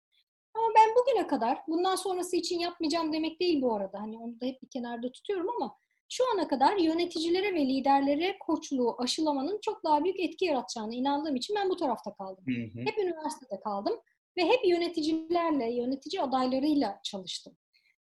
Ama 0.55 0.67
ben 0.77 0.95
bugüne 0.97 1.27
kadar, 1.27 1.59
bundan 1.69 1.97
sonrası 1.97 2.37
için 2.37 2.59
yapmayacağım 2.59 3.13
demek 3.13 3.41
değil 3.41 3.63
bu 3.63 3.75
arada. 3.75 4.01
Hani 4.01 4.19
onu 4.19 4.41
da 4.41 4.47
hep 4.47 4.63
bir 4.63 4.69
kenarda 4.69 5.13
tutuyorum 5.13 5.49
ama 5.57 5.77
şu 6.09 6.25
ana 6.35 6.49
kadar 6.49 6.77
yöneticilere 6.77 7.55
ve 7.55 7.67
liderlere 7.67 8.39
koçluğu 8.39 8.97
aşılamanın 8.99 9.59
çok 9.63 9.85
daha 9.85 10.05
büyük 10.05 10.21
etki 10.21 10.45
yaratacağını 10.45 10.95
inandığım 10.95 11.37
için 11.37 11.57
ben 11.57 11.71
bu 11.71 11.77
tarafta 11.77 12.15
kaldım. 12.15 12.45
Hı 12.47 12.81
hı. 12.81 12.85
Hep 12.85 12.99
üniversitede 12.99 13.61
kaldım. 13.61 14.01
Ve 14.37 14.45
hep 14.45 14.67
yöneticilerle, 14.67 15.73
yönetici 15.73 16.23
adaylarıyla 16.23 17.01
çalıştım. 17.05 17.57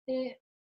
E, 0.10 0.14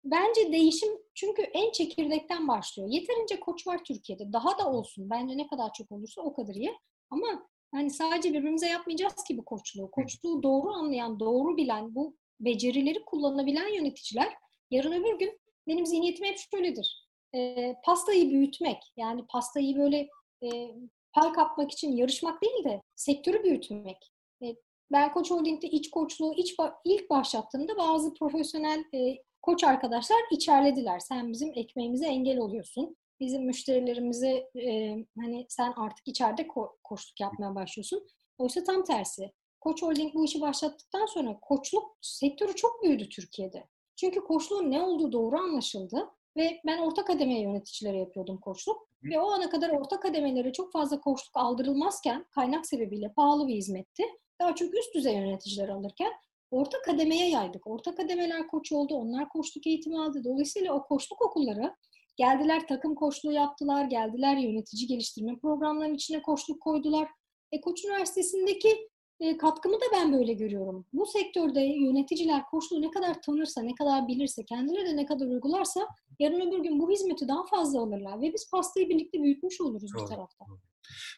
bence 0.04 0.52
değişim 0.52 0.90
çünkü 1.14 1.42
en 1.42 1.72
çekirdekten 1.72 2.48
başlıyor. 2.48 2.90
Yeterince 2.90 3.40
koç 3.40 3.68
var 3.68 3.84
Türkiye'de. 3.84 4.34
Daha 4.34 4.60
da 4.60 4.72
olsun. 4.72 5.10
Bence 5.10 5.38
ne 5.38 5.48
kadar 5.48 5.74
çok 5.74 5.92
olursa 5.92 6.22
o 6.22 6.34
kadar 6.34 6.56
iyi. 6.56 6.74
Ama 7.10 7.48
hani 7.72 7.90
sadece 7.90 8.30
birbirimize 8.34 8.68
yapmayacağız 8.68 9.24
ki 9.28 9.38
bu 9.38 9.46
koçluğu. 9.46 9.92
Koçluğu 9.92 10.44
doğru 10.44 10.70
anlayan, 10.70 11.20
doğru 11.20 11.58
bilen, 11.58 11.96
bu 11.96 12.16
becerileri 12.40 13.06
kullanabilen 13.06 13.74
yöneticiler 13.74 14.34
yarın 14.72 14.92
öbür 14.92 15.20
gün 15.20 15.40
benim 15.68 15.86
zihniyetim 15.86 16.26
hep 16.26 16.38
şöyledir. 16.38 17.08
E, 17.36 17.74
pastayı 17.86 18.30
büyütmek, 18.30 18.78
yani 18.98 19.26
pastayı 19.28 19.78
böyle 19.78 20.08
e, 20.44 20.76
pay 21.14 21.32
kapmak 21.34 21.72
için 21.72 21.92
yarışmak 21.92 22.42
değil 22.44 22.64
de 22.64 22.82
sektörü 22.96 23.44
büyütmek. 23.44 24.12
E, 24.44 24.56
ben 24.92 25.14
Koç 25.14 25.32
Holding'de 25.32 25.68
iç 25.68 25.90
koçluğu 25.90 26.34
iç, 26.34 26.56
ilk 26.86 27.10
başlattığımda 27.10 27.78
bazı 27.78 28.14
profesyonel 28.14 28.84
e, 28.94 29.18
koç 29.44 29.64
arkadaşlar 29.64 30.18
içerlediler. 30.32 31.00
Sen 31.00 31.32
bizim 31.32 31.52
ekmeğimize 31.56 32.06
engel 32.06 32.38
oluyorsun. 32.38 32.96
Bizim 33.20 33.46
müşterilerimize 33.46 34.50
e, 34.56 34.96
hani 35.20 35.46
sen 35.50 35.74
artık 35.76 36.08
içeride 36.08 36.42
ko- 36.42 36.72
koçluk 36.84 37.20
yapmaya 37.20 37.56
başlıyorsun. 37.56 38.08
Oysa 38.38 38.64
tam 38.64 38.84
tersi. 38.84 39.32
Koç 39.60 39.84
Holding 39.84 40.14
bu 40.14 40.26
işi 40.26 40.42
başlattıktan 40.42 41.06
sonra 41.06 41.40
koçluk 41.42 41.98
sektörü 42.02 42.56
çok 42.56 42.84
büyüdü 42.84 43.10
Türkiye'de. 43.10 43.68
Çünkü 43.96 44.24
koçluğun 44.24 44.72
ne 44.72 44.82
olduğu 44.82 45.12
doğru 45.12 45.38
anlaşıldı 45.38 46.10
ve 46.38 46.62
ben 46.66 46.78
orta 46.78 47.06
kademeye 47.06 47.42
yöneticilere 47.42 47.98
yapıyordum 47.98 48.38
koçluk. 48.38 48.90
Ve 49.04 49.20
o 49.20 49.32
ana 49.32 49.50
kadar 49.50 49.70
orta 49.70 50.00
kademelere 50.00 50.52
çok 50.52 50.72
fazla 50.72 51.02
koçluk 51.02 51.38
aldırılmazken 51.38 52.26
kaynak 52.32 52.68
sebebiyle 52.68 53.14
pahalı 53.14 53.48
bir 53.48 53.56
hizmetti. 53.56 54.04
Daha 54.42 54.56
çok 54.56 54.74
üst 54.74 54.96
düzey 54.96 55.16
yöneticiler 55.16 55.70
alırken 55.70 56.12
orta 56.54 56.82
kademeye 56.82 57.30
yaydık. 57.30 57.68
Orta 57.68 57.96
kademeler 57.96 58.48
koç 58.48 58.72
oldu, 58.72 58.96
onlar 58.96 59.30
koçluk 59.30 59.68
eğitimi 59.68 60.00
aldı. 60.00 60.24
Dolayısıyla 60.24 60.74
o 60.74 60.84
koçluk 60.84 61.22
okulları 61.22 61.76
geldiler 62.16 62.68
takım 62.68 62.96
koçluğu 62.96 63.32
yaptılar, 63.32 63.86
geldiler 63.86 64.38
yönetici 64.38 64.88
geliştirme 64.88 65.40
programlarının 65.40 65.96
içine 65.96 66.22
koçluk 66.22 66.62
koydular. 66.62 67.08
E, 67.52 67.62
Koç 67.62 67.86
Üniversitesi'ndeki 67.86 68.90
e, 69.20 69.38
katkımı 69.38 69.76
da 69.76 69.86
ben 69.94 70.14
böyle 70.14 70.34
görüyorum. 70.34 70.86
Bu 70.94 71.06
sektörde 71.06 71.62
yöneticiler 71.62 72.46
koçluğu 72.46 72.82
ne 72.82 72.92
kadar 72.92 73.22
tanırsa, 73.22 73.62
ne 73.62 73.76
kadar 73.76 74.08
bilirse, 74.08 74.46
kendileri 74.46 74.86
de 74.86 74.96
ne 74.96 75.06
kadar 75.06 75.26
uygularsa 75.26 75.88
yarın 76.20 76.42
öbür 76.42 76.60
gün 76.60 76.80
bu 76.80 76.92
hizmeti 76.92 77.28
daha 77.28 77.46
fazla 77.46 77.82
alırlar 77.82 78.22
ve 78.22 78.34
biz 78.34 78.52
pastayı 78.52 78.90
birlikte 78.90 79.24
büyütmüş 79.24 79.62
oluruz 79.62 79.94
Doğru. 79.94 80.04
bir 80.04 80.08
taraftan. 80.08 80.48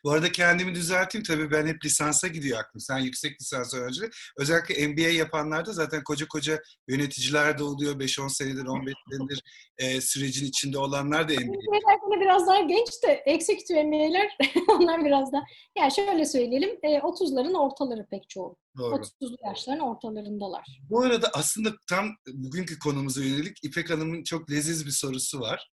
Bu 0.03 0.11
arada 0.11 0.32
kendimi 0.32 0.76
düzelteyim. 0.76 1.24
Tabii 1.24 1.51
ben 1.51 1.68
hep 1.68 1.86
lisansa 1.86 2.28
gidiyor 2.28 2.59
aklım. 2.59 2.80
Sen 2.80 2.97
yüksek 2.97 3.41
lisans 3.41 3.74
öğrencileri. 3.74 4.11
Özellikle 4.38 4.88
MBA 4.88 5.01
yapanlarda 5.01 5.74
zaten 5.74 6.03
koca 6.03 6.28
koca 6.28 6.61
yöneticiler 6.88 7.57
de 7.57 7.63
oluyor. 7.63 7.99
5-10 7.99 8.30
senedir, 8.30 8.66
15 8.66 8.93
senedir 9.11 9.43
e, 9.78 10.01
sürecin 10.01 10.45
içinde 10.45 10.78
olanlar 10.78 11.30
da 11.30 11.34
MBA. 11.34 11.41
MBA'ler 11.41 12.22
biraz 12.22 12.47
daha 12.47 12.59
genç 12.61 13.03
de 13.03 13.24
executive 13.26 13.84
MBA'ler 13.84 14.38
onlar 14.70 15.05
biraz 15.05 15.32
daha. 15.32 15.43
Yani 15.78 15.91
şöyle 15.91 16.26
söyleyelim. 16.26 16.80
E, 16.84 16.88
30'ların 16.88 17.57
ortaları 17.57 18.07
pek 18.11 18.30
çoğu. 18.30 18.57
Doğru. 18.78 18.95
30'lu 18.95 19.38
yaşların 19.45 19.80
ortalarındalar. 19.80 20.80
Bu 20.89 21.01
arada 21.01 21.30
aslında 21.34 21.70
tam 21.89 22.09
bugünkü 22.34 22.80
konumuza 22.80 23.24
yönelik 23.24 23.63
İpek 23.63 23.89
Hanım'ın 23.89 24.24
çok 24.24 24.51
leziz 24.51 24.86
bir 24.86 24.91
sorusu 24.91 25.39
var. 25.39 25.72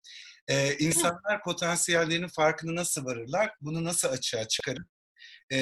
Ee, 0.51 0.77
insanlar 0.79 1.43
potansiyellerinin 1.45 2.29
farkını 2.29 2.75
nasıl 2.75 3.05
varırlar? 3.05 3.55
Bunu 3.61 3.85
nasıl 3.85 4.09
açığa 4.09 4.49
çıkarıp 4.49 4.87
e, 5.53 5.59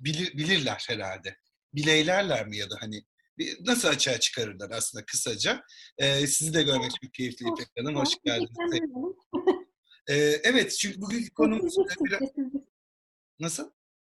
bilir, 0.00 0.38
bilirler 0.38 0.84
herhalde. 0.88 1.36
Bileylerler 1.74 2.46
mi 2.46 2.56
ya 2.56 2.70
da 2.70 2.74
hani 2.80 3.02
nasıl 3.60 3.88
açığa 3.88 4.20
çıkarırlar 4.20 4.70
aslında 4.70 5.04
kısaca. 5.04 5.62
Ee, 5.98 6.26
sizi 6.26 6.54
de 6.54 6.62
görmek 6.62 6.90
çok 7.02 7.14
keyifli 7.14 7.46
İpek 7.48 7.66
Hanım. 7.78 7.96
Hoş 7.96 8.08
geldiniz. 8.24 8.80
ee, 10.08 10.14
evet 10.44 10.76
çünkü 10.80 11.00
bugünkü 11.00 11.34
konumuz 11.34 11.76
biraz... 12.00 12.20
Nasıl? 13.40 13.70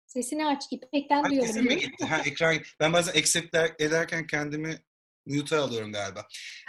Sesini 0.08 0.48
aç 0.48 0.64
İpek'ten 0.72 1.26
duyuyorum. 1.26 1.54
Sesim 1.54 1.66
mi 1.66 1.80
gitti? 1.80 2.06
Ha, 2.06 2.22
ekran... 2.26 2.58
Ben 2.80 2.94
bazen 2.94 3.20
accept 3.20 3.56
ederken 3.80 4.28
kendimi 4.28 4.82
mute'a 5.26 5.62
alıyorum 5.62 5.92
galiba. 5.92 6.28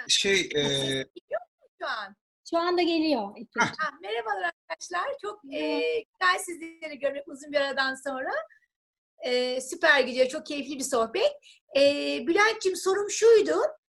Şey... 0.08 0.40
E... 0.56 0.62
Şu 1.82 1.88
an. 1.88 2.16
Şu 2.50 2.58
anda 2.58 2.82
geliyor. 2.82 3.22
Ha, 3.58 3.90
merhabalar 4.02 4.44
arkadaşlar. 4.44 5.18
Çok 5.22 5.54
e, 5.54 5.80
güzel 5.80 6.38
sizleri 6.38 6.98
görmek 6.98 7.28
uzun 7.28 7.52
bir 7.52 7.60
aradan 7.60 7.94
sonra. 7.94 8.30
E, 9.24 9.60
süper 9.60 10.00
gidiyor. 10.00 10.28
Çok 10.28 10.46
keyifli 10.46 10.78
bir 10.78 10.84
sohbet. 10.84 11.32
E, 11.76 11.80
Bülent'ciğim 12.26 12.76
sorum 12.76 13.10
şuydu. 13.10 13.56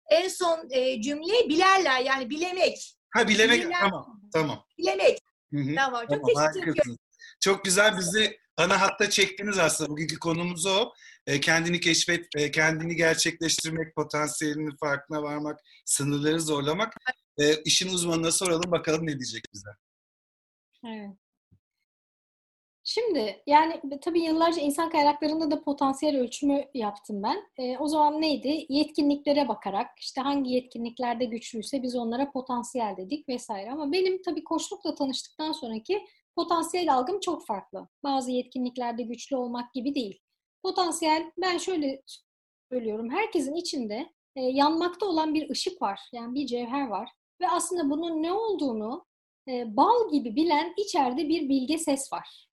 En 0.10 0.28
son 0.28 0.68
e, 0.72 1.02
cümle 1.02 1.50
bilerler 1.50 2.02
yani 2.02 2.30
bilemek. 2.30 2.96
Ha 3.16 3.28
bilemek 3.28 3.66
Bilen, 3.66 3.80
tamam. 3.82 4.22
Tamam. 4.34 4.66
Bilemek. 4.78 5.20
Hı-hı. 5.54 5.76
Tamam. 5.76 6.02
Çok 6.02 6.10
tamam, 6.10 6.52
teşekkür 6.54 6.72
ederim. 6.72 6.98
Çok 7.40 7.66
güzel 7.66 7.98
bizi 7.98 8.38
ana 8.58 8.82
hatta 8.82 9.10
çektiniz 9.10 9.58
aslında. 9.58 9.90
Bugünkü 9.90 10.20
konumuz 10.20 10.66
o. 10.66 10.92
E, 11.28 11.40
kendini 11.40 11.80
keşfet, 11.80 12.26
e, 12.38 12.52
kendini 12.52 12.96
gerçekleştirmek, 12.96 13.96
potansiyelinin 13.96 14.78
farkına 14.80 15.24
varmak, 15.24 15.60
sınırları 15.86 16.42
zorlamak. 16.42 16.94
E, 17.40 17.64
işin 17.66 17.90
uzmanına 17.90 18.32
soralım 18.32 18.72
bakalım 18.72 19.08
ne 19.08 19.12
diyecek 19.20 19.44
bize. 19.54 19.70
Evet. 20.86 21.18
Şimdi 22.84 23.44
yani 23.48 23.82
tabii 24.02 24.22
yıllarca 24.22 24.62
insan 24.62 24.90
kaynaklarında 24.90 25.52
da 25.52 25.62
potansiyel 25.62 26.18
ölçümü 26.18 26.66
yaptım 26.74 27.24
ben. 27.24 27.44
E, 27.58 27.78
o 27.78 27.88
zaman 27.88 28.22
neydi? 28.22 28.66
Yetkinliklere 28.70 29.48
bakarak 29.48 29.88
işte 30.00 30.22
hangi 30.22 30.52
yetkinliklerde 30.52 31.26
güçlüyse 31.26 31.84
biz 31.84 31.96
onlara 31.96 32.32
potansiyel 32.32 32.98
dedik 32.98 33.30
vesaire. 33.30 33.72
Ama 33.72 33.92
benim 33.92 34.22
tabii 34.22 34.44
koçlukla 34.44 34.96
tanıştıktan 34.96 35.52
sonraki 35.52 36.06
potansiyel 36.36 36.94
algım 36.94 37.20
çok 37.20 37.46
farklı. 37.48 37.88
Bazı 38.04 38.32
yetkinliklerde 38.32 39.04
güçlü 39.04 39.36
olmak 39.36 39.74
gibi 39.74 39.96
değil. 39.96 40.20
Potansiyel 40.64 41.32
ben 41.42 41.58
şöyle 41.58 42.02
söylüyorum. 42.72 43.10
Herkesin 43.10 43.56
içinde 43.56 44.14
e, 44.36 44.42
yanmakta 44.42 45.06
olan 45.06 45.34
bir 45.34 45.50
ışık 45.50 45.82
var. 45.82 46.00
Yani 46.14 46.36
bir 46.36 46.48
cevher 46.48 46.88
var. 46.88 47.10
Ve 47.42 47.50
aslında 47.50 47.90
bunun 47.90 48.24
ne 48.24 48.34
olduğunu 48.34 49.06
e, 49.48 49.78
bal 49.78 50.12
gibi 50.12 50.36
bilen 50.36 50.74
içeride 50.78 51.30
bir 51.30 51.50
bilge 51.50 51.78
ses 51.78 52.14
var. 52.14 52.50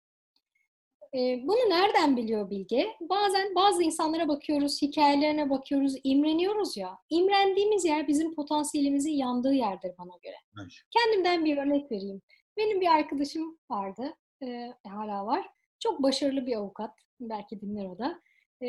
E, 1.14 1.40
bunu 1.46 1.70
nereden 1.70 2.16
biliyor 2.16 2.50
bilge? 2.50 2.86
Bazen 3.00 3.54
bazı 3.54 3.82
insanlara 3.82 4.28
bakıyoruz, 4.28 4.82
hikayelerine 4.82 5.50
bakıyoruz, 5.50 5.94
imreniyoruz 6.04 6.76
ya. 6.76 6.98
İmrendiğimiz 7.10 7.84
yer 7.84 8.08
bizim 8.08 8.34
potansiyelimizin 8.34 9.12
yandığı 9.12 9.54
yerdir 9.54 9.92
bana 9.98 10.16
göre. 10.22 10.36
Evet. 10.60 10.72
Kendimden 10.90 11.44
bir 11.44 11.56
örnek 11.56 11.92
vereyim. 11.92 12.22
Benim 12.56 12.80
bir 12.80 12.86
arkadaşım 12.86 13.58
vardı, 13.70 14.14
e, 14.42 14.72
hala 14.88 15.26
var. 15.26 15.46
Çok 15.80 16.02
başarılı 16.02 16.46
bir 16.46 16.56
avukat, 16.56 16.90
belki 17.20 17.60
dinler 17.60 17.84
o 17.84 17.98
da. 17.98 18.20
E, 18.62 18.66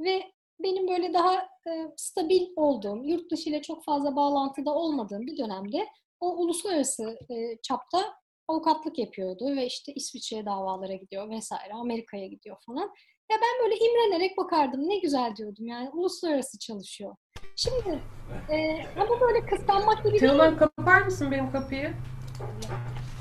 ve 0.00 0.32
benim 0.62 0.88
böyle 0.88 1.14
daha 1.14 1.34
e, 1.42 1.92
stabil 1.96 2.46
olduğum, 2.56 3.04
yurt 3.04 3.30
dışı 3.30 3.50
ile 3.50 3.62
çok 3.62 3.84
fazla 3.84 4.16
bağlantıda 4.16 4.74
olmadığım 4.74 5.26
bir 5.26 5.38
dönemde 5.38 5.86
o 6.20 6.36
uluslararası 6.36 7.18
e, 7.30 7.58
çapta 7.62 8.14
avukatlık 8.48 8.98
yapıyordu 8.98 9.56
ve 9.56 9.66
işte 9.66 9.92
İsviçre'ye 9.92 10.46
davalara 10.46 10.94
gidiyor 10.94 11.30
vesaire, 11.30 11.72
Amerika'ya 11.72 12.26
gidiyor 12.26 12.56
falan. 12.66 12.90
Ya 13.32 13.38
ben 13.42 13.64
böyle 13.64 13.76
imrenerek 13.76 14.36
bakardım. 14.38 14.88
Ne 14.88 14.98
güzel 14.98 15.36
diyordum 15.36 15.66
yani 15.66 15.90
uluslararası 15.90 16.58
çalışıyor. 16.58 17.16
Şimdi 17.56 18.02
e, 18.50 18.80
ama 19.00 19.20
böyle 19.20 19.46
kıskanmak 19.46 20.04
gibi 20.04 20.18
Teoman 20.18 20.48
değil. 20.48 20.58
kapar 20.58 21.02
mısın 21.02 21.30
benim 21.30 21.52
kapıyı? 21.52 21.94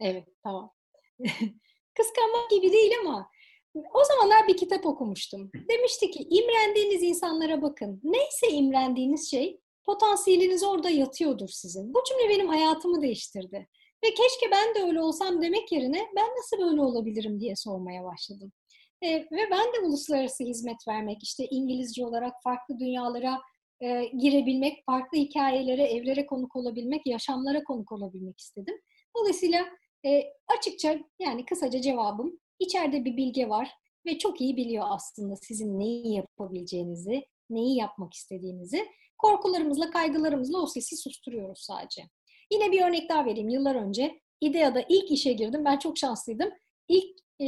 evet 0.00 0.28
tamam. 0.42 0.72
kıskanmak 1.96 2.50
gibi 2.50 2.72
değil 2.72 2.92
ama 3.00 3.30
o 3.74 4.04
zamanlar 4.04 4.48
bir 4.48 4.56
kitap 4.56 4.86
okumuştum. 4.86 5.50
Demişti 5.70 6.10
ki 6.10 6.26
imrendiğiniz 6.30 7.02
insanlara 7.02 7.62
bakın. 7.62 8.00
Neyse 8.04 8.48
imrendiğiniz 8.48 9.30
şey 9.30 9.60
potansiyeliniz 9.86 10.64
orada 10.64 10.90
yatıyordur 10.90 11.48
sizin. 11.48 11.94
Bu 11.94 12.02
cümle 12.08 12.28
benim 12.28 12.48
hayatımı 12.48 13.02
değiştirdi. 13.02 13.68
Ve 14.04 14.08
keşke 14.08 14.50
ben 14.50 14.74
de 14.74 14.88
öyle 14.88 15.00
olsam 15.00 15.42
demek 15.42 15.72
yerine 15.72 16.08
ben 16.16 16.28
nasıl 16.38 16.58
böyle 16.58 16.80
olabilirim 16.80 17.40
diye 17.40 17.56
sormaya 17.56 18.04
başladım. 18.04 18.52
E, 19.02 19.16
ve 19.16 19.50
ben 19.50 19.72
de 19.72 19.86
uluslararası 19.86 20.44
hizmet 20.44 20.88
vermek, 20.88 21.22
işte 21.22 21.46
İngilizce 21.50 22.06
olarak 22.06 22.32
farklı 22.44 22.78
dünyalara 22.78 23.40
e, 23.80 24.04
girebilmek, 24.04 24.84
farklı 24.86 25.18
hikayelere, 25.18 25.82
evlere 25.82 26.26
konuk 26.26 26.56
olabilmek, 26.56 27.06
yaşamlara 27.06 27.64
konuk 27.64 27.92
olabilmek 27.92 28.38
istedim. 28.38 28.80
Dolayısıyla 29.16 29.66
e, 30.06 30.22
açıkça 30.58 30.98
yani 31.18 31.44
kısaca 31.44 31.80
cevabım 31.80 32.40
içeride 32.58 33.04
bir 33.04 33.16
bilge 33.16 33.48
var 33.48 33.70
ve 34.06 34.18
çok 34.18 34.40
iyi 34.40 34.56
biliyor 34.56 34.84
aslında 34.88 35.36
sizin 35.36 35.78
neyi 35.78 36.14
yapabileceğinizi, 36.14 37.26
neyi 37.50 37.76
yapmak 37.76 38.14
istediğinizi. 38.14 38.86
Korkularımızla, 39.18 39.90
kaygılarımızla 39.90 40.58
o 40.58 40.66
sesi 40.66 40.96
susturuyoruz 40.96 41.60
sadece. 41.60 42.02
Yine 42.52 42.72
bir 42.72 42.82
örnek 42.82 43.08
daha 43.08 43.26
vereyim. 43.26 43.48
Yıllar 43.48 43.74
önce 43.74 44.20
İDEA'da 44.40 44.84
ilk 44.88 45.10
işe 45.10 45.32
girdim. 45.32 45.64
Ben 45.64 45.78
çok 45.78 45.98
şanslıydım. 45.98 46.50
İlk 46.88 47.18
e, 47.40 47.46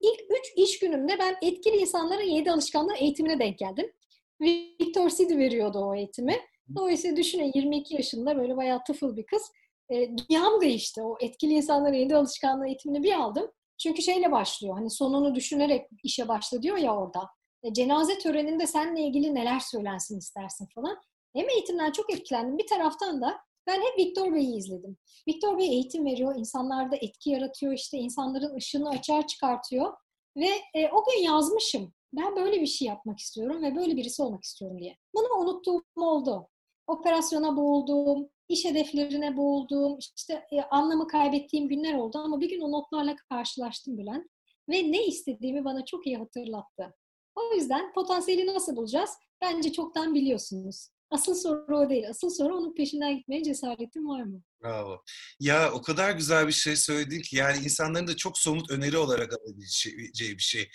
ilk 0.00 0.20
üç 0.30 0.52
iş 0.56 0.78
günümde 0.78 1.18
ben 1.18 1.36
etkili 1.42 1.76
insanların 1.76 2.26
yedi 2.26 2.50
alışkanlığı 2.50 2.96
eğitimine 2.96 3.38
denk 3.38 3.58
geldim. 3.58 3.92
Victor 4.40 5.10
City 5.10 5.36
veriyordu 5.36 5.78
o 5.78 5.94
eğitimi. 5.94 6.36
Dolayısıyla 6.76 7.16
düşünün 7.16 7.52
22 7.54 7.94
yaşında 7.94 8.36
böyle 8.36 8.56
bayağı 8.56 8.84
tıfıl 8.84 9.16
bir 9.16 9.26
kız. 9.26 9.42
e, 9.90 9.94
dünyam 9.94 10.60
değişti. 10.60 11.02
O 11.02 11.16
etkili 11.20 11.52
insanların 11.52 11.94
yedi 11.94 12.16
alışkanlığı 12.16 12.66
eğitimini 12.66 13.02
bir 13.02 13.12
aldım. 13.12 13.50
Çünkü 13.78 14.02
şeyle 14.02 14.32
başlıyor. 14.32 14.74
Hani 14.74 14.90
sonunu 14.90 15.34
düşünerek 15.34 15.86
işe 16.02 16.28
başla 16.28 16.62
diyor 16.62 16.76
ya 16.76 16.96
orada. 16.96 17.28
E, 17.62 17.72
cenaze 17.72 18.18
töreninde 18.18 18.66
seninle 18.66 19.02
ilgili 19.02 19.34
neler 19.34 19.60
söylensin 19.60 20.18
istersin 20.18 20.68
falan. 20.74 20.98
Hem 21.32 21.48
eğitimden 21.48 21.92
çok 21.92 22.12
etkilendim. 22.12 22.58
Bir 22.58 22.66
taraftan 22.66 23.22
da 23.22 23.38
ben 23.66 23.80
hep 23.80 23.98
Victor 23.98 24.34
Bey'i 24.34 24.56
izledim. 24.56 24.96
Victor 25.28 25.58
Bey 25.58 25.68
eğitim 25.68 26.06
veriyor, 26.06 26.34
insanlarda 26.38 26.96
etki 26.96 27.30
yaratıyor, 27.30 27.72
işte 27.72 27.98
insanların 27.98 28.54
ışığını 28.54 28.88
açığa 28.90 29.26
çıkartıyor. 29.26 29.92
Ve 30.36 30.48
e, 30.74 30.88
o 30.88 31.04
gün 31.04 31.22
yazmışım. 31.22 31.94
Ben 32.12 32.36
böyle 32.36 32.60
bir 32.60 32.66
şey 32.66 32.88
yapmak 32.88 33.18
istiyorum 33.18 33.62
ve 33.62 33.76
böyle 33.76 33.96
birisi 33.96 34.22
olmak 34.22 34.44
istiyorum 34.44 34.78
diye. 34.80 34.96
Bunu 35.14 35.40
unuttuğum 35.40 35.82
oldu. 35.96 36.48
Operasyona 36.86 37.56
boğuldum, 37.56 38.28
iş 38.48 38.64
hedeflerine 38.64 39.36
boğuldum, 39.36 39.98
işte 40.16 40.46
e, 40.52 40.60
anlamı 40.62 41.06
kaybettiğim 41.08 41.68
günler 41.68 41.94
oldu 41.94 42.18
ama 42.18 42.40
bir 42.40 42.50
gün 42.50 42.60
o 42.60 42.72
notlarla 42.72 43.16
karşılaştım 43.16 43.98
Bülent. 43.98 44.26
Ve 44.68 44.92
ne 44.92 45.06
istediğimi 45.06 45.64
bana 45.64 45.84
çok 45.84 46.06
iyi 46.06 46.16
hatırlattı. 46.16 46.94
O 47.34 47.54
yüzden 47.54 47.92
potansiyeli 47.92 48.46
nasıl 48.46 48.76
bulacağız? 48.76 49.10
Bence 49.40 49.72
çoktan 49.72 50.14
biliyorsunuz. 50.14 50.88
Asıl 51.10 51.34
soru 51.34 51.78
o 51.78 51.90
değil. 51.90 52.08
Asıl 52.10 52.30
soru 52.30 52.56
onun 52.56 52.74
peşinden 52.74 53.16
gitmeye 53.16 53.42
cesaretin 53.42 54.08
var 54.08 54.22
mı? 54.22 54.42
Bravo. 54.62 55.02
Ya 55.40 55.72
o 55.72 55.82
kadar 55.82 56.10
güzel 56.10 56.46
bir 56.46 56.52
şey 56.52 56.76
söyledin 56.76 57.20
ki 57.20 57.36
yani 57.36 57.64
insanların 57.64 58.06
da 58.06 58.16
çok 58.16 58.38
somut 58.38 58.70
öneri 58.70 58.98
olarak 58.98 59.32
alabileceği 59.32 60.36
bir 60.36 60.42
şey. 60.42 60.68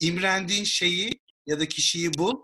İmrendiğin 0.00 0.64
şeyi 0.64 1.20
ya 1.46 1.60
da 1.60 1.68
kişiyi 1.68 2.14
bul. 2.18 2.34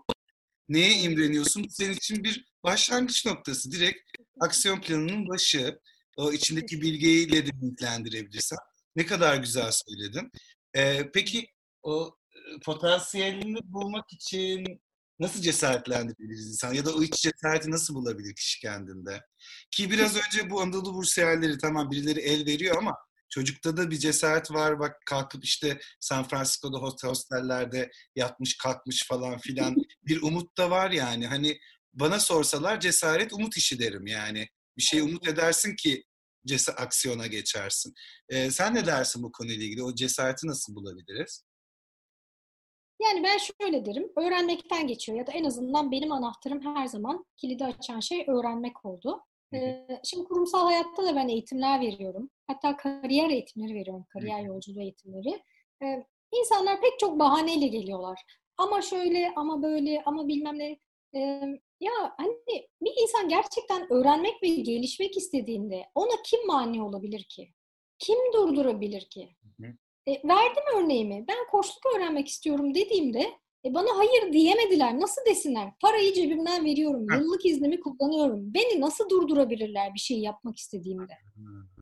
Neye 0.69 0.99
imreniyorsun? 0.99 1.63
Bu 1.63 1.69
senin 1.69 1.93
için 1.93 2.23
bir 2.23 2.45
başlangıç 2.63 3.25
noktası. 3.25 3.71
Direkt 3.71 3.99
aksiyon 4.39 4.81
planının 4.81 5.29
başı. 5.29 5.79
O 6.17 6.31
içindeki 6.31 6.81
bilgiyle 6.81 7.47
de 7.47 7.51
linklendirebilirsen. 7.61 8.57
Ne 8.95 9.05
kadar 9.05 9.37
güzel 9.37 9.71
söyledin. 9.71 10.31
Ee, 10.75 11.11
peki 11.13 11.47
o 11.83 12.15
potansiyelini 12.65 13.59
bulmak 13.63 14.13
için 14.13 14.81
nasıl 15.19 15.41
cesaretlendirebiliriz 15.41 16.47
insan 16.47 16.73
ya 16.73 16.85
da 16.85 16.93
o 16.93 17.03
iç 17.03 17.13
cesareti 17.13 17.71
nasıl 17.71 17.95
bulabilir 17.95 18.35
kişi 18.35 18.59
kendinde? 18.59 19.21
Ki 19.71 19.91
biraz 19.91 20.15
önce 20.15 20.49
bu 20.49 20.61
Anadolu 20.61 20.93
bursiyerleri 20.93 21.57
tamam 21.57 21.91
birileri 21.91 22.19
el 22.19 22.45
veriyor 22.45 22.77
ama 22.77 22.97
çocukta 23.29 23.77
da 23.77 23.91
bir 23.91 23.97
cesaret 23.97 24.51
var. 24.51 24.79
Bak 24.79 24.95
kalkıp 25.05 25.45
işte 25.45 25.79
San 25.99 26.27
Francisco'da 26.27 26.77
hostellerde 27.07 27.91
yatmış 28.15 28.57
kalkmış 28.57 29.07
falan 29.07 29.37
filan 29.37 29.75
bir 30.07 30.21
umut 30.21 30.57
da 30.57 30.69
var 30.69 30.91
yani. 30.91 31.27
Hani 31.27 31.59
bana 31.93 32.19
sorsalar 32.19 32.79
cesaret 32.79 33.33
umut 33.33 33.57
işi 33.57 33.79
derim 33.79 34.07
yani. 34.07 34.47
Bir 34.77 34.83
şey 34.83 34.99
umut 34.99 35.27
edersin 35.27 35.75
ki 35.75 36.03
cesa 36.47 36.71
aksiyona 36.71 37.27
geçersin. 37.27 37.93
Ee, 38.29 38.51
sen 38.51 38.75
ne 38.75 38.85
dersin 38.85 39.23
bu 39.23 39.31
konuyla 39.31 39.65
ilgili? 39.65 39.83
O 39.83 39.95
cesareti 39.95 40.47
nasıl 40.47 40.75
bulabiliriz? 40.75 41.43
Yani 43.01 43.23
ben 43.23 43.37
şöyle 43.37 43.85
derim, 43.85 44.11
öğrenmekten 44.17 44.87
geçiyor 44.87 45.17
ya 45.17 45.27
da 45.27 45.31
en 45.31 45.43
azından 45.43 45.91
benim 45.91 46.11
anahtarım 46.11 46.75
her 46.75 46.87
zaman 46.87 47.25
kilidi 47.37 47.65
açan 47.65 47.99
şey 47.99 48.25
öğrenmek 48.27 48.85
oldu. 48.85 49.21
Ee, 49.53 49.87
şimdi 50.03 50.27
kurumsal 50.27 50.65
hayatta 50.65 51.03
da 51.03 51.15
ben 51.15 51.27
eğitimler 51.27 51.81
veriyorum. 51.81 52.29
Hatta 52.47 52.77
kariyer 52.77 53.29
eğitimleri 53.29 53.73
veriyorum, 53.73 54.05
kariyer 54.09 54.41
yolculuğu 54.41 54.81
eğitimleri. 54.81 55.43
Ee, 55.83 56.05
insanlar 56.31 56.81
pek 56.81 56.99
çok 56.99 57.19
bahaneyle 57.19 57.67
geliyorlar. 57.67 58.21
Ama 58.57 58.81
şöyle, 58.81 59.33
ama 59.35 59.63
böyle, 59.63 60.03
ama 60.05 60.27
bilmem 60.27 60.59
ne. 60.59 60.79
Ee, 61.15 61.41
ya 61.79 61.91
hani 62.17 62.67
bir 62.81 62.91
insan 63.01 63.29
gerçekten 63.29 63.93
öğrenmek 63.93 64.43
ve 64.43 64.47
gelişmek 64.47 65.17
istediğinde 65.17 65.85
ona 65.95 66.21
kim 66.25 66.47
mani 66.47 66.83
olabilir 66.83 67.23
ki? 67.23 67.49
Kim 67.99 68.17
durdurabilir 68.33 69.01
ki? 69.01 69.29
E, 70.07 70.11
verdim 70.11 70.63
örneğimi. 70.75 71.25
Ben 71.27 71.47
koçluk 71.51 71.85
öğrenmek 71.95 72.27
istiyorum 72.27 72.75
dediğimde 72.75 73.21
e, 73.65 73.73
bana 73.73 73.97
hayır 73.97 74.33
diyemediler. 74.33 74.99
Nasıl 74.99 75.21
desinler? 75.25 75.69
Parayı 75.81 76.13
cebimden 76.13 76.65
veriyorum. 76.65 77.05
Yıllık 77.19 77.45
iznimi 77.45 77.79
kullanıyorum. 77.79 78.53
Beni 78.53 78.81
nasıl 78.81 79.09
durdurabilirler 79.09 79.93
bir 79.93 79.99
şey 79.99 80.19
yapmak 80.19 80.57
istediğimde? 80.57 81.13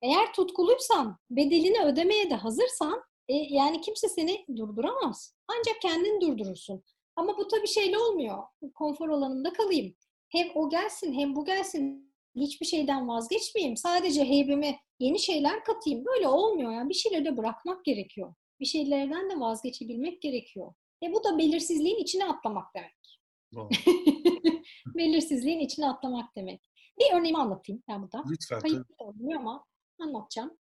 Eğer 0.02 0.34
tutkuluysan, 0.34 1.18
bedelini 1.30 1.84
ödemeye 1.84 2.30
de 2.30 2.36
hazırsan 2.36 3.02
e, 3.28 3.34
yani 3.36 3.82
kimse 3.82 4.10
seni 4.10 4.46
durduramaz. 4.56 5.36
Ancak 5.48 5.82
kendin 5.82 6.22
durdurursun. 6.22 6.84
Ama 7.18 7.38
bu 7.38 7.48
tabii 7.48 7.68
şeyle 7.68 7.98
olmuyor. 7.98 8.44
Konfor 8.76 9.10
alanında 9.10 9.54
kalayım. 9.54 9.96
Hem 10.30 10.48
o 10.56 10.70
gelsin 10.70 11.14
hem 11.14 11.36
bu 11.36 11.46
gelsin. 11.46 12.14
Hiçbir 12.36 12.66
şeyden 12.66 13.08
vazgeçmeyeyim. 13.08 13.78
Sadece 13.78 14.26
heybeme 14.26 14.80
yeni 15.00 15.20
şeyler 15.20 15.64
katayım. 15.64 16.06
Böyle 16.06 16.28
olmuyor. 16.28 16.72
Yani 16.72 16.90
bir 16.90 16.94
şeyleri 16.94 17.26
de 17.26 17.38
bırakmak 17.38 17.86
gerekiyor. 17.86 18.34
Bir 18.60 18.66
şeylerden 18.66 19.30
de 19.30 19.40
vazgeçebilmek 19.40 20.22
gerekiyor. 20.22 20.74
E 21.04 21.14
bu 21.14 21.24
da 21.24 21.38
belirsizliğin 21.38 21.98
içine 21.98 22.26
atlamak 22.26 22.66
demek. 22.76 23.20
belirsizliğin 24.96 25.60
içine 25.60 25.90
atlamak 25.90 26.36
demek. 26.36 26.62
Bir 27.00 27.20
örneğimi 27.20 27.38
anlatayım 27.38 27.84
ben 27.88 28.02
burada. 28.02 28.24
Lütfen. 28.32 28.60
Kayıt 28.60 28.88
olmuyor 28.98 29.40
ama 29.40 29.66
anlatacağım. 30.00 30.58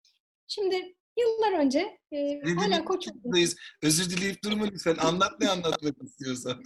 Şimdi 0.49 0.97
yıllar 1.19 1.59
önce 1.59 1.99
e, 2.13 2.41
hala 2.41 2.85
koç 2.85 3.09
Özür 3.83 4.11
dileyip 4.11 4.45
durma 4.45 4.65
lütfen. 4.65 4.97
Anlat 4.97 5.41
ne 5.41 5.49
anlatmak 5.49 6.03
istiyorsan. 6.03 6.63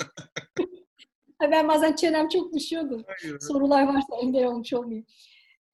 ben 1.41 1.69
bazen 1.69 1.97
çenem 1.97 2.29
çok 2.29 2.55
düşüyordu. 2.55 3.05
Hayır. 3.07 3.41
Sorular 3.41 3.83
varsa 3.83 4.17
engel 4.23 4.45
olmuş 4.45 4.73
olmayayım. 4.73 5.07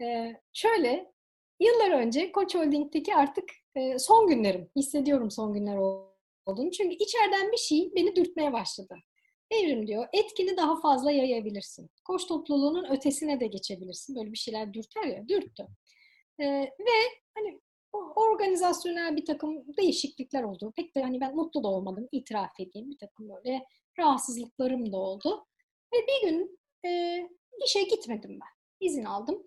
Ee, 0.03 0.33
şöyle, 0.53 1.13
yıllar 1.61 1.91
önce 1.91 2.33
Koç 2.33 2.55
Holding'deki 2.55 3.15
artık 3.15 3.45
e, 3.77 3.99
son 3.99 4.27
günlerim, 4.27 4.71
hissediyorum 4.77 5.31
son 5.31 5.53
günler 5.55 5.77
olduğunu. 5.77 6.71
Çünkü 6.71 6.95
içeriden 6.95 7.53
bir 7.53 7.57
şey 7.57 7.93
beni 7.97 8.17
dürtmeye 8.17 8.53
başladı. 8.53 8.95
Evrim 9.51 9.87
diyor, 9.87 10.09
etkini 10.13 10.57
daha 10.57 10.81
fazla 10.81 11.13
yayabilirsin. 11.13 11.91
Koç 12.05 12.27
topluluğunun 12.27 12.91
ötesine 12.91 13.41
de 13.41 13.47
geçebilirsin. 13.47 14.17
Böyle 14.17 14.33
bir 14.33 14.39
şeyler 14.39 14.75
dürter 14.75 15.05
ya, 15.05 15.29
dürttü. 15.29 15.67
Ee, 16.39 16.45
ve 16.61 16.99
hani 17.35 17.61
organizasyonel 17.93 19.17
bir 19.17 19.25
takım 19.25 19.77
değişiklikler 19.77 20.43
oldu. 20.43 20.73
Pek 20.77 20.97
de 20.97 21.03
hani 21.03 21.21
ben 21.21 21.37
mutlu 21.37 21.63
da 21.63 21.69
olmadım, 21.69 22.09
itiraf 22.13 22.61
edeyim. 22.61 22.91
Bir 22.91 22.99
takım 22.99 23.29
böyle 23.29 23.67
rahatsızlıklarım 23.99 24.93
da 24.93 24.97
oldu. 24.97 25.47
Ve 25.95 25.97
bir 26.07 26.29
gün 26.29 26.61
e, 26.87 27.21
işe 27.65 27.83
gitmedim 27.83 28.31
ben. 28.41 28.87
İzin 28.87 29.05
aldım. 29.05 29.47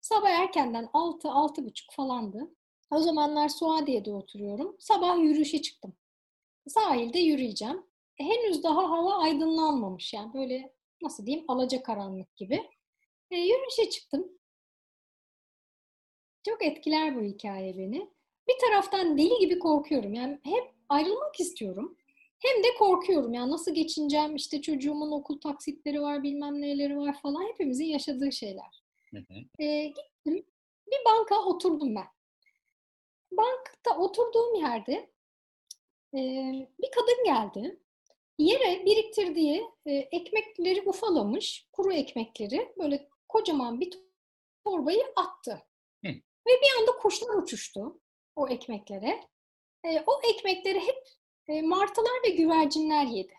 Sabah 0.00 0.30
erkenden 0.30 0.88
6 0.92 1.64
buçuk 1.64 1.92
falandı. 1.92 2.54
O 2.90 3.00
zamanlar 3.00 3.48
Suadiye'de 3.48 4.12
oturuyorum. 4.12 4.76
Sabah 4.78 5.18
yürüyüşe 5.18 5.62
çıktım. 5.62 5.96
Sahilde 6.68 7.18
yürüyeceğim. 7.18 7.86
E, 8.18 8.24
henüz 8.24 8.62
daha 8.62 8.90
hava 8.90 9.14
aydınlanmamış. 9.14 10.12
Yani 10.12 10.34
böyle 10.34 10.74
nasıl 11.02 11.26
diyeyim 11.26 11.44
alacakaranlık 11.48 12.36
gibi. 12.36 12.70
E, 13.30 13.36
yürüyüşe 13.36 13.90
çıktım. 13.90 14.38
Çok 16.44 16.64
etkiler 16.64 17.16
bu 17.16 17.22
hikaye 17.22 17.78
beni. 17.78 18.10
Bir 18.48 18.54
taraftan 18.60 19.18
deli 19.18 19.38
gibi 19.38 19.58
korkuyorum. 19.58 20.14
Yani 20.14 20.38
hep 20.42 20.74
ayrılmak 20.88 21.40
istiyorum. 21.40 21.96
Hem 22.38 22.64
de 22.64 22.74
korkuyorum. 22.78 23.34
Yani 23.34 23.50
nasıl 23.50 23.74
geçineceğim? 23.74 24.36
İşte 24.36 24.62
çocuğumun 24.62 25.12
okul 25.12 25.40
taksitleri 25.40 26.02
var, 26.02 26.22
bilmem 26.22 26.60
neleri 26.60 26.98
var 26.98 27.20
falan. 27.22 27.48
Hepimizin 27.48 27.84
yaşadığı 27.84 28.32
şeyler. 28.32 28.82
Hı 29.10 29.18
hı. 29.18 29.64
E, 29.64 29.86
gittim. 29.86 30.46
Bir 30.86 31.04
banka 31.06 31.44
oturdum 31.44 31.94
ben. 31.94 32.06
Bankta 33.32 33.98
oturduğum 33.98 34.54
yerde 34.54 35.10
e, 36.14 36.20
bir 36.82 36.90
kadın 36.90 37.24
geldi. 37.24 37.80
Yere 38.38 38.84
biriktirdiği 38.86 39.64
e, 39.86 39.92
ekmekleri 39.92 40.82
ufalamış, 40.88 41.68
kuru 41.72 41.92
ekmekleri 41.92 42.72
böyle 42.78 43.08
kocaman 43.28 43.80
bir 43.80 43.98
torbayı 44.64 45.04
attı. 45.16 45.62
Hı. 46.46 46.50
Ve 46.50 46.60
bir 46.62 46.80
anda 46.80 46.92
kuşlar 46.92 47.34
uçuştu 47.34 48.00
o 48.36 48.48
ekmeklere. 48.48 49.20
E, 49.84 50.00
o 50.06 50.20
ekmekleri 50.30 50.80
hep 50.80 51.08
e, 51.48 51.62
martılar 51.62 52.22
ve 52.26 52.28
güvercinler 52.28 53.06
yedi. 53.06 53.34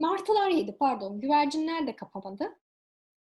Martılar 0.00 0.50
yedi 0.50 0.76
pardon, 0.78 1.20
güvercinler 1.20 1.86
de 1.86 1.96
kapamadı. 1.96 2.44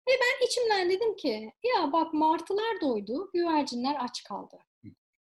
Ve 0.09 0.13
ben 0.13 0.47
içimden 0.47 0.91
dedim 0.91 1.17
ki 1.17 1.53
ya 1.65 1.93
bak 1.93 2.15
martılar 2.15 2.81
doydu, 2.81 3.31
güvercinler 3.35 3.97
aç 4.01 4.25
kaldı. 4.25 4.59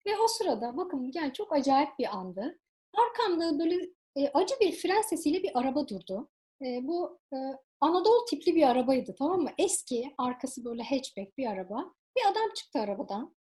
Ve 0.07 0.18
o 0.18 0.28
sırada 0.28 0.76
bakın 0.76 1.11
yani 1.14 1.32
çok 1.32 1.53
acayip 1.53 1.99
bir 1.99 2.16
andı. 2.16 2.59
Arkamda 2.94 3.59
böyle 3.59 3.90
e, 4.16 4.28
acı 4.34 4.55
bir 4.61 4.72
fren 4.72 5.03
sesiyle 5.03 5.42
bir 5.42 5.59
araba 5.59 5.88
durdu. 5.88 6.28
E, 6.62 6.78
bu 6.82 7.18
e, 7.32 7.36
Anadolu 7.80 8.24
tipli 8.24 8.55
bir 8.55 8.62
arabaydı 8.62 9.14
tamam 9.18 9.40
mı? 9.40 9.51
Eski, 9.59 10.14
arkası 10.18 10.64
böyle 10.64 10.82
hatchback 10.82 11.38
bir 11.38 11.46
araba. 11.46 11.94
Bir 12.16 12.30
adam 12.30 12.55
çıktı 12.55 12.80
arabadan. 12.80 13.36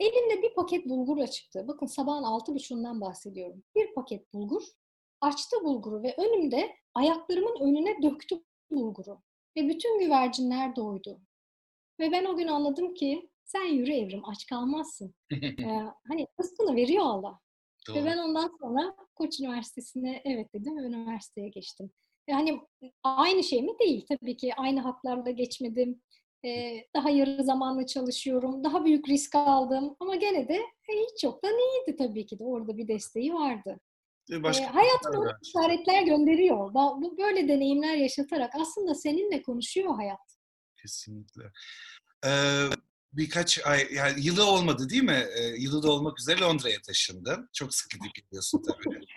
Elinde 0.00 0.42
bir 0.42 0.54
paket 0.54 0.88
bulgurla 0.88 1.26
çıktı. 1.26 1.64
Bakın 1.68 1.86
sabahın 1.86 2.22
altı 2.22 2.54
buçuğundan 2.54 3.00
bahsediyorum. 3.00 3.62
Bir 3.76 3.94
paket 3.94 4.32
bulgur. 4.32 4.62
Açtı 5.20 5.56
bulguru 5.64 6.02
ve 6.02 6.14
önümde 6.18 6.76
ayaklarımın 6.94 7.60
önüne 7.60 8.02
döktü 8.02 8.42
bulguru. 8.70 9.18
Ve 9.56 9.68
bütün 9.68 9.98
güvercinler 9.98 10.76
doydu. 10.76 11.20
Ve 12.00 12.12
ben 12.12 12.24
o 12.24 12.36
gün 12.36 12.46
anladım 12.46 12.94
ki 12.94 13.30
Sen 13.52 13.64
yürü 13.64 13.92
Evrim 13.92 14.28
aç 14.28 14.46
kalmazsın. 14.46 15.14
ee, 15.32 15.64
hani 16.08 16.26
rızkını 16.40 16.76
veriyor 16.76 17.04
Allah. 17.04 17.38
Doğru. 17.88 17.96
Ve 17.96 18.04
ben 18.04 18.18
ondan 18.18 18.56
sonra 18.60 18.96
Koç 19.14 19.40
Üniversitesi'ne 19.40 20.22
evet 20.24 20.54
dedim 20.54 20.76
ve 20.76 20.80
üniversiteye 20.80 21.48
geçtim. 21.48 21.90
Yani 22.28 22.60
aynı 23.02 23.44
şey 23.44 23.62
mi? 23.62 23.78
Değil. 23.78 24.06
Tabii 24.08 24.36
ki 24.36 24.54
aynı 24.54 24.80
haklarla 24.80 25.30
geçmedim. 25.30 26.02
Ee, 26.44 26.86
daha 26.96 27.10
yarı 27.10 27.44
zamanlı 27.44 27.86
çalışıyorum. 27.86 28.64
Daha 28.64 28.84
büyük 28.84 29.08
risk 29.08 29.34
aldım. 29.34 29.96
Ama 30.00 30.16
gene 30.16 30.48
de 30.48 30.54
e, 30.54 30.92
hiç 30.92 31.20
çok 31.20 31.44
da 31.44 31.48
iyiydi 31.48 31.96
tabii 31.98 32.26
ki 32.26 32.38
de. 32.38 32.44
Orada 32.44 32.76
bir 32.76 32.88
desteği 32.88 33.34
vardı. 33.34 33.80
Başka 34.30 34.64
ee, 34.64 34.66
hayat 34.66 35.04
bana 35.04 35.38
işaretler 35.42 36.02
gönderiyor. 36.02 36.74
Bu 36.74 37.18
böyle 37.18 37.48
deneyimler 37.48 37.94
yaşatarak 37.96 38.52
aslında 38.54 38.94
seninle 38.94 39.42
konuşuyor 39.42 39.94
hayat. 39.94 40.36
Kesinlikle. 40.82 41.42
Ee, 42.26 42.30
birkaç 43.12 43.66
ay, 43.66 43.88
yani 43.94 44.20
yılı 44.20 44.44
olmadı 44.50 44.88
değil 44.88 45.02
mi? 45.02 45.24
Ee, 45.36 45.44
yılı 45.58 45.82
da 45.82 45.92
olmak 45.92 46.20
üzere 46.20 46.40
Londra'ya 46.40 46.82
taşındın. 46.86 47.48
Çok 47.52 47.74
sıkı 47.74 47.98
gidiyorsun 48.14 48.62
tabii. 48.62 49.00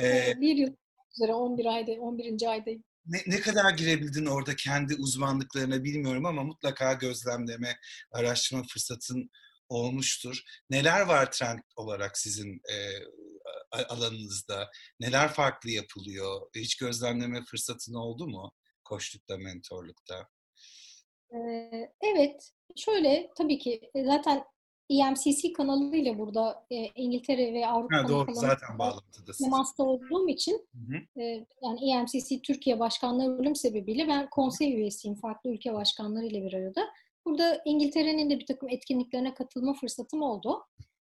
Ee, 0.00 0.40
bir 0.40 0.56
yıl 0.56 0.74
üzere 1.16 1.34
11 1.34 1.66
ayda, 1.66 1.92
11. 1.92 2.50
aydayım. 2.50 2.84
Ne, 3.06 3.18
ne 3.26 3.40
kadar 3.40 3.70
girebildin 3.70 4.26
orada 4.26 4.56
kendi 4.56 4.94
uzmanlıklarına 4.94 5.84
bilmiyorum 5.84 6.26
ama 6.26 6.42
mutlaka 6.42 6.92
gözlemleme, 6.92 7.76
araştırma 8.12 8.62
fırsatın 8.62 9.30
olmuştur. 9.68 10.42
Neler 10.70 11.00
var 11.00 11.32
trend 11.32 11.58
olarak 11.76 12.18
sizin 12.18 12.60
e, 12.72 12.76
alanınızda? 13.72 14.70
Neler 15.00 15.32
farklı 15.32 15.70
yapılıyor? 15.70 16.40
Hiç 16.54 16.76
gözlemleme 16.76 17.44
fırsatın 17.44 17.94
oldu 17.94 18.28
mu 18.28 18.52
koçlukta, 18.84 19.36
mentorlukta? 19.36 20.28
Evet, 22.02 22.50
şöyle 22.76 23.30
tabii 23.38 23.58
ki 23.58 23.90
e, 23.94 24.04
zaten 24.04 24.44
EMCC 25.00 25.52
kanalıyla 25.52 26.18
burada 26.18 26.66
e, 26.70 26.76
İngiltere 26.76 27.54
ve 27.54 27.66
Avrupa 27.66 27.96
ha, 27.96 28.08
doğru, 28.08 28.34
zaten 28.34 28.78
bağlantıdasınız. 28.78 29.50
Temas'ta 29.50 29.82
olduğum 29.82 30.28
için 30.28 30.66
hı 30.72 30.96
hı. 30.96 31.22
E, 31.22 31.46
yani 31.62 31.90
EMCC 31.90 32.42
Türkiye 32.42 32.80
Başkanlığı 32.80 33.38
bölüm 33.38 33.56
sebebiyle 33.56 34.08
ben 34.08 34.30
konsey 34.30 34.74
üyesiyim 34.74 35.16
farklı 35.16 35.50
ülke 35.50 35.74
başkanlarıyla 35.74 36.42
bir 36.42 36.52
arada. 36.52 36.88
Burada 37.24 37.62
İngiltere'nin 37.64 38.30
de 38.30 38.38
bir 38.38 38.46
takım 38.46 38.68
etkinliklerine 38.68 39.34
katılma 39.34 39.74
fırsatım 39.74 40.22
oldu. 40.22 40.66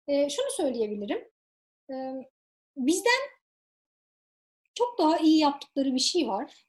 E, 0.08 0.30
şunu 0.30 0.48
söyleyebilirim. 0.58 1.30
E, 1.90 1.96
bizden 2.78 3.22
çok 4.76 5.00
daha 5.00 5.18
iyi 5.18 5.40
yaptıkları 5.40 5.94
bir 5.96 6.00
şey 6.00 6.28
var. 6.28 6.66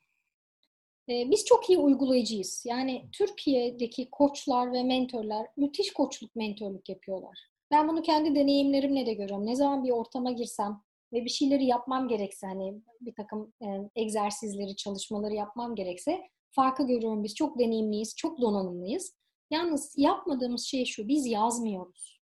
E, 1.08 1.30
biz 1.30 1.44
çok 1.44 1.70
iyi 1.70 1.78
uygulayıcıyız. 1.78 2.64
Yani 2.66 3.04
Türkiye'deki 3.12 4.08
koçlar 4.10 4.72
ve 4.72 4.82
mentorlar 4.82 5.46
müthiş 5.56 5.92
koçluk, 5.92 6.36
mentorluk 6.36 6.88
yapıyorlar. 6.88 7.38
Ben 7.70 7.88
bunu 7.88 8.02
kendi 8.02 8.34
deneyimlerimle 8.34 9.06
de 9.06 9.12
görüyorum. 9.12 9.46
Ne 9.46 9.56
zaman 9.56 9.84
bir 9.84 9.90
ortama 9.90 10.32
girsem 10.32 10.80
ve 11.12 11.24
bir 11.24 11.30
şeyleri 11.30 11.64
yapmam 11.64 12.08
gerekse 12.08 12.46
hani 12.46 12.82
bir 13.00 13.14
takım 13.14 13.52
e, 13.62 13.66
egzersizleri, 13.96 14.76
çalışmaları 14.76 15.34
yapmam 15.34 15.74
gerekse 15.74 16.20
farkı 16.50 16.86
görüyorum. 16.86 17.24
Biz 17.24 17.34
çok 17.34 17.58
deneyimliyiz, 17.58 18.16
çok 18.16 18.40
donanımlıyız. 18.40 19.14
Yalnız 19.50 19.94
yapmadığımız 19.96 20.64
şey 20.64 20.84
şu, 20.84 21.08
biz 21.08 21.26
yazmıyoruz. 21.26 22.20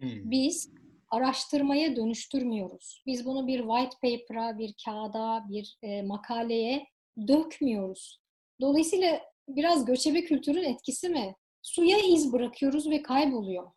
Hmm. 0.00 0.30
Biz 0.30 0.70
araştırmaya 1.10 1.96
dönüştürmüyoruz. 1.96 3.02
Biz 3.06 3.26
bunu 3.26 3.46
bir 3.46 3.58
white 3.58 3.96
paper'a, 4.02 4.58
bir 4.58 4.74
kağıda, 4.84 5.44
bir 5.48 5.78
e, 5.82 6.02
makaleye 6.02 6.86
dökmüyoruz. 7.28 8.20
Dolayısıyla 8.60 9.20
biraz 9.48 9.84
göçebe 9.84 10.24
kültürün 10.24 10.64
etkisi 10.64 11.08
mi? 11.08 11.34
Suya 11.62 11.98
iz 11.98 12.32
bırakıyoruz 12.32 12.90
ve 12.90 13.02
kayboluyor. 13.02 13.70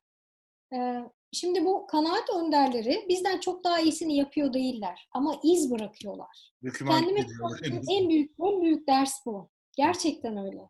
Ee, 0.73 1.03
şimdi 1.33 1.65
bu 1.65 1.87
kanaat 1.87 2.29
önderleri 2.35 3.05
bizden 3.09 3.39
çok 3.39 3.63
daha 3.63 3.79
iyisini 3.79 4.15
yapıyor 4.15 4.53
değiller 4.53 5.07
ama 5.11 5.39
iz 5.43 5.71
bırakıyorlar. 5.71 6.51
Kendime 6.99 7.19
en 7.91 8.09
büyük 8.09 8.31
en 8.39 8.61
büyük 8.61 8.87
ders 8.87 9.25
bu. 9.25 9.49
Gerçekten 9.77 10.37
öyle. 10.37 10.69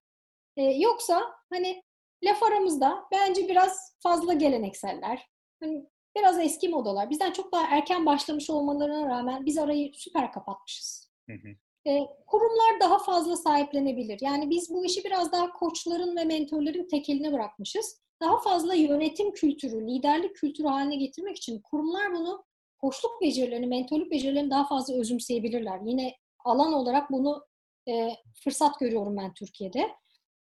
Ee, 0.57 0.63
yoksa 0.63 1.23
hani 1.49 1.83
laf 2.23 2.43
aramızda 2.43 3.03
bence 3.11 3.47
biraz 3.47 3.95
fazla 3.99 4.33
gelenekseller. 4.33 5.29
Hani 5.59 5.85
biraz 6.17 6.39
eski 6.39 6.69
modalar. 6.69 7.09
Bizden 7.09 7.31
çok 7.31 7.51
daha 7.51 7.67
erken 7.77 8.05
başlamış 8.05 8.49
olmalarına 8.49 9.09
rağmen 9.09 9.45
biz 9.45 9.57
arayı 9.57 9.91
süper 9.93 10.31
kapatmışız. 10.31 11.11
Hı 11.29 11.33
hı. 11.33 11.47
E, 11.87 12.07
kurumlar 12.27 12.79
daha 12.79 12.99
fazla 12.99 13.35
sahiplenebilir. 13.35 14.19
Yani 14.21 14.49
biz 14.49 14.69
bu 14.69 14.85
işi 14.85 15.03
biraz 15.03 15.31
daha 15.31 15.53
koçların 15.53 16.15
ve 16.15 16.23
mentorların 16.23 16.87
tekeline 16.87 17.33
bırakmışız. 17.33 18.01
Daha 18.21 18.39
fazla 18.41 18.73
yönetim 18.73 19.33
kültürü, 19.33 19.87
liderlik 19.87 20.35
kültürü 20.35 20.67
haline 20.67 20.95
getirmek 20.95 21.37
için 21.37 21.61
kurumlar 21.61 22.13
bunu 22.13 22.43
koçluk 22.77 23.21
becerilerini, 23.21 23.67
mentorluk 23.67 24.11
becerilerini 24.11 24.49
daha 24.49 24.67
fazla 24.67 24.93
özümseyebilirler. 24.93 25.79
Yine 25.85 26.13
alan 26.45 26.73
olarak 26.73 27.11
bunu 27.11 27.45
e, 27.89 28.09
fırsat 28.43 28.79
görüyorum 28.79 29.17
ben 29.17 29.33
Türkiye'de. 29.33 29.89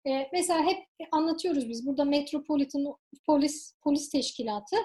E, 0.06 0.28
mesela 0.32 0.64
hep 0.64 0.78
anlatıyoruz 1.12 1.68
biz 1.68 1.86
burada 1.86 2.04
Metropolitan 2.04 2.86
Polis 3.26 3.74
Polis 3.82 4.10
Teşkilatı 4.10 4.76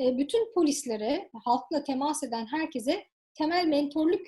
e, 0.00 0.18
bütün 0.18 0.54
polislere, 0.54 1.30
halkla 1.44 1.84
temas 1.84 2.22
eden 2.22 2.46
herkese 2.46 3.04
temel 3.34 3.66
mentorluk 3.66 4.20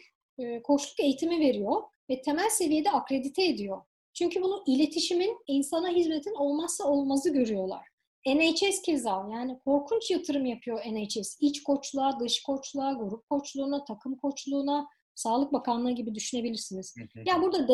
e, 0.43 0.63
koçluk 0.63 1.01
eğitimi 1.01 1.41
veriyor 1.41 1.83
ve 2.11 2.23
temel 2.23 2.51
seviyede 2.51 2.91
akredite 2.91 3.45
ediyor. 3.45 3.83
Çünkü 4.15 4.43
bunu 4.43 4.63
iletişimin 4.67 5.39
insana 5.47 5.89
hizmetin 5.89 6.35
olmazsa 6.35 6.85
olmazı 6.85 7.33
görüyorlar. 7.33 7.89
NHS 8.27 8.83
keza 8.83 9.29
yani 9.33 9.59
korkunç 9.59 10.11
yatırım 10.11 10.47
yapıyor 10.47 10.81
NHS. 10.87 11.37
İç 11.41 11.63
koçluğa, 11.63 12.21
dış 12.21 12.43
koçluğa, 12.43 12.93
grup 12.93 13.31
koçluğuna, 13.31 13.85
takım 13.85 14.17
koçluğuna, 14.17 14.89
Sağlık 15.15 15.53
Bakanlığı 15.53 15.91
gibi 15.91 16.15
düşünebilirsiniz. 16.15 16.95
Ya 16.99 17.23
yani 17.27 17.43
burada 17.43 17.69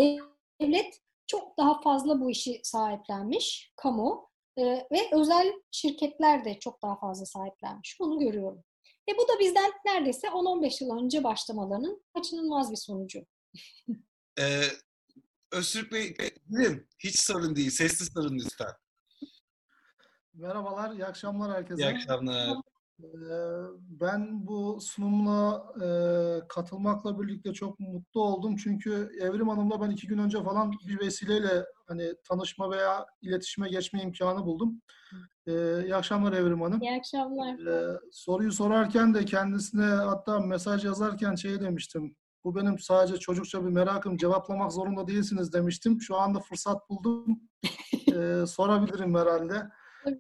devlet 0.60 1.00
çok 1.26 1.58
daha 1.58 1.80
fazla 1.80 2.20
bu 2.20 2.30
işi 2.30 2.60
sahiplenmiş, 2.62 3.72
kamu 3.76 4.28
e, 4.58 4.64
ve 4.64 5.08
özel 5.12 5.52
şirketler 5.70 6.44
de 6.44 6.58
çok 6.58 6.82
daha 6.82 6.98
fazla 6.98 7.26
sahiplenmiş. 7.26 7.96
Bunu 8.00 8.18
görüyorum. 8.18 8.64
Ve 9.08 9.12
bu 9.18 9.28
da 9.28 9.38
bizden 9.40 9.72
neredeyse 9.84 10.26
10-15 10.26 10.84
yıl 10.84 11.04
önce 11.04 11.24
başlamalarının 11.24 12.02
kaçınılmaz 12.14 12.70
bir 12.70 12.76
sonucu. 12.76 13.26
ee, 14.40 14.62
Öztürk 15.52 15.92
Bey, 15.92 16.16
hiç 16.98 17.20
sorun 17.20 17.56
değil. 17.56 17.70
Sesli 17.70 18.06
sorun 18.06 18.38
lütfen. 18.38 18.72
Merhabalar, 20.34 20.92
iyi 20.92 21.06
akşamlar 21.06 21.52
herkese. 21.56 21.82
İyi 21.82 21.86
akşamlar. 21.86 22.56
Ben 24.00 24.46
bu 24.46 24.78
sunumla 24.80 25.72
katılmakla 26.48 27.20
birlikte 27.20 27.52
çok 27.52 27.80
mutlu 27.80 28.22
oldum. 28.22 28.56
Çünkü 28.56 29.10
Evrim 29.20 29.48
Hanım'la 29.48 29.80
ben 29.80 29.90
iki 29.90 30.06
gün 30.06 30.18
önce 30.18 30.42
falan 30.42 30.72
bir 30.88 31.00
vesileyle 31.00 31.64
hani 31.86 32.14
tanışma 32.28 32.70
veya 32.70 33.06
iletişime 33.22 33.68
geçme 33.68 34.02
imkanı 34.02 34.46
buldum. 34.46 34.82
İyi 35.46 35.94
akşamlar 35.94 36.32
Evrim 36.32 36.60
Hanım. 36.62 36.80
İyi 36.82 36.98
akşamlar. 36.98 37.56
Soruyu 38.12 38.52
sorarken 38.52 39.14
de 39.14 39.24
kendisine 39.24 39.84
hatta 39.84 40.40
mesaj 40.40 40.84
yazarken 40.84 41.34
şey 41.34 41.60
demiştim. 41.60 42.16
Bu 42.44 42.56
benim 42.56 42.78
sadece 42.78 43.16
çocukça 43.16 43.64
bir 43.64 43.70
merakım. 43.70 44.16
Cevaplamak 44.16 44.72
zorunda 44.72 45.06
değilsiniz 45.06 45.52
demiştim. 45.52 46.00
Şu 46.00 46.16
anda 46.16 46.40
fırsat 46.40 46.90
buldum. 46.90 47.40
sorabilirim 48.46 49.14
herhalde. 49.14 49.68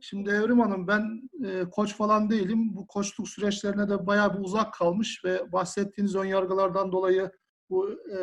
Şimdi 0.00 0.30
Evrim 0.30 0.60
Hanım 0.60 0.86
ben 0.86 1.30
e, 1.44 1.70
koç 1.70 1.96
falan 1.96 2.30
değilim. 2.30 2.76
Bu 2.76 2.86
koçluk 2.86 3.28
süreçlerine 3.28 3.88
de 3.88 4.06
bayağı 4.06 4.38
bir 4.38 4.44
uzak 4.44 4.74
kalmış 4.74 5.24
ve 5.24 5.52
bahsettiğiniz 5.52 6.14
ön 6.14 6.24
yargılardan 6.24 6.92
dolayı 6.92 7.30
bu 7.70 7.90
e, 8.18 8.22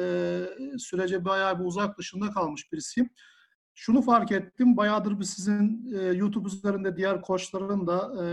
sürece 0.78 1.26
bayağı 1.26 1.60
bir 1.60 1.66
uzak 1.66 1.98
dışında 1.98 2.32
kalmış 2.32 2.72
birisiyim. 2.72 3.10
Şunu 3.76 4.02
fark 4.02 4.32
ettim, 4.32 4.78
bayağıdır 4.78 5.20
bir 5.20 5.26
sizin 5.26 5.94
e, 6.00 6.04
YouTube 6.04 6.48
üzerinde 6.48 6.98
diğer 6.98 7.22
koçların 7.22 7.88
da 7.88 8.24
e, 8.24 8.26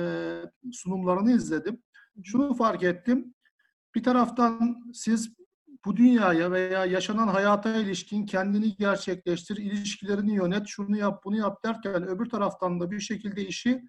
sunumlarını 0.72 1.32
izledim. 1.32 1.82
Şunu 2.24 2.54
fark 2.54 2.82
ettim, 2.82 3.34
bir 3.94 4.02
taraftan 4.02 4.76
siz 4.94 5.34
bu 5.84 5.96
dünyaya 5.96 6.52
veya 6.52 6.84
yaşanan 6.84 7.28
hayata 7.28 7.76
ilişkin 7.76 8.26
kendini 8.26 8.76
gerçekleştir, 8.76 9.56
ilişkilerini 9.56 10.34
yönet, 10.34 10.66
şunu 10.66 10.96
yap, 10.96 11.24
bunu 11.24 11.36
yap 11.36 11.64
derken 11.64 12.08
öbür 12.08 12.26
taraftan 12.26 12.80
da 12.80 12.90
bir 12.90 13.00
şekilde 13.00 13.46
işi 13.46 13.84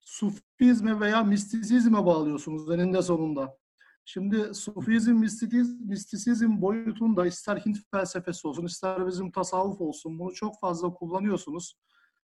sufizme 0.00 1.00
veya 1.00 1.22
mistisizme 1.22 2.06
bağlıyorsunuz 2.06 2.70
eninde 2.70 3.02
sonunda. 3.02 3.56
Şimdi 4.04 4.54
sufizm, 4.54 5.12
mistisizm, 5.12 5.76
mistisizm 5.88 6.60
boyutunda 6.60 7.26
ister 7.26 7.56
Hint 7.56 7.78
felsefesi 7.90 8.48
olsun, 8.48 8.66
ister 8.66 9.06
bizim 9.06 9.30
tasavvuf 9.30 9.80
olsun 9.80 10.18
bunu 10.18 10.34
çok 10.34 10.60
fazla 10.60 10.94
kullanıyorsunuz. 10.94 11.74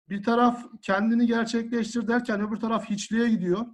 Bir 0.08 0.22
taraf 0.22 0.64
kendini 0.82 1.26
gerçekleştir 1.26 2.08
derken 2.08 2.40
öbür 2.40 2.56
taraf 2.56 2.90
hiçliğe 2.90 3.28
gidiyor. 3.28 3.66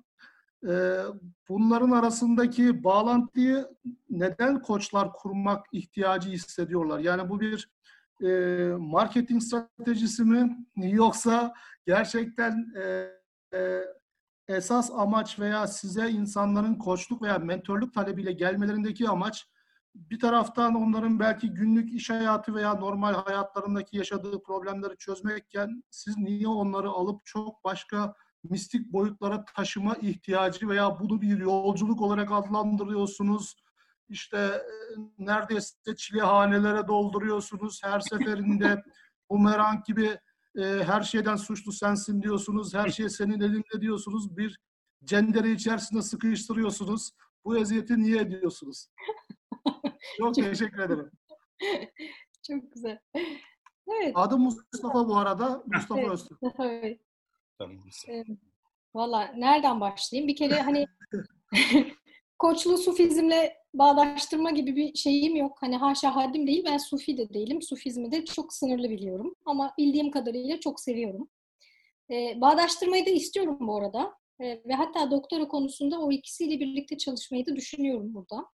Ee, 0.69 1.01
bunların 1.49 1.91
arasındaki 1.91 2.85
bağlantıyı 2.85 3.69
neden 4.11 4.63
koçlar 4.63 5.13
kurmak 5.13 5.67
ihtiyacı 5.73 6.31
hissediyorlar? 6.31 6.99
Yani 6.99 7.29
bu 7.29 7.41
bir 7.41 7.71
e, 8.23 8.29
marketing 8.79 9.43
stratejisi 9.43 10.25
mi 10.25 10.67
yoksa 10.77 11.55
gerçekten 11.87 12.73
e, 12.77 13.11
e, 13.59 13.81
esas 14.49 14.91
amaç 14.91 15.39
veya 15.39 15.67
size 15.67 16.11
insanların 16.11 16.75
koçluk 16.75 17.23
veya 17.23 17.39
mentorluk 17.39 17.95
talebiyle 17.95 18.33
gelmelerindeki 18.33 19.09
amaç 19.09 19.47
bir 19.95 20.21
taraftan 20.21 20.75
onların 20.75 21.21
belki 21.21 21.51
günlük 21.51 21.93
iş 21.93 22.11
hayatı 22.11 22.55
veya 22.55 22.75
normal 22.75 23.15
hayatlarındaki 23.15 23.97
yaşadığı 23.97 24.43
problemleri 24.43 24.97
çözmekken 24.97 25.83
siz 25.91 26.17
niye 26.17 26.49
onları 26.49 26.89
alıp 26.89 27.21
çok 27.25 27.65
başka 27.65 28.15
mistik 28.45 28.93
boyutlara 28.93 29.45
taşıma 29.45 29.95
ihtiyacı 29.95 30.69
veya 30.69 31.01
bunu 31.01 31.21
bir 31.21 31.39
yolculuk 31.39 32.01
olarak 32.01 32.33
adlandırıyorsunuz? 32.33 33.57
İşte 34.09 34.39
e, 34.39 34.63
neredeyse 35.19 35.97
çilehanelere 35.97 36.89
dolduruyorsunuz. 36.89 37.81
Her 37.85 38.01
seferinde 38.01 38.83
bumerang 39.31 39.85
gibi 39.85 40.19
e, 40.59 40.63
her 40.63 41.03
şeyden 41.03 41.37
suçlu 41.37 41.73
sensin 41.73 42.23
diyorsunuz. 42.23 42.75
Her 42.75 42.89
şey 42.89 43.09
senin 43.09 43.41
elinde 43.41 43.81
diyorsunuz. 43.81 44.37
Bir 44.37 44.61
cendere 45.05 45.51
içerisinde 45.51 46.03
sıkıştırıyorsunuz. 46.03 47.11
Bu 47.45 47.59
eziyeti 47.59 48.03
niye 48.03 48.21
ediyorsunuz? 48.21 48.87
Çok 50.19 50.35
teşekkür 50.35 50.79
ederim. 50.79 51.11
Çok 52.47 52.73
güzel. 52.73 52.99
Evet. 53.89 54.13
Adım 54.15 54.41
Mustafa 54.43 55.09
bu 55.09 55.17
arada. 55.17 55.63
Mustafa 55.67 56.01
Evet. 56.01 56.11
Öztürk. 56.11 56.41
Tamam. 58.07 58.39
Valla 58.95 59.33
nereden 59.37 59.81
başlayayım? 59.81 60.29
Bir 60.29 60.37
kere 60.37 60.55
hani 60.55 60.87
koçluğu 62.39 62.79
sufizmle 62.79 63.57
bağdaştırma 63.75 64.51
gibi 64.51 64.77
bir 64.77 64.95
şeyim 64.95 65.37
yok. 65.37 65.57
Hani 65.61 65.77
haşa 65.77 66.17
haddim 66.17 66.47
değil. 66.47 66.65
Ben 66.65 66.79
sufi 66.79 67.19
de 67.19 67.35
değilim. 67.35 67.63
Sufizmi 67.63 68.13
de 68.13 68.25
çok 68.25 68.53
sınırlı 68.53 68.91
biliyorum. 68.91 69.35
Ama 69.47 69.75
bildiğim 69.79 70.11
kadarıyla 70.11 70.61
çok 70.61 70.81
seviyorum. 70.81 71.29
Ee, 72.11 72.41
bağdaştırmayı 72.41 73.07
da 73.07 73.11
istiyorum 73.11 73.57
bu 73.61 73.77
arada. 73.77 74.15
Ee, 74.41 74.63
ve 74.67 74.75
hatta 74.75 75.11
doktora 75.11 75.49
konusunda 75.49 76.01
o 76.01 76.13
ikisiyle 76.13 76.61
birlikte 76.61 76.99
çalışmayı 76.99 77.47
da 77.47 77.57
düşünüyorum 77.57 78.15
burada. 78.15 78.47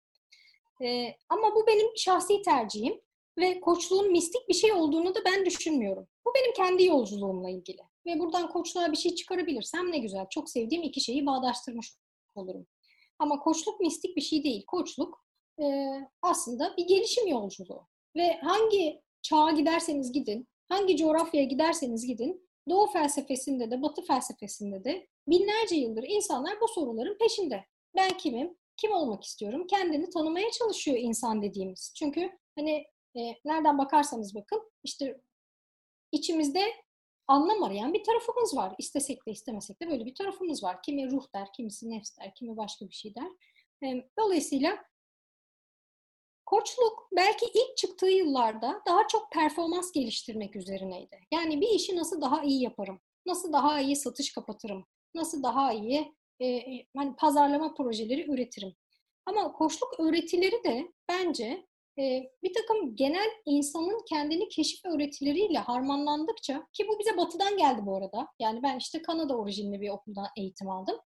Ee, 0.82 1.16
ama 1.30 1.56
bu 1.56 1.68
benim 1.68 1.88
şahsi 1.98 2.42
tercihim. 2.42 3.02
Ve 3.38 3.60
koçluğun 3.60 4.12
mistik 4.12 4.50
bir 4.50 4.54
şey 4.54 4.74
olduğunu 4.74 5.16
da 5.16 5.20
ben 5.26 5.46
düşünmüyorum. 5.46 6.08
Bu 6.28 6.32
benim 6.36 6.54
kendi 6.54 6.86
yolculuğumla 6.86 7.50
ilgili. 7.50 7.82
Ve 8.06 8.20
buradan 8.20 8.50
koçluğa 8.50 8.92
bir 8.92 8.98
şey 8.98 9.16
çıkarabilirsem 9.16 9.92
ne 9.92 9.98
güzel. 9.98 10.26
Çok 10.30 10.50
sevdiğim 10.50 10.84
iki 10.84 11.02
şeyi 11.02 11.26
bağdaştırmış 11.26 11.94
olurum. 12.36 12.68
Ama 13.20 13.40
koçluk 13.40 13.80
mistik 13.80 14.18
bir 14.18 14.22
şey 14.22 14.44
değil. 14.44 14.64
Koçluk 14.68 15.26
e, 15.62 15.66
aslında 16.22 16.78
bir 16.78 16.88
gelişim 16.88 17.28
yolculuğu. 17.28 17.88
Ve 18.16 18.40
hangi 18.42 19.02
çağa 19.22 19.52
giderseniz 19.52 20.12
gidin, 20.12 20.48
hangi 20.70 20.98
coğrafyaya 20.98 21.46
giderseniz 21.46 22.08
gidin, 22.08 22.46
Doğu 22.70 22.88
felsefesinde 22.88 23.72
de, 23.72 23.82
Batı 23.82 24.02
felsefesinde 24.02 24.84
de 24.84 25.08
binlerce 25.28 25.76
yıldır 25.76 26.04
insanlar 26.08 26.62
bu 26.62 26.68
soruların 26.68 27.18
peşinde. 27.18 27.66
Ben 27.96 28.10
kimim? 28.18 28.58
Kim 28.78 28.92
olmak 28.92 29.24
istiyorum? 29.24 29.68
Kendini 29.68 30.10
tanımaya 30.10 30.52
çalışıyor 30.52 30.98
insan 30.98 31.42
dediğimiz. 31.42 31.94
Çünkü 32.00 32.30
hani 32.56 32.86
e, 33.16 33.22
nereden 33.46 33.78
bakarsanız 33.78 34.36
bakın 34.36 34.72
işte 34.84 35.22
içimizde 36.12 36.62
anlam 37.28 37.64
arayan 37.64 37.94
bir 37.94 38.04
tarafımız 38.04 38.56
var. 38.56 38.76
İstesek 38.78 39.28
de 39.28 39.32
istemesek 39.32 39.82
de 39.82 39.90
böyle 39.90 40.06
bir 40.06 40.16
tarafımız 40.16 40.64
var. 40.64 40.82
Kimi 40.84 41.12
ruh 41.12 41.26
der, 41.36 41.48
kimisi 41.54 41.90
nefs 41.90 42.18
der, 42.18 42.34
kimi 42.36 42.58
başka 42.58 42.90
bir 42.90 42.94
şey 42.94 43.16
der. 43.16 43.30
E, 43.84 44.10
dolayısıyla 44.20 44.86
koçluk 46.46 47.10
belki 47.16 47.46
ilk 47.46 47.78
çıktığı 47.78 48.10
yıllarda 48.10 48.82
daha 48.88 49.08
çok 49.08 49.32
performans 49.32 49.92
geliştirmek 49.92 50.56
üzerineydi. 50.56 51.20
Yani 51.34 51.62
bir 51.62 51.70
işi 51.70 51.96
nasıl 51.96 52.22
daha 52.22 52.44
iyi 52.44 52.64
yaparım, 52.64 53.02
nasıl 53.26 53.54
daha 53.54 53.82
iyi 53.82 53.96
satış 53.96 54.34
kapatırım, 54.34 54.86
nasıl 55.16 55.44
daha 55.44 55.74
iyi 55.74 56.16
e, 56.42 56.62
hani 56.98 57.16
pazarlama 57.16 57.74
projeleri 57.74 58.32
üretirim. 58.32 58.74
Ama 59.26 59.54
koçluk 59.54 60.00
öğretileri 60.00 60.64
de 60.64 60.92
bence 61.10 61.46
e, 61.46 61.68
bir 62.44 62.54
takım 62.54 62.96
genel 62.96 63.30
insanın 63.46 64.02
kendini 64.10 64.50
keşif 64.50 64.86
öğretileriyle 64.86 65.58
harmanlandıkça 65.58 66.68
ki 66.74 66.88
bu 66.88 67.00
bize 67.00 67.18
batıdan 67.18 67.58
geldi 67.58 67.82
bu 67.86 67.96
arada. 67.98 68.28
Yani 68.40 68.64
ben 68.64 68.78
işte 68.78 69.02
Kanada 69.02 69.38
orijinli 69.38 69.82
bir 69.82 69.90
okuldan 69.90 70.28
eğitim 70.38 70.70
aldım. 70.70 71.00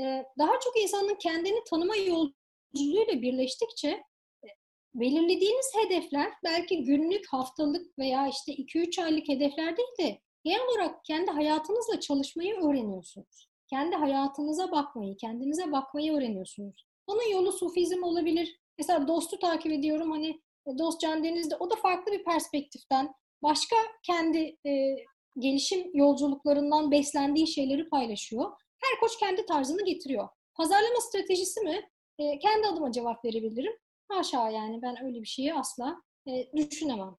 E, 0.00 0.24
daha 0.38 0.60
çok 0.60 0.82
insanın 0.82 1.14
kendini 1.14 1.64
tanıma 1.70 1.96
yolculuğuyla 1.96 3.22
birleştikçe 3.22 3.88
e, 3.88 4.48
belirlediğiniz 4.94 5.72
hedefler 5.76 6.32
belki 6.44 6.84
günlük, 6.84 7.26
haftalık 7.32 7.98
veya 7.98 8.28
işte 8.28 8.52
2-3 8.52 9.04
aylık 9.04 9.28
hedefler 9.28 9.76
değil 9.76 9.88
de 10.00 10.20
genel 10.44 10.68
olarak 10.68 11.04
kendi 11.04 11.30
hayatınızla 11.30 12.00
çalışmayı 12.00 12.54
öğreniyorsunuz. 12.54 13.48
Kendi 13.70 13.96
hayatınıza 13.96 14.72
bakmayı, 14.72 15.16
kendinize 15.16 15.72
bakmayı 15.72 16.12
öğreniyorsunuz. 16.12 16.86
Onun 17.06 17.30
yolu 17.30 17.52
sufizm 17.52 18.02
olabilir, 18.02 18.61
Mesela 18.78 19.08
Dost'u 19.08 19.38
takip 19.38 19.72
ediyorum. 19.72 20.10
Hani 20.10 20.28
e, 20.66 20.78
Dost 20.78 21.00
Can 21.00 21.24
Deniz'de 21.24 21.56
o 21.56 21.70
da 21.70 21.76
farklı 21.76 22.12
bir 22.12 22.24
perspektiften 22.24 23.14
başka 23.42 23.76
kendi 24.02 24.56
e, 24.66 24.96
gelişim 25.38 25.90
yolculuklarından 25.94 26.90
beslendiği 26.90 27.46
şeyleri 27.46 27.88
paylaşıyor. 27.88 28.52
Her 28.82 29.00
koç 29.00 29.18
kendi 29.18 29.46
tarzını 29.46 29.84
getiriyor. 29.84 30.28
Pazarlama 30.54 31.00
stratejisi 31.00 31.60
mi? 31.60 31.90
E, 32.18 32.38
kendi 32.38 32.66
adıma 32.66 32.92
cevap 32.92 33.24
verebilirim. 33.24 33.72
Haşa 34.08 34.50
yani 34.50 34.82
ben 34.82 35.04
öyle 35.04 35.20
bir 35.20 35.26
şeyi 35.26 35.54
asla 35.54 36.02
e, 36.28 36.56
düşünemem. 36.56 37.16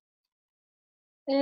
E, 1.31 1.35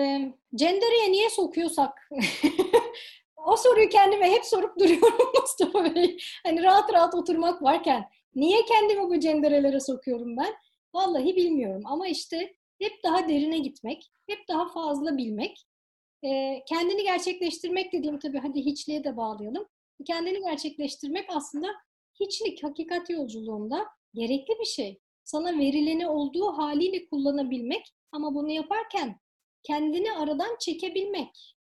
Cendere'ye 0.56 1.12
niye 1.12 1.30
sokuyorsak 1.30 2.10
o 3.36 3.58
soruyu 3.58 3.90
kendime 3.90 4.32
hep 4.32 4.46
sorup 4.46 4.80
duruyorum 4.80 5.32
Mustafa 5.42 5.96
Bey. 5.96 6.18
Hani 6.46 6.64
rahat 6.64 6.94
rahat 6.94 7.16
oturmak 7.16 7.64
varken 7.64 8.10
Niye 8.36 8.66
kendimi 8.66 9.10
bu 9.10 9.20
cenderelere 9.20 9.80
sokuyorum 9.80 10.38
ben? 10.38 10.54
Vallahi 10.94 11.36
bilmiyorum 11.36 11.82
ama 11.86 12.08
işte 12.08 12.54
hep 12.80 13.04
daha 13.04 13.30
derine 13.30 13.60
gitmek, 13.60 14.12
hep 14.28 14.48
daha 14.48 14.68
fazla 14.68 15.18
bilmek, 15.18 15.66
kendini 16.70 17.04
gerçekleştirmek 17.04 17.94
dediğim 17.94 18.20
tabii 18.20 18.40
hadi 18.40 18.66
hiçliğe 18.66 19.04
de 19.04 19.18
bağlayalım. 19.18 19.68
Kendini 20.06 20.40
gerçekleştirmek 20.40 21.26
aslında 21.30 21.68
hiçlik, 22.20 22.64
hakikat 22.64 23.10
yolculuğunda 23.10 23.88
gerekli 24.14 24.60
bir 24.60 24.66
şey. 24.66 25.00
Sana 25.24 25.60
verileni 25.60 26.08
olduğu 26.08 26.52
haliyle 26.52 27.06
kullanabilmek 27.06 27.94
ama 28.12 28.36
bunu 28.36 28.52
yaparken 28.52 29.20
kendini 29.64 30.12
aradan 30.12 30.58
çekebilmek. 30.60 31.56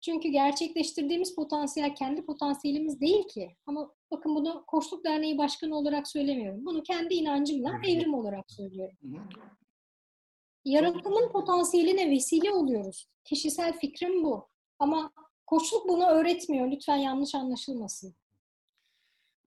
Çünkü 0.00 0.28
gerçekleştirdiğimiz 0.28 1.34
potansiyel 1.34 1.94
kendi 1.94 2.26
potansiyelimiz 2.26 3.00
değil 3.00 3.28
ki. 3.28 3.56
Ama 3.66 3.94
bakın 4.10 4.34
bunu 4.34 4.64
Koçluk 4.66 5.04
Derneği 5.04 5.38
Başkanı 5.38 5.76
olarak 5.76 6.08
söylemiyorum. 6.08 6.66
Bunu 6.66 6.82
kendi 6.82 7.14
inancımla 7.14 7.80
evrim 7.86 8.14
olarak 8.14 8.50
söylüyorum. 8.50 8.96
Yaratımın 10.64 11.32
potansiyeline 11.32 12.10
vesile 12.10 12.50
oluyoruz. 12.50 13.08
Kişisel 13.24 13.78
fikrim 13.78 14.24
bu. 14.24 14.48
Ama 14.78 15.12
koçluk 15.46 15.88
bunu 15.88 16.06
öğretmiyor. 16.06 16.70
Lütfen 16.70 16.96
yanlış 16.96 17.34
anlaşılmasın. 17.34 18.14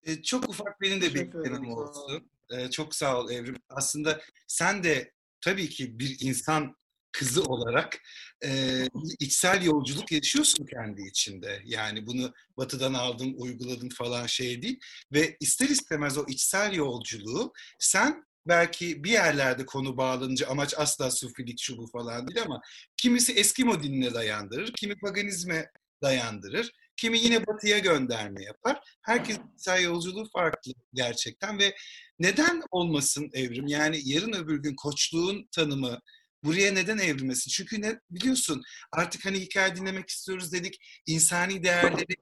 Ee, 0.03 0.21
çok 0.21 0.49
ufak 0.49 0.81
benim 0.81 1.01
de 1.01 1.13
bir 1.13 1.21
eklemem 1.21 1.73
olsun. 1.73 2.29
Ee, 2.51 2.69
çok 2.69 2.95
sağ 2.95 3.19
ol 3.19 3.31
Evrim. 3.31 3.55
Aslında 3.69 4.21
sen 4.47 4.83
de 4.83 5.13
tabii 5.41 5.69
ki 5.69 5.99
bir 5.99 6.17
insan 6.21 6.75
kızı 7.13 7.43
olarak 7.43 7.99
e, 8.45 8.83
içsel 9.19 9.63
yolculuk 9.63 10.11
yaşıyorsun 10.11 10.65
kendi 10.65 11.01
içinde. 11.01 11.61
Yani 11.65 12.07
bunu 12.07 12.33
batıdan 12.57 12.93
aldım, 12.93 13.33
uyguladım 13.37 13.89
falan 13.89 14.25
şey 14.27 14.61
değil. 14.61 14.79
Ve 15.13 15.37
ister 15.39 15.69
istemez 15.69 16.17
o 16.17 16.25
içsel 16.27 16.73
yolculuğu 16.73 17.53
sen 17.79 18.23
belki 18.47 19.03
bir 19.03 19.11
yerlerde 19.11 19.65
konu 19.65 19.97
bağlanınca 19.97 20.47
amaç 20.47 20.73
asla 20.77 21.11
sufilik 21.11 21.59
şu 21.61 21.77
bu 21.77 21.87
falan 21.87 22.27
değil 22.27 22.41
ama 22.41 22.61
kimisi 22.97 23.33
Eskimo 23.33 23.83
dinine 23.83 24.13
dayandırır, 24.13 24.73
kimi 24.73 24.95
paganizme 24.95 25.69
dayandırır, 26.01 26.71
kimi 26.97 27.19
yine 27.19 27.47
batıya 27.47 27.79
gönderme 27.79 28.43
yapar. 28.43 28.79
Herkes 29.01 29.37
içsel 29.55 29.83
yolculuğu 29.83 30.29
farklı 30.33 30.71
gerçekten 30.93 31.59
ve 31.59 31.75
neden 32.19 32.63
olmasın 32.71 33.29
evrim? 33.33 33.67
Yani 33.67 33.99
yarın 34.03 34.33
öbür 34.33 34.57
gün 34.57 34.75
koçluğun 34.75 35.47
tanımı, 35.51 35.99
buraya 36.43 36.71
neden 36.73 36.97
evrilmesin? 36.97 37.51
Çünkü 37.51 37.81
ne 37.81 37.99
biliyorsun 38.11 38.63
artık 38.91 39.25
hani 39.25 39.39
hikaye 39.39 39.75
dinlemek 39.75 40.09
istiyoruz 40.09 40.51
dedik. 40.51 41.01
insani 41.05 41.63
değerleri 41.63 42.15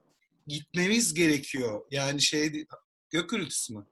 gitmemiz 0.46 1.14
gerekiyor. 1.14 1.86
Yani 1.90 2.22
şey 2.22 2.66
gök 3.10 3.30
gürültüsü 3.30 3.74
mü? 3.74 3.86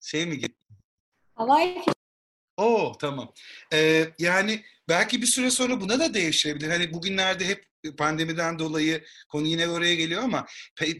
Şey 0.00 0.26
mi 0.26 0.38
gitti? 0.38 0.54
Havai 1.34 1.84
Oo 2.56 2.92
tamam. 2.98 3.32
Ee, 3.72 4.08
yani 4.18 4.64
belki 4.88 5.22
bir 5.22 5.26
süre 5.26 5.50
sonra 5.50 5.80
buna 5.80 5.98
da 5.98 6.14
değişebilir. 6.14 6.68
Hani 6.70 6.92
bugünlerde 6.92 7.46
hep 7.46 7.66
pandemiden 7.98 8.58
dolayı 8.58 9.04
konu 9.28 9.46
yine 9.46 9.68
oraya 9.68 9.94
geliyor 9.94 10.22
ama 10.22 10.46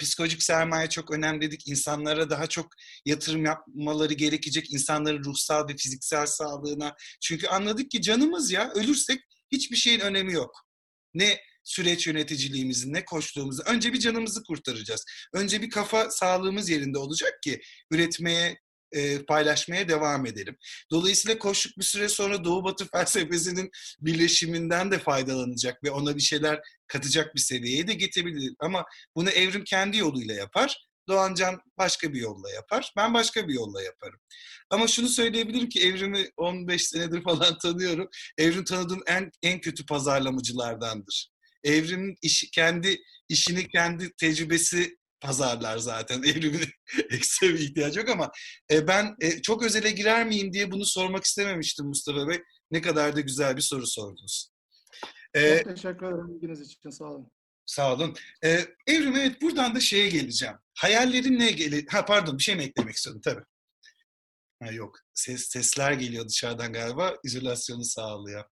psikolojik 0.01 0.43
sermaye 0.43 0.89
çok 0.89 1.11
önemli 1.11 1.41
dedik. 1.41 1.69
İnsanlara 1.69 2.31
daha 2.31 2.47
çok 2.47 2.67
yatırım 3.05 3.45
yapmaları 3.45 4.15
gerekecek. 4.15 4.73
insanların 4.73 5.25
ruhsal 5.25 5.69
ve 5.69 5.77
fiziksel 5.77 6.27
sağlığına. 6.27 6.95
Çünkü 7.21 7.47
anladık 7.47 7.91
ki 7.91 8.03
canımız 8.03 8.51
ya 8.51 8.71
ölürsek 8.75 9.21
hiçbir 9.53 9.77
şeyin 9.77 10.01
önemi 10.01 10.33
yok. 10.33 10.67
Ne 11.15 11.41
süreç 11.65 12.07
yöneticiliğimizi, 12.07 12.93
ne 12.93 13.05
koştuğumuzu, 13.05 13.63
önce 13.63 13.93
bir 13.93 14.01
canımızı 14.01 14.43
kurtaracağız. 14.43 15.05
Önce 15.35 15.63
bir 15.63 15.71
kafa 15.71 16.11
sağlığımız 16.11 16.71
yerinde 16.71 16.99
olacak 16.99 17.43
ki 17.43 17.61
üretmeye, 17.91 18.59
e, 18.97 19.25
paylaşmaya 19.25 19.89
devam 19.89 20.27
edelim. 20.27 20.57
Dolayısıyla 20.91 21.39
koştuk 21.39 21.79
bir 21.79 21.85
süre 21.85 22.09
sonra 22.09 22.45
Doğu 22.45 22.65
Batı 22.65 22.87
felsefesinin 22.93 23.71
birleşiminden 24.01 24.91
de 24.91 24.99
faydalanacak 24.99 25.85
ve 25.85 25.91
ona 25.91 26.17
bir 26.17 26.23
şeyler 26.23 26.61
katacak 26.87 27.35
bir 27.35 27.41
seviyeye 27.41 27.87
de 27.87 27.95
getirebilir. 27.95 28.55
Ama 28.61 28.85
bunu 29.17 29.31
evrim 29.31 29.65
kendi 29.65 29.97
yoluyla 29.97 30.35
yapar. 30.35 30.87
Doğancan 31.09 31.61
başka 31.79 32.13
bir 32.13 32.21
yolla 32.21 32.51
yapar. 32.51 32.93
Ben 32.97 33.15
başka 33.15 33.49
bir 33.49 33.55
yolla 33.55 33.83
yaparım. 33.83 34.21
Ama 34.71 34.89
şunu 34.89 35.09
söyleyebilirim 35.09 35.69
ki 35.69 35.81
evrimi 35.81 36.31
15 36.37 36.89
senedir 36.89 37.23
falan 37.25 37.59
tanıyorum. 37.59 38.09
Evrim 38.39 38.65
tanıdığım 38.65 39.03
en, 39.07 39.31
en 39.43 39.61
kötü 39.61 39.87
pazarlamacılardandır. 39.87 41.31
Evrimin 41.65 42.17
işi, 42.23 42.51
kendi 42.51 42.99
işini, 43.29 43.69
kendi 43.69 44.13
tecrübesi 44.17 44.97
pazarlar 45.27 45.79
zaten. 45.79 46.23
Evrimin 46.27 46.69
ekstra 47.11 47.49
bir 47.49 47.59
ihtiyacı 47.59 48.01
yok 48.01 48.09
ama 48.09 48.31
e, 48.71 48.89
ben 48.89 49.17
e, 49.21 49.43
çok 49.43 49.63
özele 49.63 49.91
girer 49.91 50.27
miyim 50.27 50.53
diye 50.53 50.71
bunu 50.71 50.85
sormak 50.85 51.25
istememiştim 51.25 51.87
Mustafa 51.87 52.29
Bey. 52.29 52.43
Ne 52.71 52.83
kadar 52.83 53.17
da 53.17 53.21
güzel 53.21 53.57
bir 53.57 53.63
soru 53.63 53.87
sordunuz. 53.87 54.51
E, 55.35 55.59
çok 55.59 55.77
teşekkür 55.77 56.07
ederim 56.07 56.37
ilginiz 56.37 56.61
için. 56.61 56.91
Sağ 56.91 57.05
olun. 57.05 57.31
Sağ 57.67 57.95
olun. 57.95 58.15
Ee, 58.45 58.61
Evrim 58.87 59.17
evet 59.17 59.43
buradan 59.43 59.75
da 59.75 59.81
şeye 59.81 60.09
geleceğim. 60.09 60.57
Hayallerin 60.79 61.39
ne 61.39 61.51
gele 61.51 61.85
Ha 61.89 62.05
pardon 62.05 62.39
bir 62.39 62.43
şey 62.43 62.57
mi 62.57 62.63
eklemek 62.63 62.95
istiyorum 62.95 63.21
tabii. 63.25 63.45
Ha, 64.63 64.73
yok. 64.73 64.99
Ses, 65.15 65.49
sesler 65.49 65.93
geliyor 65.93 66.29
dışarıdan 66.29 66.73
galiba. 66.73 67.17
İzolasyonu 67.25 67.85
sağlıyor. 67.85 68.45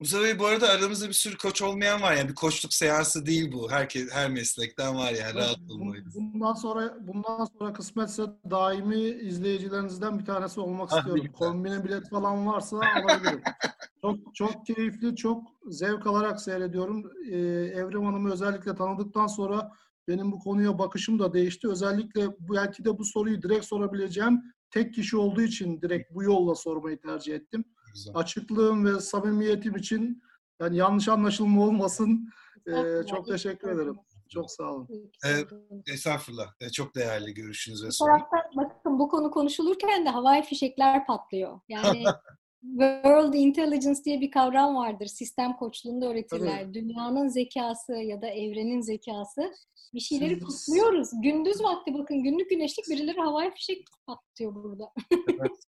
Mustafa 0.00 0.24
Bey 0.24 0.38
bu 0.38 0.46
arada 0.46 0.68
aramızda 0.68 1.08
bir 1.08 1.12
sürü 1.12 1.36
koç 1.36 1.62
olmayan 1.62 2.02
var 2.02 2.14
yani 2.14 2.28
bir 2.28 2.34
koçluk 2.34 2.74
seansı 2.74 3.26
değil 3.26 3.52
bu. 3.52 3.70
Herkes 3.70 4.12
her 4.12 4.30
meslekten 4.30 4.94
var 4.94 5.12
yani 5.12 5.34
rahat 5.34 5.58
olmayı. 5.70 6.04
Bundan 6.14 6.54
sonra 6.54 6.96
bundan 7.00 7.44
sonra 7.44 7.72
kısmetse 7.72 8.22
daimi 8.50 9.00
izleyicilerinizden 9.00 10.18
bir 10.18 10.24
tanesi 10.24 10.60
olmak 10.60 10.92
ah, 10.92 10.98
istiyorum. 10.98 11.32
Kombine 11.32 11.84
bilet 11.84 12.10
falan 12.10 12.46
varsa 12.46 12.76
alabilirim. 12.76 13.42
çok 14.02 14.34
çok 14.34 14.66
keyifli, 14.66 15.16
çok 15.16 15.42
zevk 15.68 16.06
alarak 16.06 16.40
seyrediyorum. 16.40 17.12
Ee, 17.30 17.36
Evrim 17.74 18.04
Hanım'ı 18.04 18.32
özellikle 18.32 18.74
tanıdıktan 18.74 19.26
sonra 19.26 19.72
benim 20.08 20.32
bu 20.32 20.38
konuya 20.38 20.78
bakışım 20.78 21.18
da 21.18 21.32
değişti. 21.32 21.68
Özellikle 21.68 22.28
belki 22.38 22.84
de 22.84 22.98
bu 22.98 23.04
soruyu 23.04 23.42
direkt 23.42 23.64
sorabileceğim 23.64 24.42
tek 24.70 24.94
kişi 24.94 25.16
olduğu 25.16 25.42
için 25.42 25.80
direkt 25.80 26.14
bu 26.14 26.22
yolla 26.22 26.54
sormayı 26.54 27.00
tercih 27.00 27.34
ettim 27.34 27.64
güzel. 27.96 28.14
Açıklığım 28.16 28.84
ve 28.84 29.00
samimiyetim 29.00 29.76
için 29.76 30.22
yani 30.60 30.76
yanlış 30.76 31.08
anlaşılma 31.08 31.64
olmasın. 31.64 32.30
Ee, 32.66 33.06
çok 33.10 33.26
teşekkür 33.26 33.68
ederim. 33.68 33.96
Çok 34.28 34.50
sağ 34.50 34.72
olun. 34.72 34.88
Ee, 35.26 35.92
estağfurullah. 35.92 36.52
Ee, 36.60 36.70
çok 36.70 36.94
değerli 36.94 37.34
görüşünüz 37.34 37.84
ve 37.84 37.90
sorun. 37.90 38.20
Bakın 38.56 38.98
bu 38.98 39.08
konu 39.08 39.30
konuşulurken 39.30 40.06
de 40.06 40.10
havai 40.10 40.42
fişekler 40.42 41.06
patlıyor. 41.06 41.60
Yani 41.68 42.04
World 42.62 43.34
Intelligence 43.34 44.04
diye 44.04 44.20
bir 44.20 44.30
kavram 44.30 44.76
vardır. 44.76 45.06
Sistem 45.06 45.56
koçluğunda 45.56 46.06
öğretirler. 46.06 46.62
Tabii. 46.62 46.74
Dünyanın 46.74 47.28
zekası 47.28 47.92
ya 47.92 48.22
da 48.22 48.26
evrenin 48.26 48.80
zekası. 48.80 49.52
Bir 49.94 50.00
şeyleri 50.00 50.40
Siz... 50.40 50.66
kutluyoruz. 50.66 51.10
Gündüz 51.22 51.62
vakti 51.62 51.94
bakın 51.94 52.22
günlük 52.22 52.50
güneşlik 52.50 52.88
birileri 52.90 53.20
havai 53.20 53.54
fişek 53.54 53.86
patlıyor 54.06 54.54
burada. 54.54 54.92
evet. 55.10 55.52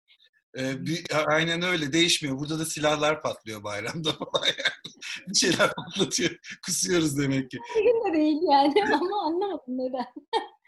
Ee, 0.58 0.86
bir, 0.86 1.06
aynen 1.26 1.62
öyle 1.62 1.93
değişmiyor. 1.93 2.39
Burada 2.39 2.60
da 2.60 2.66
silahlar 2.66 3.22
patlıyor 3.22 3.64
bayramda 3.64 4.12
falan 4.12 4.45
yani. 4.45 4.95
bir 5.28 5.36
şeyler 5.36 5.74
patlatıyor. 5.74 6.32
Kusuyoruz 6.66 7.18
demek 7.18 7.52
ki. 7.52 7.58
Bugün 7.76 8.14
de 8.14 8.18
değil 8.18 8.38
yani 8.52 8.93
ama 8.93 9.26
anlamadım 9.26 9.78
neden. 9.78 10.06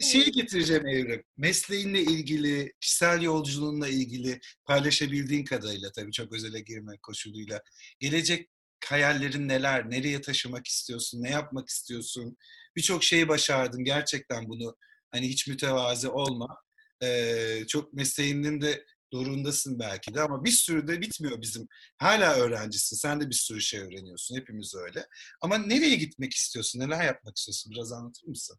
Şeyi 0.00 0.32
getireceğim 0.32 0.86
Evrim. 0.86 1.24
Mesleğinle 1.36 2.00
ilgili, 2.00 2.72
kişisel 2.80 3.22
yolculuğunla 3.22 3.88
ilgili 3.88 4.40
paylaşabildiğin 4.64 5.44
kadarıyla 5.44 5.92
tabii 5.92 6.12
çok 6.12 6.32
özele 6.32 6.60
girme 6.60 6.98
koşuluyla. 7.02 7.62
Gelecek 7.98 8.50
hayallerin 8.84 9.48
neler? 9.48 9.90
Nereye 9.90 10.20
taşımak 10.20 10.66
istiyorsun? 10.66 11.22
Ne 11.22 11.30
yapmak 11.30 11.68
istiyorsun? 11.68 12.36
Birçok 12.76 13.04
şeyi 13.04 13.28
başardın. 13.28 13.84
Gerçekten 13.84 14.48
bunu 14.48 14.76
hani 15.10 15.28
hiç 15.28 15.46
mütevazi 15.46 16.08
olma 16.08 16.56
e, 17.02 17.66
çok 17.66 17.92
mesleğinin 17.92 18.60
de 18.60 18.84
zorundasın 19.12 19.78
belki 19.78 20.14
de 20.14 20.20
ama 20.20 20.44
bir 20.44 20.50
sürü 20.50 20.88
de 20.88 21.00
bitmiyor 21.00 21.42
bizim. 21.42 21.68
Hala 21.98 22.34
öğrencisin. 22.34 22.96
Sen 22.96 23.20
de 23.20 23.28
bir 23.28 23.34
sürü 23.34 23.60
şey 23.60 23.80
öğreniyorsun. 23.80 24.36
Hepimiz 24.36 24.74
öyle. 24.74 25.06
Ama 25.40 25.58
nereye 25.58 25.96
gitmek 25.96 26.32
istiyorsun? 26.32 26.80
Neler 26.80 27.04
yapmak 27.04 27.36
istiyorsun? 27.36 27.72
Biraz 27.72 27.92
anlatır 27.92 28.26
mısın? 28.28 28.58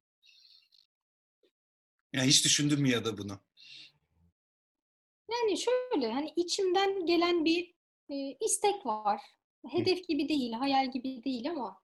Yani 2.13 2.27
hiç 2.27 2.45
düşündün 2.45 2.81
mü 2.81 2.89
ya 2.89 3.05
da 3.05 3.17
bunu? 3.17 3.41
Yani 5.31 5.57
şöyle 5.57 6.11
hani 6.11 6.33
içimden 6.35 7.05
gelen 7.05 7.45
bir 7.45 7.75
e, 8.09 8.37
istek 8.45 8.85
var. 8.85 9.21
Hedef 9.71 10.07
gibi 10.07 10.29
değil, 10.29 10.53
hayal 10.53 10.91
gibi 10.91 11.23
değil 11.23 11.49
ama 11.49 11.81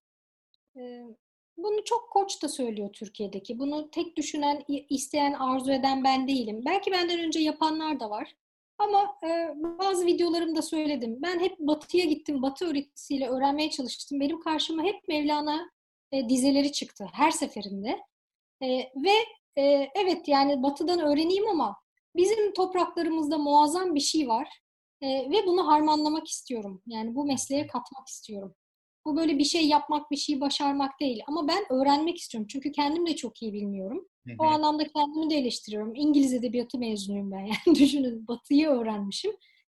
e, 0.78 1.03
bunu 1.58 1.84
çok 1.86 2.10
koç 2.12 2.43
da 2.43 2.49
söylüyor 2.49 2.89
Türkiye'deki. 2.93 3.60
Bunu 3.60 3.91
tek 3.91 4.18
düşünen, 4.18 4.64
isteyen, 4.89 5.34
arzu 5.34 5.72
eden 5.72 6.03
ben 6.03 6.28
değilim. 6.28 6.62
Belki 6.66 6.91
benden 6.91 7.20
önce 7.20 7.39
yapanlar 7.39 7.99
da 7.99 8.10
var. 8.10 8.36
Ama 8.78 9.18
e, 9.24 9.53
bazı 9.80 10.05
videolarımda 10.05 10.62
söyledim. 10.62 11.20
Ben 11.22 11.39
hep 11.39 11.60
batıya 11.60 12.05
gittim. 12.05 12.41
Batı 12.41 12.66
öğretisiyle 12.66 13.30
öğrenmeye 13.30 13.70
çalıştım. 13.70 14.20
Benim 14.20 14.39
karşıma 14.39 14.84
hep 14.84 15.08
Mevlana 15.08 15.72
e, 16.12 16.30
dizeleri 16.30 16.72
çıktı 16.72 17.08
her 17.14 17.32
seferinde. 17.32 17.99
E, 18.62 18.68
ve 18.95 19.14
e, 19.58 19.91
evet 19.95 20.28
yani 20.28 20.64
batıdan 20.64 20.99
öğreneyim 20.99 21.49
ama 21.49 21.78
bizim 22.16 22.53
topraklarımızda 22.53 23.38
muazzam 23.38 23.95
bir 23.95 23.99
şey 23.99 24.28
var. 24.28 24.49
E, 25.01 25.08
ve 25.08 25.47
bunu 25.47 25.68
harmanlamak 25.68 26.28
istiyorum. 26.28 26.82
Yani 26.88 27.16
bu 27.16 27.26
mesleğe 27.26 27.68
katmak 27.68 28.08
istiyorum. 28.08 28.55
Bu 29.08 29.18
böyle 29.18 29.38
bir 29.38 29.43
şey 29.43 29.68
yapmak, 29.68 30.12
bir 30.12 30.18
şey 30.18 30.41
başarmak 30.41 30.99
değil. 30.99 31.22
Ama 31.28 31.47
ben 31.47 31.74
öğrenmek 31.74 32.18
istiyorum. 32.18 32.47
Çünkü 32.51 32.72
kendim 32.72 33.08
de 33.08 33.16
çok 33.16 33.41
iyi 33.41 33.53
bilmiyorum. 33.53 34.08
Hı 34.28 34.32
hı. 34.32 34.36
O 34.39 34.43
anlamda 34.43 34.88
kendimi 34.88 35.30
de 35.30 35.36
eleştiriyorum. 35.36 35.95
İngiliz 35.95 36.34
edebiyatı 36.34 36.78
mezunuyum 36.78 37.32
ben. 37.32 37.39
Yani 37.66 37.80
düşünün 37.80 38.28
Batı'yı 38.28 38.68
öğrenmişim. 38.68 39.32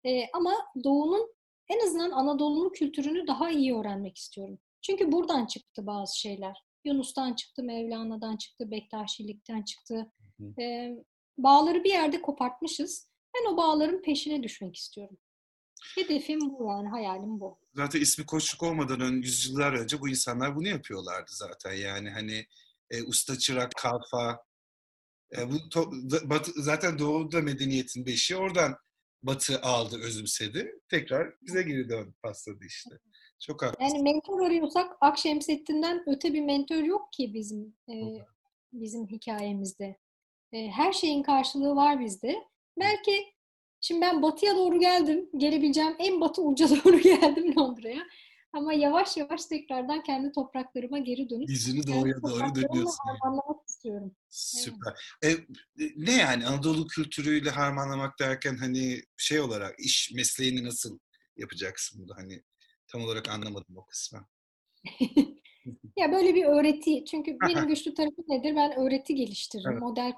Ee, 0.04 0.24
ama 0.32 0.54
Doğu'nun 0.84 1.34
en 1.68 1.86
azından 1.86 2.10
Anadolu'nun 2.10 2.70
kültürünü 2.70 3.26
daha 3.26 3.50
iyi 3.50 3.76
öğrenmek 3.76 4.16
istiyorum. 4.16 4.58
Çünkü 4.82 5.12
buradan 5.12 5.46
çıktı 5.46 5.86
bazı 5.86 6.18
şeyler. 6.18 6.64
Yunus'tan 6.84 7.34
çıktı, 7.34 7.62
Mevlana'dan 7.62 8.36
çıktı, 8.36 8.70
Bektaşilikten 8.70 9.62
çıktı. 9.62 10.12
Ee, 10.60 10.96
bağları 11.38 11.84
bir 11.84 11.90
yerde 11.90 12.22
kopartmışız. 12.22 13.08
Ben 13.34 13.52
o 13.52 13.56
bağların 13.56 14.02
peşine 14.02 14.42
düşmek 14.42 14.76
istiyorum. 14.76 15.18
Hedefim 15.94 16.40
bu 16.40 16.66
yani, 16.68 16.88
hayalim 16.88 17.40
bu. 17.40 17.58
Zaten 17.78 18.00
ismi 18.00 18.26
koçluk 18.26 18.62
olmadan 18.62 19.00
ön 19.00 19.22
yüzyıllar 19.22 19.72
önce 19.72 20.00
bu 20.00 20.08
insanlar 20.08 20.56
bunu 20.56 20.68
yapıyorlardı 20.68 21.30
zaten. 21.30 21.72
Yani 21.72 22.10
hani 22.10 22.46
e, 22.90 23.02
usta 23.02 23.38
çırak 23.38 23.72
kalfa 23.76 24.44
e, 25.36 25.50
bu 25.50 25.68
to, 25.68 25.90
batı, 26.24 26.52
zaten 26.56 26.98
doğuda 26.98 27.40
medeniyetin 27.40 28.06
beşi 28.06 28.36
oradan 28.36 28.76
batı 29.22 29.60
aldı, 29.60 29.98
özümsedi. 30.02 30.80
Tekrar 30.88 31.34
bize 31.42 31.62
geri 31.62 31.88
dön 31.88 32.14
pasladı 32.22 32.64
işte. 32.66 32.90
Çok 33.40 33.62
haklısın. 33.62 33.94
Yani 33.94 34.02
mentor 34.02 34.40
arıyorsak 34.46 34.96
Akşemseddin'den 35.00 36.04
öte 36.06 36.32
bir 36.32 36.42
mentor 36.42 36.82
yok 36.82 37.12
ki 37.12 37.34
bizim 37.34 37.76
e, 37.88 37.94
bizim 38.72 39.06
hikayemizde. 39.06 39.98
E, 40.52 40.68
her 40.68 40.92
şeyin 40.92 41.22
karşılığı 41.22 41.76
var 41.76 42.00
bizde. 42.00 42.44
Belki 42.80 43.37
Şimdi 43.80 44.00
ben 44.00 44.22
batıya 44.22 44.56
doğru 44.56 44.80
geldim. 44.80 45.30
Gelebileceğim 45.36 45.96
en 45.98 46.20
batı 46.20 46.42
uca 46.42 46.68
doğru 46.84 46.98
geldim 46.98 47.56
Londra'ya. 47.56 48.02
Ama 48.52 48.72
yavaş 48.72 49.16
yavaş 49.16 49.46
tekrardan 49.46 50.02
kendi 50.02 50.32
topraklarıma 50.32 50.98
geri 50.98 51.30
dönüp 51.30 51.48
yüzünü 51.48 51.86
doğuya 51.86 52.22
doğru 52.22 52.54
dönüyorsun. 52.54 52.98
Harmanlamak 53.06 53.68
istiyorum. 53.68 54.16
Süper. 54.28 54.94
Evet. 55.22 55.40
E, 55.80 55.84
ne 55.96 56.12
yani 56.12 56.46
Anadolu 56.46 56.86
kültürüyle 56.86 57.50
harmanlamak 57.50 58.18
derken 58.18 58.56
hani 58.56 59.02
şey 59.16 59.40
olarak 59.40 59.80
iş 59.80 60.12
mesleğini 60.14 60.64
nasıl 60.64 60.98
yapacaksın 61.36 62.00
burada 62.00 62.14
hani 62.16 62.42
tam 62.86 63.02
olarak 63.02 63.28
anlamadım 63.28 63.76
o 63.76 63.86
kısmı. 63.86 64.26
ya 65.96 66.12
böyle 66.12 66.34
bir 66.34 66.44
öğreti 66.44 67.04
çünkü 67.04 67.36
benim 67.48 67.68
güçlü 67.68 67.94
tarafım 67.94 68.24
nedir? 68.28 68.56
Ben 68.56 68.78
öğreti 68.78 69.14
geliştiririm, 69.14 69.72
evet. 69.72 69.82
model 69.82 70.12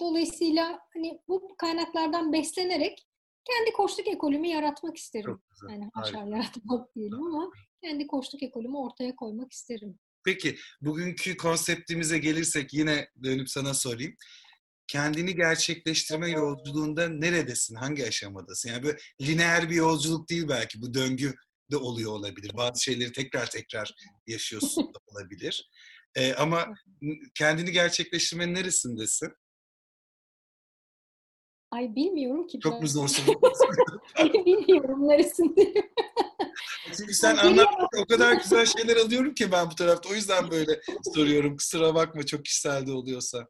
Dolayısıyla 0.00 0.80
hani 0.94 1.20
bu 1.28 1.54
kaynaklardan 1.58 2.32
beslenerek 2.32 3.06
kendi 3.44 3.72
koçluk 3.72 4.08
ekolümü 4.08 4.46
yaratmak 4.46 4.96
isterim. 4.96 5.42
Yani 5.70 5.90
aşağı 5.94 6.28
yaratmak 6.28 6.94
diyelim 6.94 7.22
ama 7.22 7.50
kendi 7.82 8.06
koçluk 8.06 8.42
ekolümü 8.42 8.76
ortaya 8.76 9.16
koymak 9.16 9.52
isterim. 9.52 9.98
Peki 10.24 10.56
bugünkü 10.80 11.36
konseptimize 11.36 12.18
gelirsek 12.18 12.74
yine 12.74 13.08
dönüp 13.22 13.50
sana 13.50 13.74
sorayım. 13.74 14.14
kendini 14.86 15.34
gerçekleştirme 15.34 16.30
yolculuğunda 16.30 17.08
neredesin? 17.08 17.74
Hangi 17.74 18.06
aşamadasın? 18.06 18.68
Yani 18.68 18.82
böyle 18.82 18.98
lineer 19.22 19.70
bir 19.70 19.74
yolculuk 19.74 20.30
değil 20.30 20.48
belki. 20.48 20.82
Bu 20.82 20.94
döngü 20.94 21.34
de 21.70 21.76
oluyor 21.76 22.12
olabilir. 22.12 22.50
Bazı 22.56 22.82
şeyleri 22.82 23.12
tekrar 23.12 23.50
tekrar 23.50 23.94
yaşıyorsun 24.26 24.94
da 24.94 24.98
olabilir. 25.06 25.70
Ee, 26.14 26.34
ama 26.34 26.74
kendini 27.34 27.72
gerçekleştirmenin 27.72 28.54
neresindesin? 28.54 29.28
Ay 31.70 31.94
bilmiyorum 31.96 32.46
ki. 32.46 32.60
Çok 32.60 32.82
mu 32.82 32.88
zor 32.88 33.08
bilmiyorum 34.46 35.08
neresindeyim. 35.08 35.84
Çünkü 36.96 37.14
sen 37.14 37.36
anlattın 37.36 38.02
o 38.02 38.06
kadar 38.06 38.32
güzel 38.32 38.66
şeyler 38.66 38.96
alıyorum 38.96 39.34
ki 39.34 39.52
ben 39.52 39.70
bu 39.70 39.74
tarafta. 39.74 40.08
O 40.10 40.14
yüzden 40.14 40.50
böyle 40.50 40.80
soruyorum. 41.14 41.56
Kusura 41.56 41.94
bakma 41.94 42.22
çok 42.26 42.44
kişiselde 42.44 42.92
oluyorsa. 42.92 43.46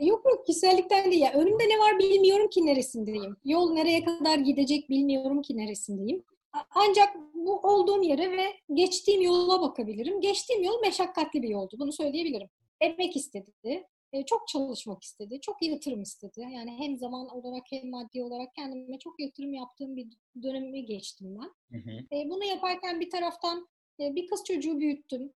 Yok 0.00 0.24
yok 0.30 0.46
kişisellikten 0.46 1.10
değil. 1.10 1.22
Yani 1.22 1.34
önümde 1.34 1.68
ne 1.68 1.78
var 1.78 1.98
bilmiyorum 1.98 2.48
ki 2.48 2.66
neresindeyim. 2.66 3.36
Yol 3.44 3.72
nereye 3.72 4.04
kadar 4.04 4.38
gidecek 4.38 4.90
bilmiyorum 4.90 5.42
ki 5.42 5.56
neresindeyim. 5.56 6.24
Ancak 6.70 7.08
bu 7.34 7.56
olduğum 7.56 8.02
yere 8.02 8.30
ve 8.30 8.46
geçtiğim 8.74 9.22
yola 9.22 9.60
bakabilirim. 9.60 10.20
Geçtiğim 10.20 10.62
yol 10.62 10.80
meşakkatli 10.80 11.42
bir 11.42 11.48
yoldu. 11.48 11.76
Bunu 11.78 11.92
söyleyebilirim. 11.92 12.48
Emek 12.80 13.16
istedi. 13.16 13.52
Çok 14.26 14.48
çalışmak 14.48 15.02
istedi. 15.02 15.40
Çok 15.40 15.62
yatırım 15.62 16.02
istedi. 16.02 16.40
Yani 16.40 16.70
hem 16.78 16.98
zaman 16.98 17.28
olarak 17.28 17.62
hem 17.70 17.90
maddi 17.90 18.22
olarak 18.22 18.54
kendime 18.54 18.98
çok 18.98 19.20
yatırım 19.20 19.54
yaptığım 19.54 19.96
bir 19.96 20.08
dönemi 20.42 20.84
geçtim 20.86 21.38
ben. 21.40 21.78
Hı 21.78 21.90
hı. 21.90 22.28
Bunu 22.30 22.44
yaparken 22.44 23.00
bir 23.00 23.10
taraftan 23.10 23.68
bir 23.98 24.26
kız 24.26 24.44
çocuğu 24.44 24.80
büyüttüm. 24.80 25.32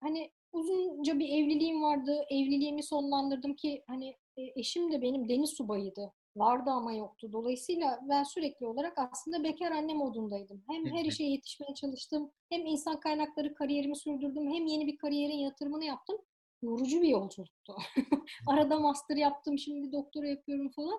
Hani 0.00 0.30
uzunca 0.52 1.18
bir 1.18 1.28
evliliğim 1.28 1.82
vardı. 1.82 2.24
Evliliğimi 2.30 2.82
sonlandırdım 2.82 3.54
ki 3.54 3.82
hani 3.86 4.16
eşim 4.36 4.92
de 4.92 5.02
benim 5.02 5.28
deniz 5.28 5.50
subayıydı. 5.50 6.12
Vardı 6.36 6.70
ama 6.70 6.92
yoktu. 6.92 7.32
Dolayısıyla 7.32 8.00
ben 8.08 8.22
sürekli 8.22 8.66
olarak 8.66 8.98
aslında 8.98 9.44
bekar 9.44 9.72
anne 9.72 9.94
modundaydım. 9.94 10.64
Hem 10.70 10.86
her 10.86 11.04
işe 11.04 11.24
yetişmeye 11.24 11.74
çalıştım, 11.74 12.30
hem 12.48 12.66
insan 12.66 13.00
kaynakları 13.00 13.54
kariyerimi 13.54 13.96
sürdürdüm, 13.96 14.52
hem 14.52 14.66
yeni 14.66 14.86
bir 14.86 14.96
kariyerin 14.96 15.38
yatırımını 15.38 15.84
yaptım. 15.84 16.18
Yorucu 16.62 17.02
bir 17.02 17.08
yolculuktu. 17.08 17.76
Arada 18.46 18.78
master 18.78 19.16
yaptım, 19.16 19.58
şimdi 19.58 19.92
doktora 19.92 20.26
yapıyorum 20.28 20.70
falan. 20.70 20.98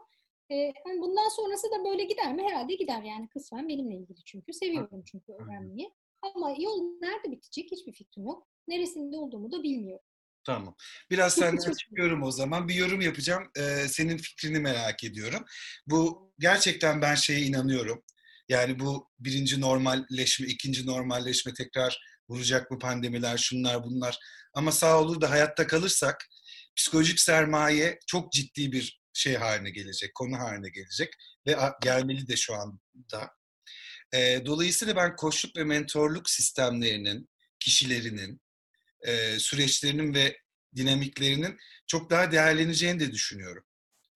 Ee, 0.52 0.74
bundan 1.02 1.30
sonrası 1.30 1.68
da 1.72 1.86
böyle 1.86 2.04
gider 2.04 2.34
mi? 2.34 2.44
Herhalde 2.44 2.76
gider 2.76 3.04
yani 3.04 3.30
kısmen 3.30 3.70
benimle 3.70 3.96
ilgili 3.96 4.24
çünkü. 4.26 4.54
Seviyorum 4.54 5.04
çünkü 5.12 5.34
öğrenmeyi. 5.34 5.94
Ama 6.22 6.56
yol 6.60 6.82
nerede 7.02 7.32
bitecek 7.32 7.72
hiçbir 7.72 7.94
fikrim 7.94 8.26
yok. 8.26 8.48
Neresinde 8.68 9.18
olduğumu 9.18 9.52
da 9.52 9.64
bilmiyorum. 9.64 10.06
Tamam. 10.44 10.76
Biraz 11.12 11.34
senden 11.34 11.74
çıkıyorum 11.74 12.24
o 12.24 12.32
zaman. 12.32 12.68
Bir 12.68 12.74
yorum 12.76 13.02
yapacağım. 13.02 13.44
Ee, 13.58 13.88
senin 13.88 14.18
fikrini 14.18 14.60
merak 14.60 15.04
ediyorum. 15.04 15.46
Bu 15.88 16.32
gerçekten 16.40 17.02
ben 17.02 17.16
şeye 17.16 17.42
inanıyorum. 17.42 18.04
Yani 18.50 18.80
bu 18.80 19.10
birinci 19.20 19.62
normalleşme, 19.62 20.48
ikinci 20.48 20.86
normalleşme 20.86 21.54
tekrar 21.54 22.00
vuracak 22.32 22.72
mı 22.72 22.80
pandemiler, 22.80 23.38
şunlar 23.38 23.84
bunlar. 23.84 24.20
Ama 24.54 24.72
sağ 24.72 25.00
olur 25.02 25.22
da 25.22 25.30
hayatta 25.30 25.68
kalırsak 25.68 26.28
psikolojik 26.76 27.20
sermaye 27.20 28.00
çok 28.08 28.32
ciddi 28.32 28.72
bir 28.72 29.02
şey 29.14 29.36
haline 29.36 29.70
gelecek, 29.70 30.16
konu 30.16 30.38
haline 30.40 30.70
gelecek 30.70 31.14
ve 31.48 31.58
gelmeli 31.82 32.28
de 32.28 32.36
şu 32.36 32.56
anda. 32.56 33.32
E, 34.14 34.42
dolayısıyla 34.46 34.96
ben 34.96 35.16
koçluk 35.16 35.58
ve 35.58 35.64
mentorluk 35.64 36.30
sistemlerinin, 36.30 37.30
kişilerinin, 37.60 38.42
e, 39.02 39.40
süreçlerinin 39.40 40.14
ve 40.14 40.38
dinamiklerinin 40.76 41.58
çok 41.88 42.10
daha 42.10 42.32
değerleneceğini 42.32 43.00
de 43.00 43.12
düşünüyorum. 43.12 43.64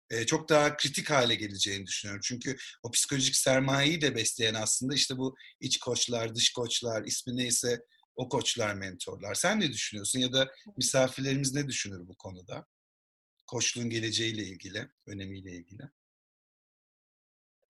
E, 0.09 0.25
çok 0.25 0.49
daha 0.49 0.77
kritik 0.77 1.09
hale 1.09 1.35
geleceğini 1.35 1.85
düşünüyorum. 1.85 2.21
Çünkü 2.25 2.57
o 2.83 2.91
psikolojik 2.91 3.35
sermayeyi 3.35 4.01
de 4.01 4.15
besleyen 4.15 4.53
aslında 4.53 4.95
işte 4.95 5.17
bu 5.17 5.35
iç 5.59 5.79
koçlar, 5.79 6.35
dış 6.35 6.53
koçlar, 6.53 7.03
ismi 7.05 7.37
neyse 7.37 7.79
o 8.15 8.29
koçlar, 8.29 8.73
mentorlar. 8.73 9.33
Sen 9.33 9.59
ne 9.59 9.67
düşünüyorsun 9.67 10.19
ya 10.19 10.33
da 10.33 10.51
misafirlerimiz 10.77 11.53
ne 11.53 11.67
düşünür 11.67 12.07
bu 12.07 12.15
konuda? 12.15 12.65
Koçluğun 13.47 13.89
geleceğiyle 13.89 14.43
ilgili, 14.43 14.87
önemiyle 15.05 15.51
ilgili. 15.51 15.83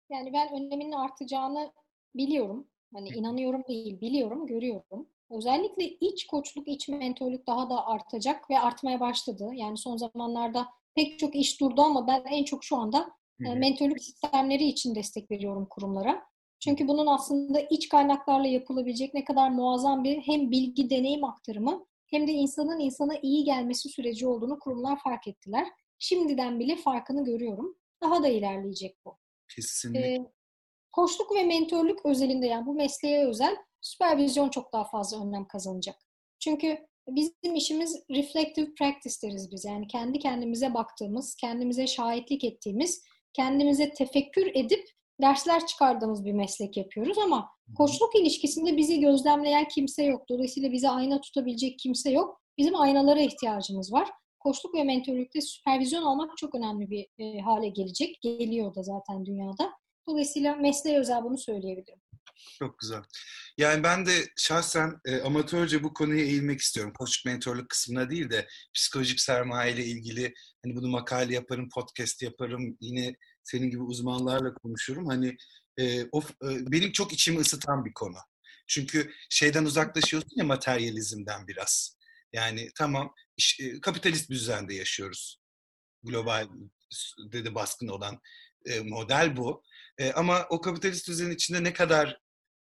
Yani 0.09 0.33
ben 0.33 0.53
öneminin 0.53 0.91
artacağını 0.91 1.73
biliyorum. 2.15 2.67
Hani 2.93 3.09
inanıyorum 3.09 3.63
değil, 3.67 4.01
biliyorum, 4.01 4.47
görüyorum. 4.47 5.09
Özellikle 5.29 5.85
iç 5.85 6.27
koçluk, 6.27 6.67
iç 6.67 6.89
mentorluk 6.89 7.47
daha 7.47 7.69
da 7.69 7.85
artacak 7.85 8.49
ve 8.49 8.59
artmaya 8.59 8.99
başladı. 8.99 9.49
Yani 9.53 9.77
son 9.77 9.97
zamanlarda 9.97 10.67
pek 10.95 11.19
çok 11.19 11.35
iş 11.35 11.61
durdu 11.61 11.81
ama 11.81 12.07
ben 12.07 12.23
en 12.25 12.43
çok 12.43 12.63
şu 12.63 12.77
anda 12.77 12.99
hı 13.41 13.55
mentorluk 13.55 13.99
sistemleri 13.99 14.63
için 14.63 14.95
destek 14.95 15.31
veriyorum 15.31 15.67
kurumlara. 15.69 16.32
Çünkü 16.63 16.87
bunun 16.87 17.07
aslında 17.07 17.59
iç 17.59 17.89
kaynaklarla 17.89 18.47
yapılabilecek 18.47 19.13
ne 19.13 19.23
kadar 19.23 19.49
muazzam 19.49 20.03
bir 20.03 20.17
hem 20.21 20.51
bilgi 20.51 20.89
deneyim 20.89 21.23
aktarımı 21.23 21.85
hem 22.09 22.27
de 22.27 22.31
insanın 22.31 22.79
insana 22.79 23.13
iyi 23.21 23.43
gelmesi 23.43 23.89
süreci 23.89 24.27
olduğunu 24.27 24.59
kurumlar 24.59 24.99
fark 24.99 25.27
ettiler. 25.27 25.67
Şimdiden 25.99 26.59
bile 26.59 26.75
farkını 26.75 27.25
görüyorum. 27.25 27.75
Daha 28.03 28.23
da 28.23 28.27
ilerleyecek 28.27 28.97
bu. 29.05 29.17
Kesinlikle. 29.55 30.13
Ee, 30.13 30.25
koçluk 30.91 31.35
ve 31.35 31.43
mentorluk 31.43 32.05
özelinde 32.05 32.47
yani 32.47 32.65
bu 32.65 32.73
mesleğe 32.73 33.27
özel 33.27 33.55
süpervizyon 33.81 34.49
çok 34.49 34.73
daha 34.73 34.83
fazla 34.83 35.27
önem 35.27 35.47
kazanacak. 35.47 35.95
Çünkü 36.39 36.77
bizim 37.07 37.55
işimiz 37.55 38.03
reflective 38.09 38.73
practice 38.73 39.15
deriz 39.23 39.51
biz. 39.51 39.65
Yani 39.65 39.87
kendi 39.87 40.19
kendimize 40.19 40.73
baktığımız, 40.73 41.35
kendimize 41.35 41.87
şahitlik 41.87 42.43
ettiğimiz, 42.43 43.03
kendimize 43.33 43.93
tefekkür 43.93 44.51
edip 44.53 44.89
dersler 45.21 45.65
çıkardığımız 45.67 46.25
bir 46.25 46.33
meslek 46.33 46.77
yapıyoruz 46.77 47.17
ama 47.17 47.49
koçluk 47.77 48.15
ilişkisinde 48.15 48.77
bizi 48.77 48.99
gözlemleyen 48.99 49.67
kimse 49.67 50.03
yok. 50.03 50.29
Dolayısıyla 50.29 50.71
bize 50.71 50.89
ayna 50.89 51.21
tutabilecek 51.21 51.79
kimse 51.79 52.11
yok. 52.11 52.41
Bizim 52.57 52.75
aynalara 52.75 53.19
ihtiyacımız 53.21 53.93
var. 53.93 54.09
Koçluk 54.39 54.75
ve 54.75 54.83
mentörlükte 54.83 55.41
süpervizyon 55.41 56.03
almak 56.03 56.37
çok 56.37 56.55
önemli 56.55 56.89
bir 56.89 57.07
e, 57.19 57.39
hale 57.39 57.69
gelecek. 57.69 58.21
Geliyor 58.21 58.75
da 58.75 58.83
zaten 58.83 59.25
dünyada. 59.25 59.71
Dolayısıyla 60.07 60.55
mesleğe 60.55 60.99
özel 60.99 61.23
bunu 61.23 61.37
söyleyebilirim. 61.37 62.01
Çok 62.59 62.79
güzel. 62.79 63.01
Yani 63.57 63.83
ben 63.83 64.05
de 64.05 64.11
şahsen 64.37 64.99
e, 65.05 65.21
amatörce 65.21 65.83
bu 65.83 65.93
konuya 65.93 66.23
eğilmek 66.23 66.59
istiyorum. 66.59 66.93
Koçluk 66.97 67.25
mentorluk 67.25 67.69
kısmına 67.69 68.09
değil 68.09 68.29
de 68.29 68.47
psikolojik 68.73 69.19
sermaye 69.19 69.73
ile 69.73 69.85
ilgili 69.85 70.33
hani 70.63 70.75
bunu 70.75 70.87
makale 70.87 71.33
yaparım, 71.33 71.69
podcast 71.75 72.21
yaparım. 72.21 72.77
Yine 72.81 73.15
senin 73.43 73.69
gibi 73.69 73.81
uzmanlarla 73.81 74.53
konuşurum. 74.53 75.05
Hani 75.07 75.37
e, 75.77 76.05
o 76.11 76.21
e, 76.21 76.71
benim 76.71 76.91
çok 76.91 77.13
içimi 77.13 77.39
ısıtan 77.39 77.85
bir 77.85 77.93
konu. 77.93 78.17
Çünkü 78.67 79.11
şeyden 79.29 79.65
uzaklaşıyorsun 79.65 80.31
ya 80.35 80.45
materyalizmden 80.45 81.47
biraz. 81.47 81.97
Yani 82.33 82.69
tamam 82.77 83.13
iş, 83.37 83.59
e, 83.59 83.81
kapitalist 83.81 84.29
bir 84.29 84.35
düzende 84.35 84.75
yaşıyoruz. 84.75 85.39
Global 86.03 86.47
de 87.33 87.55
baskın 87.55 87.87
olan 87.87 88.19
e, 88.65 88.79
model 88.79 89.37
bu. 89.37 89.63
E, 89.97 90.11
ama 90.11 90.45
o 90.49 90.61
kapitalist 90.61 91.07
düzenin 91.07 91.35
içinde 91.35 91.63
ne 91.63 91.73
kadar 91.73 92.19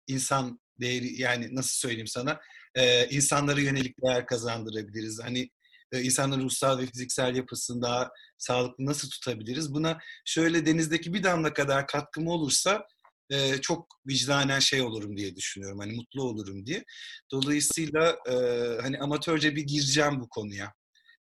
insan 0.07 0.59
değeri 0.79 1.21
yani 1.21 1.55
nasıl 1.55 1.75
söyleyeyim 1.75 2.07
sana 2.07 2.39
e, 2.75 3.09
insanlara 3.09 3.61
yönelik 3.61 3.95
değer 4.03 4.25
kazandırabiliriz. 4.25 5.19
Hani 5.23 5.49
e, 5.91 6.01
insanların 6.01 6.43
ruhsal 6.43 6.79
ve 6.79 6.85
fiziksel 6.85 7.35
yapısını 7.35 7.81
daha 7.81 8.09
sağlıklı 8.37 8.85
nasıl 8.85 9.09
tutabiliriz? 9.09 9.73
Buna 9.73 9.99
şöyle 10.25 10.65
denizdeki 10.65 11.13
bir 11.13 11.23
damla 11.23 11.53
kadar 11.53 11.87
katkım 11.87 12.27
olursa 12.27 12.85
e, 13.29 13.61
çok 13.61 13.87
vicdanen 14.07 14.59
şey 14.59 14.81
olurum 14.81 15.17
diye 15.17 15.35
düşünüyorum. 15.35 15.79
Hani 15.79 15.93
mutlu 15.93 16.23
olurum 16.23 16.65
diye. 16.65 16.83
Dolayısıyla 17.31 18.17
e, 18.29 18.33
hani 18.81 18.99
amatörce 18.99 19.55
bir 19.55 19.63
gireceğim 19.63 20.19
bu 20.19 20.29
konuya. 20.29 20.73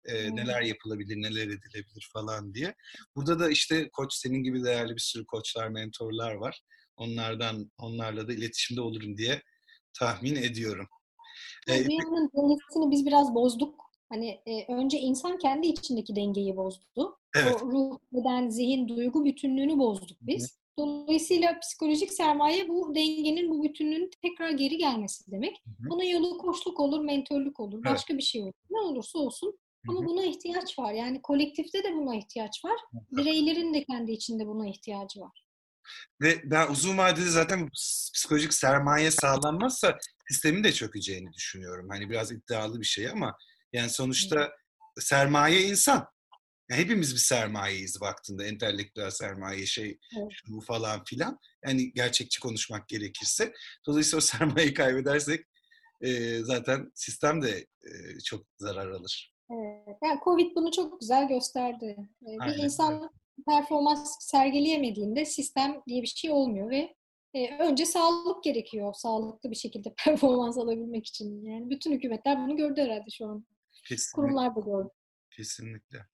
E, 0.05 0.35
neler 0.35 0.61
yapılabilir, 0.61 1.15
neler 1.15 1.47
edilebilir 1.47 2.09
falan 2.13 2.53
diye. 2.53 2.75
Burada 3.15 3.39
da 3.39 3.49
işte 3.49 3.89
koç 3.93 4.13
senin 4.13 4.43
gibi 4.43 4.63
değerli 4.63 4.95
bir 4.95 5.01
sürü 5.01 5.25
koçlar, 5.25 5.67
mentorlar 5.67 6.33
var. 6.33 6.61
Onlardan 6.95 7.71
onlarla 7.77 8.27
da 8.27 8.33
iletişimde 8.33 8.81
olurum 8.81 9.17
diye 9.17 9.41
tahmin 9.99 10.35
ediyorum. 10.35 10.87
Dünyanın 11.67 12.29
dengesini 12.35 12.91
biz 12.91 13.05
biraz 13.05 13.35
bozduk. 13.35 13.86
Hani 14.09 14.41
e, 14.45 14.73
önce 14.73 14.99
insan 14.99 15.37
kendi 15.37 15.67
içindeki 15.67 16.15
dengeyi 16.15 16.57
bozdu. 16.57 17.17
Evet. 17.35 17.61
O 17.63 17.71
ruh, 17.71 17.97
beden, 18.13 18.49
zihin, 18.49 18.87
duygu 18.87 19.25
bütünlüğünü 19.25 19.77
bozduk 19.77 20.17
biz. 20.21 20.43
Hı. 20.43 20.57
Dolayısıyla 20.79 21.59
psikolojik 21.59 22.13
sermaye 22.13 22.67
bu 22.67 22.95
dengenin, 22.95 23.49
bu 23.49 23.63
bütünlüğün 23.63 24.11
tekrar 24.21 24.51
geri 24.51 24.77
gelmesi 24.77 25.31
demek. 25.31 25.61
Hı 25.65 25.89
Bunun 25.89 26.03
yolu 26.03 26.37
koçluk 26.37 26.79
olur, 26.79 27.01
mentörlük 27.01 27.59
olur, 27.59 27.81
evet. 27.85 27.93
başka 27.93 28.17
bir 28.17 28.23
şey 28.23 28.41
olur. 28.41 28.53
Ne 28.69 28.79
olursa 28.79 29.19
olsun. 29.19 29.59
Ama 29.89 30.05
buna 30.05 30.23
ihtiyaç 30.23 30.79
var. 30.79 30.93
Yani 30.93 31.21
kolektifte 31.21 31.83
de 31.83 31.95
buna 31.95 32.15
ihtiyaç 32.15 32.65
var. 32.65 32.79
Bireylerin 33.11 33.73
de 33.73 33.83
kendi 33.83 34.11
içinde 34.11 34.47
buna 34.47 34.67
ihtiyacı 34.67 35.19
var. 35.19 35.43
Ve 36.21 36.41
ben 36.43 36.71
uzun 36.71 36.97
vadede 36.97 37.29
zaten 37.29 37.69
psikolojik 38.13 38.53
sermaye 38.53 39.11
sağlanmazsa 39.11 39.97
sistemin 40.29 40.63
de 40.63 40.71
çökeceğini 40.71 41.33
düşünüyorum. 41.33 41.87
Hani 41.89 42.09
biraz 42.09 42.31
iddialı 42.31 42.79
bir 42.79 42.85
şey 42.85 43.09
ama 43.09 43.37
yani 43.73 43.89
sonuçta 43.89 44.51
sermaye 44.99 45.61
insan. 45.61 46.07
Yani 46.69 46.81
hepimiz 46.81 47.13
bir 47.13 47.19
sermayeyiz 47.19 48.01
baktığında 48.01 48.45
entelektüel 48.45 49.09
sermaye 49.09 49.65
şey 49.65 49.97
evet. 50.17 50.31
şu 50.31 50.59
falan 50.59 51.03
filan. 51.03 51.39
Yani 51.65 51.93
gerçekçi 51.93 52.39
konuşmak 52.39 52.87
gerekirse. 52.87 53.53
Dolayısıyla 53.87 54.17
o 54.17 54.21
sermayeyi 54.37 54.73
kaybedersek 54.73 55.45
e, 56.01 56.39
zaten 56.43 56.91
sistem 56.95 57.41
de 57.41 57.57
e, 57.83 58.19
çok 58.25 58.45
zarar 58.57 58.91
alır. 58.91 59.33
Evet. 59.51 59.97
Yani 60.03 60.19
Covid 60.23 60.55
bunu 60.55 60.71
çok 60.71 60.99
güzel 60.99 61.27
gösterdi. 61.27 61.97
Bir 62.21 62.63
insan 62.63 63.09
performans 63.47 64.17
sergileyemediğinde 64.19 65.25
sistem 65.25 65.81
diye 65.87 66.01
bir 66.01 66.07
şey 66.07 66.31
olmuyor 66.31 66.69
ve 66.69 66.95
e, 67.33 67.57
önce 67.57 67.85
sağlık 67.85 68.43
gerekiyor. 68.43 68.93
Sağlıklı 68.93 69.51
bir 69.51 69.55
şekilde 69.55 69.93
performans 70.05 70.57
alabilmek 70.57 71.07
için. 71.07 71.45
Yani 71.45 71.69
bütün 71.69 71.91
hükümetler 71.91 72.47
bunu 72.47 72.57
gördü 72.57 72.81
herhalde 72.81 73.09
şu 73.11 73.25
an. 73.25 73.45
Kesinlikle. 73.87 74.21
Kurumlar 74.21 74.51
gördü. 74.65 74.89
Kesinlikle. 75.29 76.05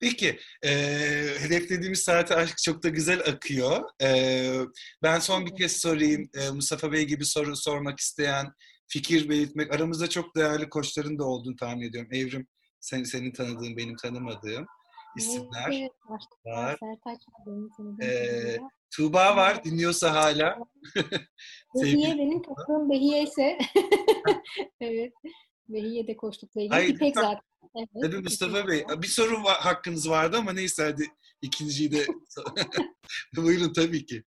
Peki, 0.00 0.38
e, 0.62 0.70
hedeflediğimiz 1.40 2.02
saate 2.02 2.34
aşk 2.34 2.58
çok 2.58 2.82
da 2.82 2.88
güzel 2.88 3.20
akıyor. 3.20 3.82
E, 4.02 4.08
ben 5.02 5.18
son 5.18 5.46
bir 5.46 5.56
kez 5.56 5.76
sorayım. 5.76 6.30
E, 6.34 6.50
Mustafa 6.50 6.92
Bey 6.92 7.04
gibi 7.04 7.24
soru 7.24 7.56
sormak 7.56 7.98
isteyen, 7.98 8.52
fikir 8.88 9.28
belirtmek, 9.28 9.74
aramızda 9.74 10.08
çok 10.08 10.36
değerli 10.36 10.68
koçların 10.68 11.18
da 11.18 11.24
olduğunu 11.24 11.56
tahmin 11.56 11.88
ediyorum. 11.88 12.10
Evrim, 12.12 12.46
sen, 12.80 13.02
senin 13.02 13.32
tanıdığın, 13.32 13.76
benim 13.76 13.96
tanımadığım 13.96 14.66
isimler 15.16 15.70
evet, 15.72 15.92
var. 16.46 16.76
Sertaç 16.80 17.20
ee, 18.02 18.56
Tuğba 18.96 19.36
var, 19.36 19.64
dinliyorsa 19.64 20.14
hala. 20.14 20.58
Behiye 21.74 22.18
benim 22.18 22.42
takım 22.42 22.90
Behiye 22.90 23.22
ise 23.22 23.58
evet. 24.80 25.12
Behiye 25.68 26.06
de 26.06 26.16
koştukla 26.16 26.60
ilgili. 26.60 26.74
Hayır, 26.74 26.94
İpek 26.94 27.14
zaten. 27.14 27.40
Evet, 27.74 27.88
Tabii 28.02 28.22
Mustafa 28.22 28.68
Bey. 28.68 28.84
Bir 29.02 29.06
sorun 29.06 29.44
var, 29.44 29.56
hakkınız 29.60 30.10
vardı 30.10 30.36
ama 30.36 30.52
neyse 30.52 30.82
hadi 30.82 31.06
ikinciyi 31.42 31.92
de 31.92 32.06
buyurun 33.36 33.72
tabii 33.72 34.06
ki. 34.06 34.24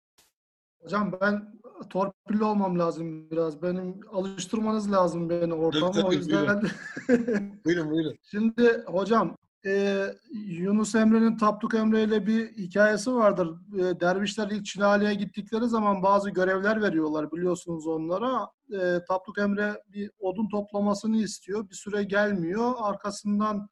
Hocam 0.82 1.18
ben 1.22 1.60
torpilli 1.90 2.44
olmam 2.44 2.80
lazım 2.80 3.32
biraz. 3.32 3.62
Benim 3.62 4.00
alıştırmanız 4.12 4.92
lazım 4.92 5.30
beni 5.30 5.54
ortama. 5.54 5.92
Tabii, 5.92 6.02
tabii, 6.02 6.08
o 6.08 6.12
yüzden 6.14 6.62
buyurun. 7.08 7.62
buyurun 7.66 7.92
buyurun. 7.92 8.18
Şimdi 8.32 8.84
hocam 8.86 9.38
e, 9.66 10.06
Yunus 10.32 10.96
Emre'nin 10.96 11.38
Tapduk 11.38 11.76
Emre 11.76 12.04
ile 12.04 12.26
bir 12.26 12.58
hikayesi 12.58 13.14
vardır. 13.14 13.50
E, 13.78 14.00
dervişler 14.00 14.52
ilk 14.52 14.66
Çinali'ye 14.66 15.14
gittikleri 15.14 15.68
zaman 15.68 16.04
bazı 16.04 16.30
görevler 16.30 16.82
veriyorlar 16.82 17.32
biliyorsunuz 17.32 17.88
onlara. 17.88 18.48
E, 18.72 19.06
Tapduk 19.08 19.38
Emre 19.38 19.84
bir 19.88 20.12
odun 20.20 20.50
toplamasını 20.50 21.18
istiyor. 21.18 21.70
Bir 21.70 21.76
süre 21.76 22.04
gelmiyor. 22.04 22.74
Arkasından 22.78 23.70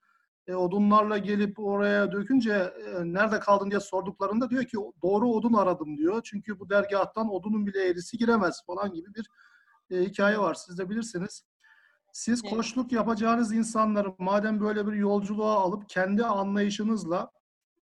e, 0.48 0.56
odunlarla 0.56 1.18
gelip 1.18 1.60
oraya 1.60 2.12
dökünce 2.12 2.54
e, 2.54 3.14
nerede 3.14 3.40
kaldın 3.40 3.72
diye 3.72 3.80
sorduklarında 3.80 4.50
diyor 4.50 4.64
ki 4.64 4.78
doğru 5.04 5.30
odun 5.30 5.54
aradım 5.54 5.98
diyor. 5.98 6.22
Çünkü 6.24 6.60
bu 6.60 6.70
dergahtan 6.70 7.34
odunun 7.34 7.68
bile 7.68 7.90
erisi 7.90 8.18
giremez 8.18 8.62
falan 8.66 8.94
gibi 8.94 9.08
bir 9.16 9.30
e, 9.92 10.02
hikaye 10.04 10.38
var. 10.40 10.54
Siz 10.54 10.78
de 10.78 10.90
bilirsiniz. 10.90 11.44
Siz 12.18 12.42
evet. 12.44 12.54
koçluk 12.54 12.92
yapacağınız 12.92 13.54
insanları 13.54 14.16
madem 14.18 14.60
böyle 14.60 14.88
bir 14.88 14.94
yolculuğa 14.94 15.54
alıp 15.54 15.90
kendi 15.90 16.26
anlayışınızla 16.26 17.32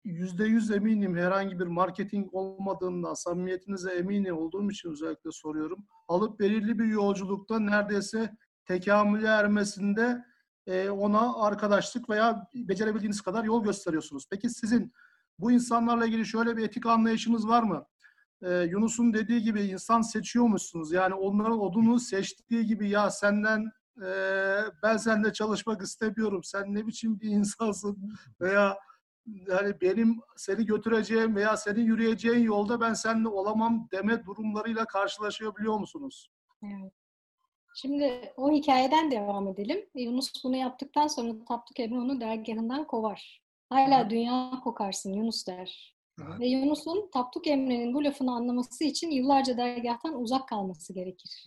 yüzde 0.04 0.44
yüz 0.44 0.70
eminim 0.70 1.16
herhangi 1.16 1.58
bir 1.58 1.66
marketing 1.66 2.34
olmadığından 2.34 3.14
samimiyetinize 3.14 3.92
eminim 3.92 4.36
olduğum 4.36 4.70
için 4.70 4.90
özellikle 4.90 5.30
soruyorum. 5.32 5.86
Alıp 6.08 6.40
belirli 6.40 6.78
bir 6.78 6.84
yolculukta 6.84 7.58
neredeyse 7.58 8.36
tekamüle 8.64 9.26
ermesinde 9.26 10.24
e, 10.66 10.90
ona 10.90 11.44
arkadaşlık 11.44 12.10
veya 12.10 12.48
becerebildiğiniz 12.54 13.20
kadar 13.20 13.44
yol 13.44 13.64
gösteriyorsunuz. 13.64 14.26
Peki 14.30 14.50
sizin 14.50 14.92
bu 15.38 15.52
insanlarla 15.52 16.06
ilgili 16.06 16.26
şöyle 16.26 16.56
bir 16.56 16.64
etik 16.64 16.86
anlayışınız 16.86 17.48
var 17.48 17.62
mı? 17.62 17.86
Ee, 18.42 18.52
Yunus'un 18.52 19.14
dediği 19.14 19.42
gibi 19.42 19.62
insan 19.62 20.00
seçiyormuşsunuz. 20.00 20.92
Yani 20.92 21.14
onların 21.14 21.60
odunu 21.60 22.00
seçtiği 22.00 22.66
gibi 22.66 22.88
ya 22.88 23.10
senden 23.10 23.72
e, 24.02 24.08
ben 24.82 24.96
seninle 24.96 25.32
çalışmak 25.32 25.82
istemiyorum. 25.82 26.44
Sen 26.44 26.74
ne 26.74 26.86
biçim 26.86 27.20
bir 27.20 27.28
insansın 27.28 28.12
veya 28.40 28.78
yani 29.26 29.80
benim 29.80 30.20
seni 30.36 30.66
götüreceğim 30.66 31.36
veya 31.36 31.56
senin 31.56 31.84
yürüyeceğin 31.84 32.44
yolda 32.44 32.80
ben 32.80 32.94
seninle 32.94 33.28
olamam 33.28 33.88
deme 33.92 34.24
durumlarıyla 34.24 34.84
karşılaşabiliyor 34.84 35.78
musunuz? 35.78 36.30
Evet. 36.62 36.92
Şimdi 37.76 38.32
o 38.36 38.52
hikayeden 38.52 39.10
devam 39.10 39.48
edelim. 39.48 39.86
Yunus 39.94 40.44
bunu 40.44 40.56
yaptıktan 40.56 41.06
sonra 41.06 41.44
Tapduk 41.44 41.80
Emre 41.80 41.98
onu 41.98 42.20
dergahından 42.20 42.86
kovar. 42.86 43.42
Hala 43.68 44.04
Hı. 44.04 44.10
dünya 44.10 44.60
kokarsın 44.64 45.12
Yunus 45.12 45.46
der. 45.46 45.96
Hı. 46.20 46.40
Ve 46.40 46.46
Yunus'un 46.46 47.10
Tapduk 47.12 47.46
Emre'nin 47.46 47.94
bu 47.94 48.04
lafını 48.04 48.34
anlaması 48.34 48.84
için 48.84 49.10
yıllarca 49.10 49.56
dergahtan 49.56 50.20
uzak 50.20 50.48
kalması 50.48 50.92
gerekir. 50.92 51.46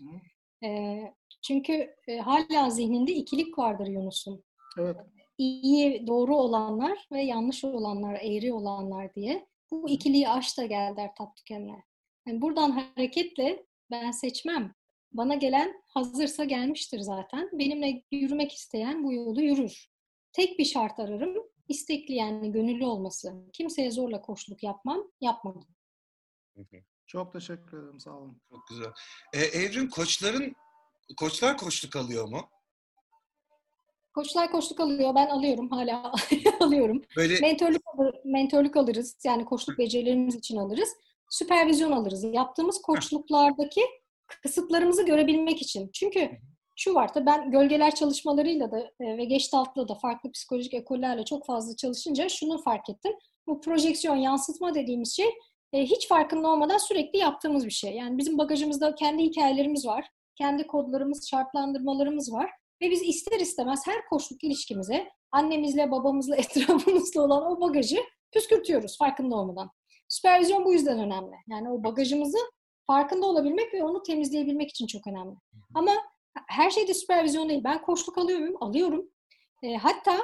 E, 0.63 0.99
çünkü 1.41 1.95
e, 2.07 2.17
hala 2.17 2.69
zihninde 2.69 3.11
ikilik 3.11 3.59
vardır 3.59 3.87
Yunus'un. 3.87 4.43
Evet. 4.77 4.97
İyi, 5.37 6.07
doğru 6.07 6.35
olanlar 6.35 7.07
ve 7.11 7.21
yanlış 7.21 7.63
olanlar, 7.63 8.19
eğri 8.21 8.53
olanlar 8.53 9.15
diye. 9.15 9.47
Bu 9.71 9.89
ikiliği 9.89 10.29
aş 10.29 10.57
da 10.57 10.65
gel 10.65 10.95
der 10.97 11.15
Tapduk 11.15 11.51
Emre. 11.51 11.83
Yani 12.27 12.41
buradan 12.41 12.71
hareketle 12.71 13.65
ben 13.91 14.11
seçmem. 14.11 14.73
Bana 15.11 15.35
gelen 15.35 15.83
hazırsa 15.87 16.43
gelmiştir 16.43 16.99
zaten. 16.99 17.49
Benimle 17.53 18.03
yürümek 18.11 18.53
isteyen 18.53 19.03
bu 19.03 19.13
yolu 19.13 19.41
yürür. 19.41 19.89
Tek 20.33 20.59
bir 20.59 20.65
şart 20.65 20.99
ararım. 20.99 21.49
istekli 21.67 22.15
yani 22.15 22.51
gönüllü 22.51 22.85
olması. 22.85 23.33
Kimseye 23.53 23.91
zorla 23.91 24.21
koşluk 24.21 24.63
yapmam, 24.63 25.11
yapmadım. 25.21 25.67
Çok 27.07 27.33
teşekkür 27.33 27.83
ederim, 27.83 27.99
sağ 27.99 28.17
olun. 28.17 28.41
Çok 28.49 28.67
güzel. 28.67 28.91
Ee, 29.33 29.39
Evrim, 29.39 29.89
koçların, 29.89 30.55
koçlar 31.17 31.57
koçluk 31.57 31.95
alıyor 31.95 32.27
mu? 32.27 32.49
Koçlar 34.13 34.51
koçluk 34.51 34.79
alıyor, 34.79 35.15
ben 35.15 35.27
alıyorum, 35.27 35.69
hala 35.69 36.11
alıyorum. 36.59 37.01
Böyle... 37.17 37.39
Mentörlük, 37.39 37.81
mentörlük 38.25 38.77
alırız, 38.77 39.17
yani 39.23 39.45
koçluk 39.45 39.77
becerilerimiz 39.77 40.35
için 40.35 40.57
alırız. 40.57 40.89
Süpervizyon 41.29 41.91
alırız. 41.91 42.23
Yaptığımız 42.23 42.81
koçluklardaki 42.81 43.81
kısıtlarımızı 44.43 45.05
görebilmek 45.05 45.61
için. 45.61 45.89
Çünkü 45.93 46.29
şu 46.75 46.95
var 46.95 47.15
da 47.15 47.25
ben 47.25 47.51
gölgeler 47.51 47.95
çalışmalarıyla 47.95 48.71
da 48.71 48.79
e, 48.79 49.17
ve 49.17 49.25
Geçtalt'la 49.25 49.87
da 49.87 49.95
farklı 49.95 50.31
psikolojik 50.31 50.73
ekollerle 50.73 51.25
çok 51.25 51.45
fazla 51.45 51.75
çalışınca 51.75 52.29
şunu 52.29 52.61
fark 52.61 52.89
ettim. 52.89 53.13
Bu 53.47 53.61
projeksiyon, 53.61 54.15
yansıtma 54.15 54.75
dediğimiz 54.75 55.15
şey 55.15 55.29
e, 55.73 55.83
hiç 55.83 56.07
farkında 56.07 56.47
olmadan 56.47 56.77
sürekli 56.77 57.19
yaptığımız 57.19 57.65
bir 57.65 57.71
şey. 57.71 57.95
Yani 57.95 58.17
bizim 58.17 58.37
bagajımızda 58.37 58.95
kendi 58.95 59.23
hikayelerimiz 59.23 59.85
var, 59.85 60.05
kendi 60.41 60.67
kodlarımız, 60.67 61.29
şartlandırmalarımız 61.29 62.33
var 62.33 62.51
ve 62.81 62.91
biz 62.91 63.01
ister 63.01 63.39
istemez 63.39 63.87
her 63.87 64.05
koşluk 64.09 64.43
ilişkimize 64.43 65.09
annemizle, 65.31 65.91
babamızla, 65.91 66.35
etrafımızla 66.37 67.21
olan 67.21 67.51
o 67.51 67.61
bagajı 67.61 67.97
püskürtüyoruz 68.33 68.97
farkında 68.97 69.35
olmadan. 69.35 69.71
Süpervizyon 70.09 70.65
bu 70.65 70.73
yüzden 70.73 70.99
önemli. 70.99 71.35
Yani 71.47 71.69
o 71.69 71.83
bagajımızı 71.83 72.37
farkında 72.87 73.25
olabilmek 73.25 73.73
ve 73.73 73.83
onu 73.83 74.03
temizleyebilmek 74.03 74.69
için 74.69 74.87
çok 74.87 75.07
önemli. 75.07 75.35
Ama 75.75 75.91
her 76.47 76.69
şeyde 76.69 76.93
süpervizyon 76.93 77.49
değil. 77.49 77.63
Ben 77.63 77.81
koçluk 77.81 78.17
alıyor 78.17 78.39
muyum? 78.39 78.57
Alıyorum. 78.63 79.09
E, 79.63 79.75
hatta 79.75 80.17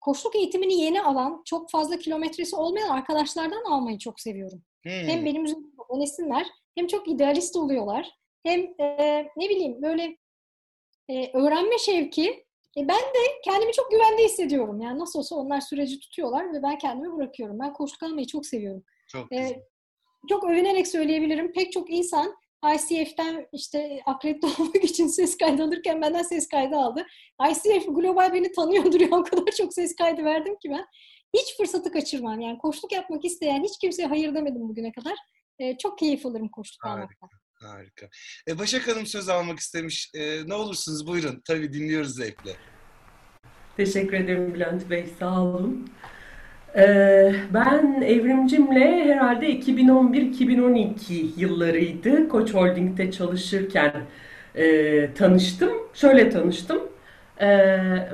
koçluk 0.00 0.36
eğitimini 0.36 0.80
yeni 0.80 1.02
alan, 1.02 1.42
çok 1.44 1.70
fazla 1.70 1.98
kilometresi 1.98 2.56
olmayan 2.56 2.88
arkadaşlardan 2.88 3.64
almayı 3.64 3.98
çok 3.98 4.20
seviyorum. 4.20 4.62
Hmm. 4.82 4.92
Hem 4.92 5.24
benim 5.24 5.44
üzerinde 5.44 5.68
denesinler, 5.94 6.46
hem 6.74 6.86
çok 6.86 7.08
idealist 7.08 7.56
oluyorlar. 7.56 8.19
Hem 8.42 8.60
e, 8.80 9.22
ne 9.36 9.48
bileyim 9.48 9.82
böyle 9.82 10.16
e, 11.08 11.38
öğrenme 11.38 11.78
şevki. 11.78 12.30
E, 12.78 12.88
ben 12.88 13.00
de 13.00 13.40
kendimi 13.44 13.72
çok 13.72 13.90
güvende 13.90 14.24
hissediyorum. 14.24 14.80
Yani 14.80 14.98
nasıl 14.98 15.18
olsa 15.18 15.36
onlar 15.36 15.60
süreci 15.60 16.00
tutuyorlar 16.00 16.52
ve 16.52 16.62
ben 16.62 16.78
kendimi 16.78 17.16
bırakıyorum. 17.16 17.58
Ben 17.58 17.72
koçluk 17.72 18.02
almayı 18.02 18.26
çok 18.26 18.46
seviyorum. 18.46 18.84
Çok 19.08 19.32
e, 19.32 19.62
çok 20.28 20.44
övünerek 20.44 20.88
söyleyebilirim. 20.88 21.52
Pek 21.52 21.72
çok 21.72 21.90
insan 21.90 22.34
ICF'den 22.74 23.48
işte 23.52 24.00
akredite 24.06 24.46
olmak 24.62 24.84
için 24.84 25.06
ses 25.06 25.36
kaydı 25.36 25.62
alırken 25.62 26.02
benden 26.02 26.22
ses 26.22 26.48
kaydı 26.48 26.76
aldı. 26.76 27.06
ICF 27.50 27.86
global 27.86 28.32
beni 28.32 28.52
tanıyordur 28.52 29.00
ya 29.10 29.10
o 29.10 29.22
kadar 29.22 29.52
çok 29.56 29.74
ses 29.74 29.96
kaydı 29.96 30.24
verdim 30.24 30.56
ki 30.62 30.70
ben. 30.70 30.86
Hiç 31.34 31.56
fırsatı 31.56 31.92
kaçırmam. 31.92 32.40
Yani 32.40 32.58
koçluk 32.58 32.92
yapmak 32.92 33.24
isteyen 33.24 33.64
hiç 33.64 33.78
kimseye 33.80 34.06
hayır 34.06 34.34
demedim 34.34 34.68
bugüne 34.68 34.92
kadar. 34.92 35.14
Ee, 35.58 35.78
çok 35.78 35.98
keyif 35.98 36.26
alırım 36.26 36.48
koçluk 36.48 36.86
almaktan. 36.86 37.28
Harika. 37.64 38.06
E, 38.48 38.58
Başak 38.58 38.88
Hanım 38.88 39.06
söz 39.06 39.28
almak 39.28 39.58
istemiş. 39.58 40.10
E, 40.14 40.48
ne 40.48 40.54
olursunuz 40.54 41.06
buyurun. 41.06 41.42
Tabii 41.44 41.72
dinliyoruz 41.72 42.14
zevkle. 42.14 42.50
Teşekkür 43.76 44.16
ederim 44.16 44.54
Bülent 44.54 44.90
Bey. 44.90 45.06
Sağ 45.18 45.40
olun. 45.42 45.90
Ee, 46.76 47.34
ben 47.54 48.02
Evrimcim'le 48.02 49.04
herhalde 49.04 49.50
2011-2012 49.50 50.94
yıllarıydı. 51.36 52.28
Koç 52.28 52.54
Holding'de 52.54 53.12
çalışırken 53.12 53.92
e, 54.54 55.14
tanıştım. 55.14 55.70
Şöyle 55.94 56.30
tanıştım. 56.30 56.82
E, 57.40 57.48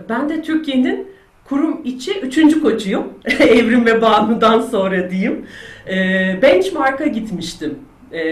ben 0.09 0.29
de 0.29 0.43
Türkiye'nin 0.43 1.09
kurum 1.45 1.85
içi 1.85 2.21
üçüncü 2.21 2.63
koçuyum. 2.63 3.19
Evrim 3.41 3.87
ve 3.87 4.03
Banu'dan 4.03 4.61
sonra 4.61 5.11
diyeyim. 5.11 5.47
E, 5.89 5.95
benchmark'a 6.43 7.07
gitmiştim 7.07 7.79
e, 8.17 8.23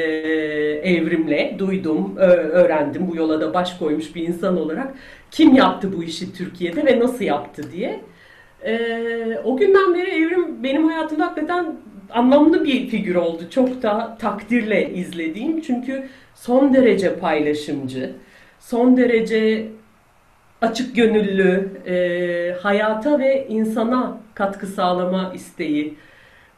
evrimle. 0.85 1.57
Duydum, 1.59 2.17
öğrendim. 2.17 3.09
Bu 3.11 3.17
yola 3.17 3.41
da 3.41 3.55
baş 3.55 3.79
koymuş 3.79 4.15
bir 4.15 4.29
insan 4.29 4.61
olarak. 4.61 4.95
Kim 5.31 5.55
yaptı 5.55 5.93
bu 5.97 6.05
işi 6.05 6.33
Türkiye'de 6.33 6.87
ve 6.87 7.01
nasıl 7.01 7.25
yaptı 7.25 7.63
diye. 7.73 8.01
E, 8.65 8.79
o 9.45 9.57
günden 9.57 9.95
beri 9.95 10.11
evrim 10.11 10.63
benim 10.63 10.89
hayatımda 10.89 11.27
hakikaten 11.27 11.77
anlamlı 12.11 12.65
bir 12.65 12.89
figür 12.89 13.15
oldu. 13.15 13.43
Çok 13.51 13.83
da 13.83 14.17
takdirle 14.21 14.91
izlediğim. 14.91 15.61
Çünkü 15.61 16.09
son 16.35 16.75
derece 16.75 17.15
paylaşımcı, 17.15 18.13
son 18.61 18.97
derece 18.97 19.67
açık 20.63 20.97
gönüllü, 20.97 21.71
e, 21.87 22.57
hayata 22.63 23.19
ve 23.19 23.47
insana 23.49 24.21
katkı 24.35 24.67
sağlama 24.67 25.33
isteği 25.35 25.95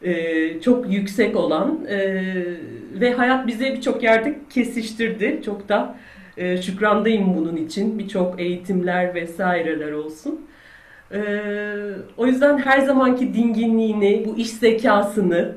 e, 0.01 0.61
çok 0.61 0.93
yüksek 0.93 1.35
olan 1.35 1.85
e, 1.89 2.23
ve 2.93 3.13
hayat 3.13 3.47
bize 3.47 3.73
birçok 3.73 4.03
yerde 4.03 4.39
kesiştirdi. 4.49 5.41
Çok 5.45 5.69
da 5.69 5.95
e, 6.37 6.61
şükrandayım 6.61 7.37
bunun 7.37 7.55
için. 7.55 7.99
Birçok 7.99 8.39
eğitimler 8.39 9.15
vesaireler 9.15 9.91
olsun. 9.91 10.41
O 12.17 12.27
yüzden 12.27 12.57
her 12.57 12.79
zamanki 12.79 13.33
dinginliğini, 13.33 14.23
bu 14.27 14.37
iş 14.37 14.49
zekasını 14.49 15.55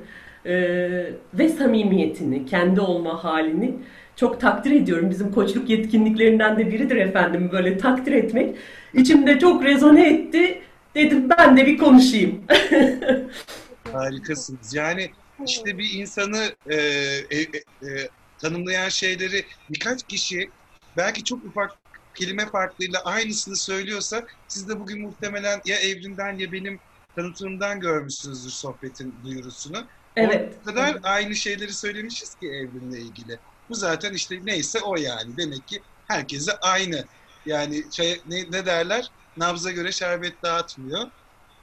ve 1.35 1.49
samimiyetini, 1.59 2.47
kendi 2.47 2.81
olma 2.81 3.25
halini 3.25 3.75
çok 4.17 4.41
takdir 4.41 4.71
ediyorum. 4.71 5.11
Bizim 5.11 5.33
koçluk 5.33 5.71
yetkinliklerinden 5.71 6.59
de 6.59 6.73
biridir 6.73 6.97
efendim 6.97 7.49
böyle 7.53 7.79
takdir 7.79 8.13
etmek. 8.13 8.57
İçimde 8.95 9.39
çok 9.39 9.65
rezone 9.65 10.09
etti. 10.09 10.59
Dedim 10.95 11.29
ben 11.39 11.57
de 11.57 11.67
bir 11.67 11.79
konuşayım. 11.79 12.41
Harikasınız. 13.93 14.75
Yani 14.75 15.13
işte 15.47 15.79
bir 15.79 15.93
insanı 15.93 16.55
e, 16.71 16.77
e, 16.77 17.41
e, 17.41 18.09
tanımlayan 18.39 18.89
şeyleri 18.89 19.47
birkaç 19.71 20.03
kişi 20.03 20.51
belki 20.97 21.25
çok 21.25 21.45
ufak 21.45 21.71
kelime 22.15 22.47
farklıyla 22.47 23.01
aynısını 23.05 23.57
söylüyorsa 23.57 24.27
siz 24.49 24.69
de 24.69 24.81
bugün 24.81 25.03
muhtemelen 25.03 25.61
ya 25.65 25.77
Evrim'den 25.77 26.39
ya 26.39 26.53
benim 26.53 26.81
tanıtımımdan 27.17 27.81
görmüşsünüzdür 27.81 28.51
sohbetin 28.51 29.15
duyurusunu. 29.25 29.87
Evet. 30.17 30.55
O 30.63 30.65
kadar 30.65 30.99
aynı 31.03 31.37
şeyleri 31.37 31.73
söylemişiz 31.73 32.35
ki 32.35 32.47
Evrim'le 32.47 32.97
ilgili. 32.97 33.39
Bu 33.69 33.75
zaten 33.75 34.13
işte 34.13 34.41
neyse 34.45 34.81
o 34.81 34.97
yani. 34.97 35.37
Demek 35.37 35.69
ki 35.69 35.83
herkese 36.09 36.53
aynı. 36.53 37.05
Yani 37.47 37.85
şey, 37.93 38.23
ne, 38.27 38.51
ne 38.51 38.67
derler? 38.67 39.11
Nabza 39.37 39.71
göre 39.71 39.93
şerbet 39.93 40.43
dağıtmıyor. 40.43 41.11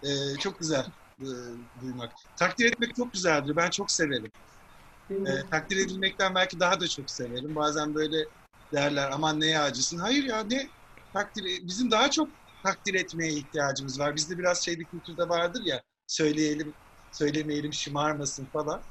Ee, 0.04 0.08
çok 0.40 0.60
güzel 0.60 0.86
e, 1.22 1.28
duymak. 1.82 2.12
Takdir 2.36 2.66
etmek 2.66 2.96
çok 2.96 3.14
güzeldir. 3.14 3.56
Ben 3.56 3.70
çok 3.70 3.92
severim. 3.92 4.32
E, 5.10 5.50
takdir 5.52 5.78
edilmekten 5.78 6.36
belki 6.36 6.60
daha 6.60 6.80
da 6.80 6.88
çok 6.88 7.10
severim. 7.10 7.56
Bazen 7.56 7.96
böyle 7.96 8.26
derler 8.74 9.10
aman 9.12 9.40
neye 9.40 9.60
acısın. 9.60 9.98
Hayır 9.98 10.24
ya 10.24 10.44
ne 10.44 10.68
takdir 11.14 11.68
bizim 11.68 11.92
daha 11.92 12.12
çok 12.12 12.30
takdir 12.64 12.94
etmeye 12.94 13.32
ihtiyacımız 13.32 14.00
var. 14.00 14.16
Bizde 14.16 14.38
biraz 14.38 14.66
şey 14.66 14.80
bir 14.80 14.86
kültürde 14.86 15.30
vardır 15.30 15.62
ya 15.66 15.82
söyleyelim 16.08 16.74
söylemeyelim 17.12 17.74
şımarmasın 17.74 18.46
falan. 18.46 18.82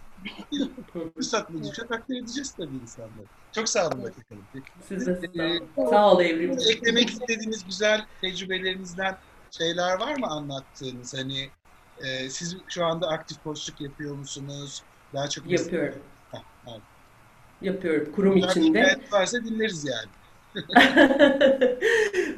Fırsat 1.15 1.53
buldukça 1.53 1.87
takdir 1.87 2.23
edeceğiz 2.23 2.55
tabii 2.57 2.77
insanları. 2.77 3.27
Çok 3.53 3.69
sağ 3.69 3.89
olun 3.89 4.03
Bakı 4.03 4.21
Hanım. 4.29 4.45
Siz 4.89 5.07
de 5.07 5.21
sağ 5.37 5.43
olun. 5.43 5.91
Sağ 5.91 6.13
ol 6.13 6.21
Evrim. 6.21 6.51
Eklemek 6.51 7.11
istediğiniz 7.11 7.65
güzel 7.65 8.07
tecrübelerinizden 8.21 9.19
şeyler 9.51 10.01
var 10.01 10.19
mı 10.19 10.27
anlattığınız? 10.27 11.15
Hani 11.15 11.51
e, 12.05 12.31
siz 12.31 12.57
şu 12.69 12.85
anda 12.85 13.09
aktif 13.09 13.43
koçluk 13.45 13.81
yapıyor 13.81 14.15
musunuz? 14.15 14.83
Daha 15.15 15.29
çok 15.29 15.51
yapıyorum. 15.51 15.99
Yapıyorum. 17.63 18.13
Kurum 18.13 18.35
Bunlar 18.35 18.51
içinde. 18.51 18.97
varsa 19.13 19.45
dinleriz 19.45 19.85
yani. 19.85 20.09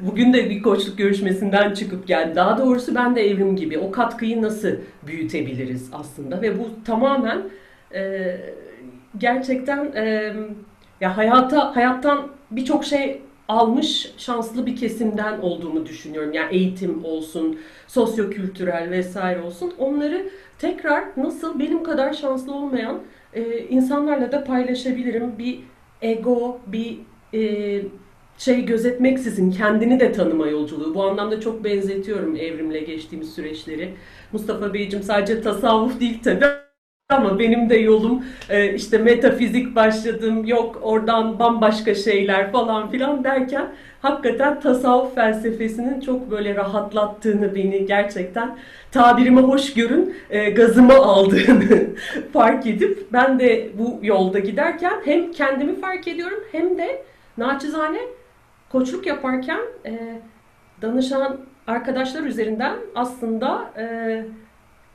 Bugün 0.01 0.33
de 0.33 0.51
bir 0.51 0.63
koçluk 0.63 0.99
görüşmesinden 0.99 1.75
çıkıp 1.75 2.07
geldi. 2.07 2.37
Daha 2.37 2.59
doğrusu 2.59 2.95
ben 2.95 3.17
de 3.17 3.31
evrim 3.31 3.57
gibi 3.57 3.79
o 3.79 3.91
katkıyı 3.91 4.43
nasıl 4.43 4.71
büyütebiliriz 5.07 5.91
aslında 5.93 6.43
ve 6.43 6.59
bu 6.59 6.71
tamamen 6.85 7.51
e, 7.95 8.37
gerçekten 9.19 9.93
e, 9.93 10.35
ya 11.01 11.17
hayata 11.17 11.77
hayattan 11.77 12.29
birçok 12.51 12.85
şey 12.85 13.23
almış 13.49 14.13
şanslı 14.17 14.67
bir 14.67 14.77
kesimden 14.77 15.41
olduğunu 15.41 15.87
düşünüyorum. 15.87 16.33
Yani 16.33 16.57
eğitim 16.57 17.05
olsun, 17.05 17.59
sosyokültürel 17.87 18.91
vesaire 18.91 19.41
olsun. 19.41 19.73
Onları 19.79 20.31
tekrar 20.59 21.05
nasıl 21.17 21.59
benim 21.59 21.83
kadar 21.83 22.13
şanslı 22.13 22.55
olmayan 22.55 23.03
e, 23.35 23.59
insanlarla 23.59 24.33
da 24.33 24.45
paylaşabilirim. 24.45 25.39
Bir 25.39 25.61
ego, 26.03 26.61
bir 26.67 26.99
e, 27.35 27.83
şey 28.39 28.65
gözetmeksizin 28.65 29.51
kendini 29.51 30.01
de 30.01 30.13
tanıma 30.13 30.47
yolculuğu. 30.47 30.95
Bu 30.95 31.05
anlamda 31.05 31.41
çok 31.41 31.65
benzetiyorum 31.65 32.37
evrimle 32.37 32.81
geçtiğimiz 32.81 33.35
süreçleri. 33.35 33.95
Mustafa 34.33 34.75
Beyciğim 34.75 35.05
sadece 35.05 35.43
tasavvuf 35.43 36.01
değil 36.01 36.21
tabii 36.25 36.68
ama 37.11 37.39
benim 37.39 37.71
de 37.71 37.77
yolum 37.77 38.25
e, 38.51 38.75
işte 38.75 38.99
metafizik 38.99 39.77
başladım 39.77 40.45
yok 40.45 40.79
oradan 40.83 41.39
bambaşka 41.39 41.95
şeyler 41.95 42.53
falan 42.53 42.91
filan 42.91 43.25
derken 43.25 43.67
hakikaten 44.03 44.61
tasavvuf 44.61 45.15
felsefesinin 45.15 46.01
çok 46.01 46.31
böyle 46.31 46.55
rahatlattığını 46.55 47.55
beni 47.55 47.87
gerçekten 47.87 48.57
tabirime 48.93 49.41
hoş 49.41 49.75
görün 49.75 50.17
e, 50.31 50.51
gazıma 50.51 50.95
aldığını 50.95 51.87
fark 52.33 52.67
edip 52.67 53.07
ben 53.13 53.39
de 53.39 53.69
bu 53.79 53.99
yolda 54.03 54.39
giderken 54.39 54.95
hem 55.05 55.33
kendimi 55.33 55.81
fark 55.81 56.09
ediyorum 56.09 56.45
hem 56.53 56.79
de 56.79 57.03
naçizane 57.39 58.01
koçluk 58.73 59.07
yaparken 59.07 59.61
e, 59.87 60.21
danışan 60.83 61.37
arkadaşlar 61.67 62.23
üzerinden 62.23 62.77
aslında 62.95 63.71
e, 63.79 64.25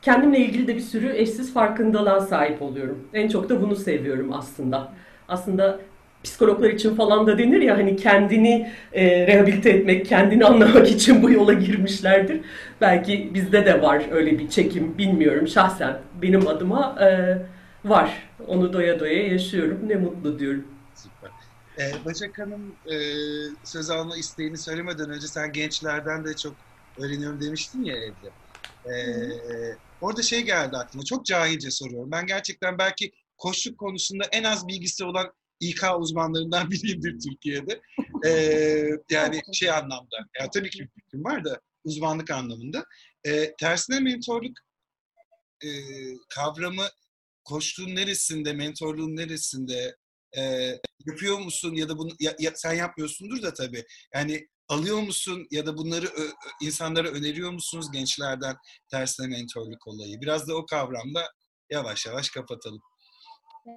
kendimle 0.04 0.40
ilgili 0.40 0.68
de 0.68 0.76
bir 0.76 0.82
sürü 0.82 1.14
eşsiz 1.16 1.54
farkındalığa 1.54 2.22
sahip 2.22 2.62
oluyorum. 2.62 3.08
En 3.14 3.30
çok 3.30 3.50
da 3.50 3.62
bunu 3.62 3.76
seviyorum 3.76 4.34
aslında. 4.34 4.94
Aslında 5.28 5.80
psikologlar 6.24 6.70
için 6.70 6.96
falan 6.96 7.28
da 7.28 7.38
denir 7.38 7.62
ya 7.62 7.78
hani 7.78 7.96
kendini 7.96 8.72
e, 8.94 9.28
rehabilite 9.28 9.70
etmek, 9.70 10.06
kendini 10.06 10.46
anlamak 10.46 10.92
için 10.92 11.24
bu 11.24 11.32
yola 11.32 11.54
girmişlerdir. 11.54 12.42
Belki 12.82 13.32
bizde 13.34 13.66
de 13.66 13.82
var 13.82 14.04
öyle 14.12 14.40
bir 14.40 14.50
çekim 14.50 14.98
bilmiyorum 14.98 15.48
şahsen. 15.48 15.98
Benim 16.22 16.48
adıma 16.48 16.96
e, 17.02 17.38
var. 17.86 18.30
Onu 18.48 18.74
doya 18.74 19.00
doya 19.00 19.28
yaşıyorum. 19.28 19.80
Ne 19.88 19.96
mutlu 19.96 20.40
diyorum. 20.40 20.68
Süper. 20.96 21.30
Ee, 21.80 22.06
Başak 22.06 22.40
Hanım 22.40 22.76
e, 22.92 22.96
söz 23.64 23.90
alma 23.90 24.18
isteğini 24.18 24.58
söylemeden 24.58 25.10
önce 25.10 25.28
sen 25.28 25.52
gençlerden 25.52 26.26
de 26.26 26.36
çok 26.36 26.54
öğreniyorum 26.98 27.42
demiştin 27.42 27.84
ya 27.84 27.96
evde. 27.96 28.30
Ee, 28.86 28.92
orada 30.04 30.22
şey 30.22 30.42
geldi 30.42 30.78
aklıma. 30.78 31.06
Çok 31.06 31.26
cahilce 31.26 31.72
soruyorum. 31.72 32.12
Ben 32.12 32.26
gerçekten 32.28 32.78
belki 32.78 33.12
koşuk 33.38 33.78
konusunda 33.78 34.24
en 34.32 34.44
az 34.44 34.68
bilgisi 34.68 35.06
olan 35.06 35.34
İK 35.60 35.84
uzmanlarından 36.00 36.72
biriyimdir 36.72 37.20
Türkiye'de. 37.20 37.82
Ee, 38.26 38.90
yani 39.10 39.42
şey 39.54 39.72
anlamda. 39.72 40.18
Ya 40.40 40.50
tabii 40.50 40.70
ki 40.70 40.80
bir 40.80 40.90
fikrim 41.02 41.24
var 41.24 41.46
da 41.46 41.62
uzmanlık 41.84 42.32
anlamında. 42.32 42.86
Ee, 43.26 43.54
tersine 43.60 44.00
mentorluk 44.00 44.58
e, 45.64 45.70
kavramı 46.30 46.86
koştuğun 47.44 47.96
neresinde, 47.96 48.54
mentorluğun 48.54 49.16
neresinde 49.16 49.96
e, 50.38 50.42
yapıyor 51.08 51.40
musun 51.40 51.76
ya 51.76 51.90
da 51.90 51.98
bunu 51.98 52.12
ya, 52.20 52.36
ya, 52.40 52.52
sen 52.56 52.74
yapmıyorsundur 52.74 53.42
da 53.42 53.54
tabii. 53.54 53.84
Yani 54.14 54.48
alıyor 54.68 55.02
musun 55.02 55.48
ya 55.52 55.66
da 55.66 55.78
bunları 55.78 56.06
insanlara 56.62 57.08
öneriyor 57.08 57.52
musunuz 57.52 57.92
gençlerden 57.92 58.56
tersine 58.92 59.28
mentorluk 59.28 59.88
olayı? 59.88 60.22
Biraz 60.22 60.48
da 60.48 60.56
o 60.56 60.66
kavramda 60.66 61.22
yavaş 61.70 62.06
yavaş 62.06 62.30
kapatalım. 62.30 62.82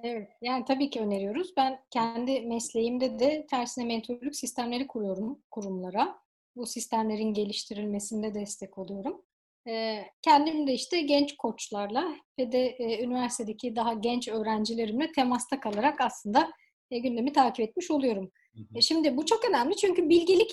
Evet, 0.03 0.29
yani 0.41 0.65
tabii 0.65 0.89
ki 0.89 0.99
öneriyoruz. 0.99 1.53
Ben 1.57 1.79
kendi 1.91 2.41
mesleğimde 2.41 3.19
de 3.19 3.45
tersine 3.49 3.85
mentorluk 3.85 4.35
sistemleri 4.35 4.87
kuruyorum 4.87 5.43
kurumlara. 5.51 6.19
Bu 6.55 6.65
sistemlerin 6.65 7.33
geliştirilmesinde 7.33 8.33
destek 8.33 8.77
oluyorum. 8.77 9.21
Ee, 9.67 10.05
kendim 10.21 10.67
de 10.67 10.73
işte 10.73 11.01
genç 11.01 11.37
koçlarla 11.37 12.15
ve 12.39 12.51
de 12.51 12.67
e, 12.67 13.03
üniversitedeki 13.03 13.75
daha 13.75 13.93
genç 13.93 14.27
öğrencilerimle 14.27 15.11
temasta 15.11 15.59
kalarak 15.59 16.01
aslında 16.01 16.51
e, 16.91 16.99
gündemi 16.99 17.33
takip 17.33 17.69
etmiş 17.69 17.91
oluyorum. 17.91 18.31
Hı 18.55 18.61
hı. 18.61 18.77
E, 18.77 18.81
şimdi 18.81 19.17
bu 19.17 19.25
çok 19.25 19.49
önemli 19.49 19.75
çünkü 19.75 20.09
bilgelik 20.09 20.51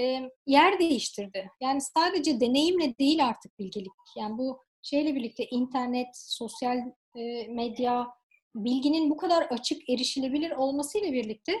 e, 0.00 0.30
yer 0.46 0.78
değiştirdi. 0.78 1.50
Yani 1.60 1.80
sadece 1.80 2.40
deneyimle 2.40 2.98
değil 2.98 3.26
artık 3.26 3.58
bilgelik. 3.58 3.92
Yani 4.16 4.38
bu 4.38 4.60
şeyle 4.82 5.14
birlikte 5.14 5.44
internet, 5.46 6.08
sosyal 6.12 6.78
e, 7.16 7.48
medya, 7.48 8.06
bilginin 8.54 9.10
bu 9.10 9.16
kadar 9.16 9.42
açık, 9.42 9.90
erişilebilir 9.90 10.50
olmasıyla 10.50 11.12
birlikte 11.12 11.52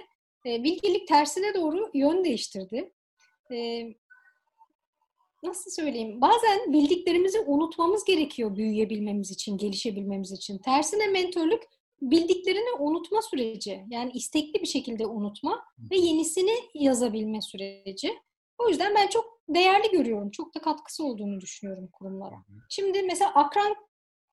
e, 0.46 0.64
bilgelik 0.64 1.08
tersine 1.08 1.54
doğru 1.54 1.90
yön 1.94 2.24
değiştirdi. 2.24 2.92
E, 3.52 3.86
nasıl 5.42 5.70
söyleyeyim? 5.70 6.20
Bazen 6.20 6.72
bildiklerimizi 6.72 7.40
unutmamız 7.40 8.04
gerekiyor 8.04 8.56
büyüyebilmemiz 8.56 9.30
için, 9.30 9.58
gelişebilmemiz 9.58 10.32
için. 10.32 10.58
Tersine 10.58 11.06
mentörlük 11.06 11.62
bildiklerini 12.02 12.72
unutma 12.78 13.22
süreci. 13.22 13.84
Yani 13.90 14.12
istekli 14.12 14.60
bir 14.60 14.66
şekilde 14.66 15.06
unutma 15.06 15.64
ve 15.90 15.96
yenisini 15.96 16.54
yazabilme 16.74 17.40
süreci. 17.40 18.18
O 18.58 18.68
yüzden 18.68 18.94
ben 18.94 19.06
çok 19.06 19.40
değerli 19.48 19.90
görüyorum. 19.90 20.30
Çok 20.30 20.54
da 20.54 20.60
katkısı 20.60 21.04
olduğunu 21.04 21.40
düşünüyorum 21.40 21.88
kurumlara. 21.92 22.36
Şimdi 22.68 23.02
mesela 23.02 23.34
akran 23.34 23.76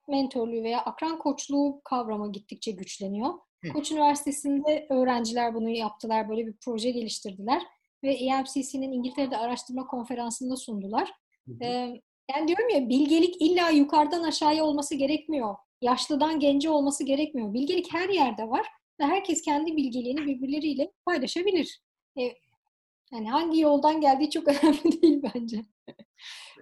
mentörlüğü 0.08 0.64
veya 0.64 0.82
akran 0.82 1.20
koçluğu 1.20 1.82
kavramı 1.84 2.32
gittikçe 2.32 2.72
güçleniyor. 2.72 3.34
Koç 3.74 3.92
Üniversitesi'nde 3.92 4.88
öğrenciler 4.90 5.56
bunu 5.56 5.70
yaptılar. 5.70 6.30
Böyle 6.30 6.48
bir 6.48 6.56
proje 6.66 6.92
geliştirdiler. 6.92 7.62
Ve 8.04 8.14
EMCC'nin 8.14 8.92
İngiltere'de 8.92 9.38
araştırma 9.38 9.88
konferansında 9.88 10.56
sundular. 10.56 11.12
Ee, 11.62 11.68
yani 12.32 12.48
diyorum 12.48 12.70
ya 12.70 12.90
bilgelik 12.90 13.42
illa 13.42 13.70
yukarıdan 13.70 14.24
aşağıya 14.24 14.64
olması 14.64 14.96
gerekmiyor. 14.96 15.56
Yaşlıdan 15.82 16.40
gence 16.40 16.70
olması 16.70 17.04
gerekmiyor. 17.04 17.54
Bilgelik 17.54 17.94
her 17.94 18.10
yerde 18.10 18.44
var 18.44 18.68
ve 19.00 19.06
herkes 19.06 19.42
kendi 19.42 19.78
bilgeliğini 19.78 20.26
birbirleriyle 20.26 20.92
paylaşabilir. 21.06 21.82
Ee, 22.20 22.34
yani 23.14 23.30
hangi 23.30 23.60
yoldan 23.60 24.02
geldiği 24.02 24.30
çok 24.30 24.48
önemli 24.64 25.02
değil 25.02 25.22
bence. 25.36 25.62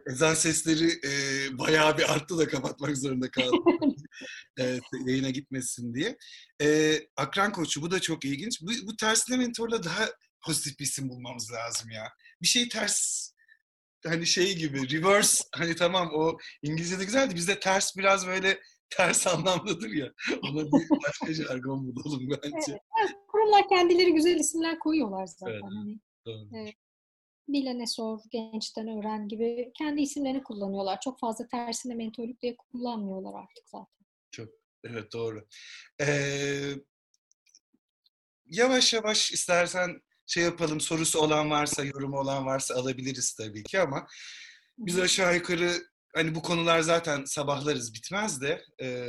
Ezan 0.09 0.33
sesleri 0.33 0.87
e, 0.87 1.11
bayağı 1.57 1.97
bir 1.97 2.13
arttı 2.13 2.37
da 2.37 2.47
kapatmak 2.47 2.97
zorunda 2.97 3.31
kaldım. 3.31 3.95
e, 4.59 4.79
yayına 5.05 5.29
gitmesin 5.29 5.93
diye. 5.93 6.17
E, 6.61 6.99
akran 7.15 7.51
koçu 7.51 7.81
bu 7.81 7.91
da 7.91 7.99
çok 7.99 8.25
ilginç. 8.25 8.61
Bu, 8.61 8.87
bu 8.87 8.95
tersine 8.95 9.37
mentorla 9.37 9.83
daha 9.83 10.05
pozitif 10.45 10.79
bir 10.79 10.85
isim 10.85 11.09
bulmamız 11.09 11.51
lazım 11.51 11.91
ya. 11.91 12.03
Bir 12.41 12.47
şey 12.47 12.69
ters 12.69 13.29
hani 14.05 14.25
şey 14.25 14.55
gibi 14.55 14.89
reverse 14.89 15.43
hani 15.55 15.75
tamam 15.75 16.11
o 16.13 16.37
İngilizce'de 16.61 17.05
güzeldi. 17.05 17.35
Bizde 17.35 17.59
ters 17.59 17.97
biraz 17.97 18.27
böyle 18.27 18.59
ters 18.89 19.27
anlamdadır 19.27 19.89
ya. 19.89 20.13
Ona 20.43 20.65
bir 20.65 20.89
başka 21.07 21.33
jargon 21.33 21.95
bulalım 21.95 22.29
bence. 22.29 22.79
Evet, 23.01 23.11
kurumlar 23.27 23.69
kendileri 23.69 24.13
güzel 24.13 24.35
isimler 24.39 24.79
koyuyorlar 24.79 25.25
zaten. 25.25 25.53
Evet, 25.53 25.63
Hani, 25.63 25.99
doğru. 26.25 26.49
evet. 26.55 26.73
bilene 27.47 27.87
sor, 27.87 28.19
gençten 28.31 28.87
öğren 28.87 29.27
gibi 29.27 29.71
kendi 29.77 30.01
isimlerini 30.01 30.43
kullanıyorlar. 30.43 30.99
Çok 31.03 31.19
fazla 31.19 31.47
tersine 31.47 31.95
mentorluk 31.95 32.41
diye 32.41 32.55
kullanmıyorlar 32.57 33.39
artık 33.39 33.69
zaten. 33.69 33.97
Evet 34.83 35.13
doğru. 35.13 35.47
Ee, 36.01 36.73
yavaş 38.45 38.93
yavaş 38.93 39.31
istersen 39.31 40.01
şey 40.25 40.43
yapalım 40.43 40.79
sorusu 40.81 41.19
olan 41.19 41.49
varsa, 41.49 41.83
yorumu 41.83 42.19
olan 42.19 42.45
varsa 42.45 42.75
alabiliriz 42.75 43.33
tabii 43.33 43.63
ki 43.63 43.79
ama 43.79 44.07
biz 44.77 44.99
aşağı 44.99 45.35
yukarı 45.35 45.71
hani 46.17 46.35
bu 46.35 46.41
konular 46.41 46.79
zaten 46.79 47.23
sabahlarız 47.25 47.93
bitmez 47.93 48.41
de 48.41 48.61
e, 48.79 49.07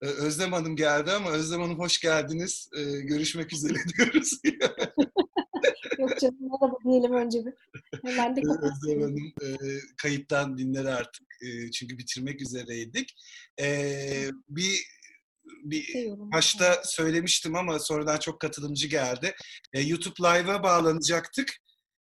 Özlem 0.00 0.52
Hanım 0.52 0.76
geldi 0.76 1.10
ama 1.12 1.30
Özlem 1.30 1.60
Hanım 1.60 1.78
hoş 1.78 2.00
geldiniz. 2.00 2.68
E, 2.76 2.82
görüşmek 3.00 3.52
üzere 3.52 3.74
diyoruz. 3.98 4.40
Yok 5.98 6.20
canım 6.20 6.36
merhaba 6.40 6.76
diyelim 6.84 7.12
önce 7.12 7.38
bir. 7.46 7.52
Hemen 8.04 8.36
de 8.36 8.40
Özlem 8.40 9.02
Hanım 9.02 9.32
e, 9.42 9.48
kayıttan 9.96 10.58
dinler 10.58 10.84
artık. 10.84 11.26
E, 11.42 11.70
çünkü 11.70 11.98
bitirmek 11.98 12.42
üzereydik. 12.42 13.14
E, 13.60 14.30
bir 14.48 14.98
bir 15.64 15.94
başta 16.08 16.82
söylemiştim 16.84 17.56
ama 17.56 17.78
sonradan 17.78 18.18
çok 18.18 18.40
katılımcı 18.40 18.88
geldi. 18.88 19.34
E, 19.72 19.80
YouTube 19.80 20.28
Live'a 20.28 20.62
bağlanacaktık. 20.62 21.56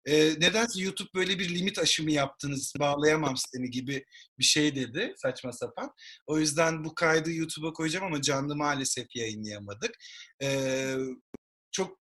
E, 0.06 0.14
nedense 0.40 0.82
YouTube 0.82 1.08
böyle 1.14 1.38
bir 1.38 1.54
limit 1.54 1.78
aşımı 1.78 2.12
yaptınız, 2.12 2.72
bağlayamam 2.78 3.34
seni 3.36 3.70
gibi 3.70 4.04
bir 4.38 4.44
şey 4.44 4.76
dedi 4.76 5.14
saçma 5.16 5.52
sapan. 5.52 5.90
O 6.26 6.38
yüzden 6.38 6.84
bu 6.84 6.94
kaydı 6.94 7.32
YouTube'a 7.32 7.72
koyacağım 7.72 8.06
ama 8.06 8.22
canlı 8.22 8.56
maalesef 8.56 9.06
yayınlayamadık. 9.16 9.90
E, 10.42 10.94
çok 11.72 11.98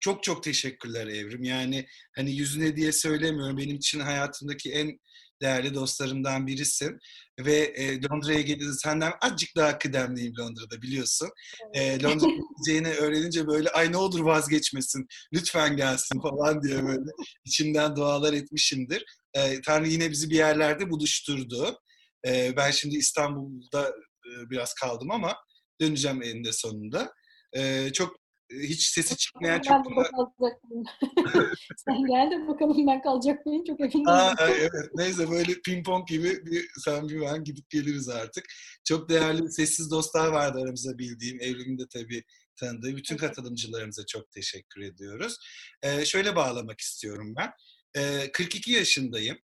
çok 0.00 0.22
çok 0.22 0.42
teşekkürler 0.42 1.06
Evrim. 1.06 1.44
Yani 1.44 1.86
hani 2.16 2.32
yüzüne 2.32 2.76
diye 2.76 2.92
söylemiyorum. 2.92 3.58
Benim 3.58 3.76
için 3.76 4.00
hayatımdaki 4.00 4.72
en 4.72 4.98
değerli 5.42 5.74
dostlarımdan 5.74 6.46
birisin. 6.46 6.98
Ve 7.40 7.56
e, 7.56 8.02
Londra'ya 8.02 8.40
geldiğinde 8.40 8.72
senden 8.74 9.12
azıcık 9.20 9.56
daha 9.56 9.78
kıdemliyim 9.78 10.32
Londra'da 10.38 10.82
biliyorsun. 10.82 11.28
E, 11.74 12.02
Londra'ya 12.02 12.36
gideceğini 12.58 12.88
öğrenince 12.88 13.46
böyle 13.46 13.68
ay 13.68 13.92
ne 13.92 13.96
olur 13.96 14.20
vazgeçmesin, 14.20 15.06
lütfen 15.34 15.76
gelsin 15.76 16.20
falan 16.22 16.62
diye 16.62 16.84
böyle 16.86 17.10
içimden 17.44 17.96
dualar 17.96 18.32
etmişimdir. 18.32 19.04
E, 19.34 19.60
Tanrı 19.60 19.88
yine 19.88 20.10
bizi 20.10 20.30
bir 20.30 20.36
yerlerde 20.36 20.90
buluşturdu. 20.90 21.78
E, 22.26 22.56
ben 22.56 22.70
şimdi 22.70 22.96
İstanbul'da 22.96 23.88
e, 24.26 24.50
biraz 24.50 24.74
kaldım 24.74 25.10
ama 25.10 25.36
döneceğim 25.80 26.22
eninde 26.22 26.52
sonunda. 26.52 27.12
E, 27.56 27.92
çok 27.92 28.19
hiç 28.50 28.86
sesi 28.86 29.16
çıkmayan 29.16 29.58
ben 29.58 29.62
çok 29.62 29.96
burada 29.96 30.10
kalacak 30.10 30.64
mıyım? 30.64 30.84
sen 31.76 32.06
gel 32.06 32.30
de 32.30 32.48
bakalım 32.48 32.86
ben 32.86 33.02
kalacak 33.02 33.46
mıyım 33.46 33.64
çok 33.64 33.80
emin 33.80 33.92
değilim. 33.92 34.08
Aa, 34.08 34.34
evet 34.48 34.90
neyse 34.94 35.30
böyle 35.30 35.52
ping 35.64 35.86
pong 35.86 36.08
gibi 36.08 36.46
bir, 36.46 36.70
sen 36.84 37.08
bir 37.08 37.20
ben 37.20 37.44
gidip 37.44 37.70
geliriz 37.70 38.08
artık. 38.08 38.44
Çok 38.84 39.08
değerli 39.08 39.52
sessiz 39.52 39.90
dostlar 39.90 40.28
vardı 40.28 40.58
aramızda 40.62 40.98
bildiğim. 40.98 41.40
Evrim'in 41.40 41.78
de 41.78 41.84
tabii 41.92 42.24
tanıdığı. 42.56 42.96
Bütün 42.96 43.16
katılımcılarımıza 43.16 44.06
çok 44.06 44.30
teşekkür 44.30 44.80
ediyoruz. 44.80 45.36
Ee, 45.82 46.04
şöyle 46.04 46.36
bağlamak 46.36 46.80
istiyorum 46.80 47.34
ben. 47.36 47.50
Ee, 47.96 48.32
42 48.32 48.72
yaşındayım. 48.72 49.38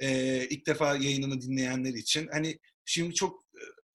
Ee, 0.00 0.46
ilk 0.50 0.66
defa 0.66 0.96
yayınını 0.96 1.40
dinleyenler 1.40 1.94
için. 1.94 2.28
Hani 2.32 2.58
şimdi 2.84 3.14
çok 3.14 3.47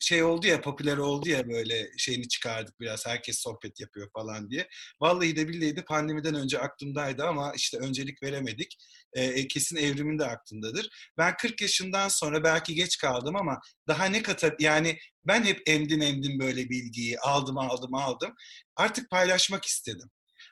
şey 0.03 0.23
oldu 0.23 0.47
ya 0.47 0.61
popüler 0.61 0.97
oldu 0.97 1.29
ya 1.29 1.49
böyle 1.49 1.89
şeyini 1.97 2.27
çıkardık 2.27 2.79
biraz 2.79 3.05
herkes 3.05 3.39
sohbet 3.39 3.79
yapıyor 3.79 4.09
falan 4.13 4.49
diye. 4.49 4.67
Vallahi 5.01 5.35
de 5.35 5.47
billahi 5.47 5.75
de 5.75 5.85
pandemiden 5.85 6.35
önce 6.35 6.59
aklımdaydı 6.59 7.23
ama 7.23 7.53
işte 7.55 7.77
öncelik 7.77 8.23
veremedik. 8.23 8.77
E, 9.13 9.47
kesin 9.47 9.75
evrimin 9.75 10.19
de 10.19 10.25
aklındadır. 10.25 11.11
Ben 11.17 11.33
40 11.37 11.61
yaşından 11.61 12.07
sonra 12.07 12.43
belki 12.43 12.75
geç 12.75 12.97
kaldım 12.97 13.35
ama 13.35 13.59
daha 13.87 14.05
ne 14.05 14.21
kadar 14.21 14.55
yani 14.59 14.97
ben 15.27 15.43
hep 15.43 15.61
emdim 15.65 16.01
emdim 16.01 16.39
böyle 16.39 16.69
bilgiyi 16.69 17.19
aldım 17.19 17.57
aldım 17.57 17.93
aldım. 17.93 18.33
Artık 18.75 19.09
paylaşmak 19.09 19.65
istedim. 19.65 20.09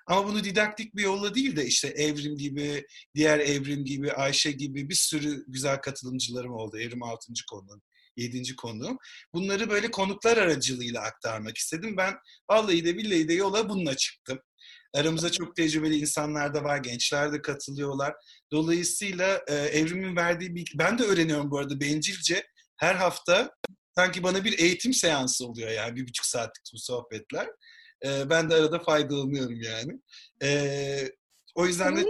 Ama 0.08 0.28
bunu 0.28 0.44
didaktik 0.44 0.96
bir 0.96 1.04
yolla 1.04 1.36
değil 1.36 1.56
de 1.56 1.66
işte 1.66 1.88
Evrim 1.88 2.38
gibi, 2.38 2.86
diğer 3.16 3.40
Evrim 3.40 3.86
gibi, 3.86 4.14
Ayşe 4.14 4.52
gibi 4.52 4.90
bir 4.90 4.96
sürü 4.96 5.44
güzel 5.48 5.82
katılımcılarım 5.82 6.54
oldu. 6.54 6.80
Evrim 6.80 7.04
6. 7.04 7.34
konunun 7.50 7.82
yedinci 8.18 8.56
konuğum. 8.56 8.98
Bunları 9.34 9.70
böyle 9.70 9.92
konuklar 9.92 10.38
aracılığıyla 10.38 11.02
aktarmak 11.02 11.58
istedim. 11.58 11.98
Ben 11.98 12.14
vallahi 12.50 12.86
de 12.86 12.98
billahi 12.98 13.28
de 13.28 13.34
yola 13.34 13.70
bununla 13.70 13.98
çıktım. 13.98 14.40
Aramızda 14.94 15.32
çok 15.32 15.56
tecrübeli 15.56 15.96
insanlar 15.96 16.54
da 16.54 16.64
var, 16.64 16.78
gençler 16.78 17.34
de 17.34 17.42
katılıyorlar. 17.42 18.14
Dolayısıyla 18.52 19.42
e, 19.48 19.54
evrimin 19.56 20.16
verdiği 20.16 20.56
bir... 20.56 20.74
Ben 20.76 20.98
de 20.98 21.04
öğreniyorum 21.04 21.52
bu 21.52 21.60
arada 21.60 21.80
bencilce. 21.80 22.48
Her 22.78 22.96
hafta 22.96 23.52
sanki 23.96 24.24
bana 24.24 24.44
bir 24.44 24.60
eğitim 24.60 24.94
seansı 24.94 25.48
oluyor 25.48 25.70
yani 25.70 25.96
bir 25.96 26.08
buçuk 26.08 26.26
saatlik 26.26 26.64
bu 26.74 26.80
sohbetler. 26.80 27.48
E, 28.06 28.30
ben 28.30 28.50
de 28.50 28.56
arada 28.56 28.80
faydalanıyorum 28.80 29.62
yani. 29.62 30.02
E, 30.44 31.12
o 31.56 31.66
yüzden 31.66 31.96
de... 31.96 32.06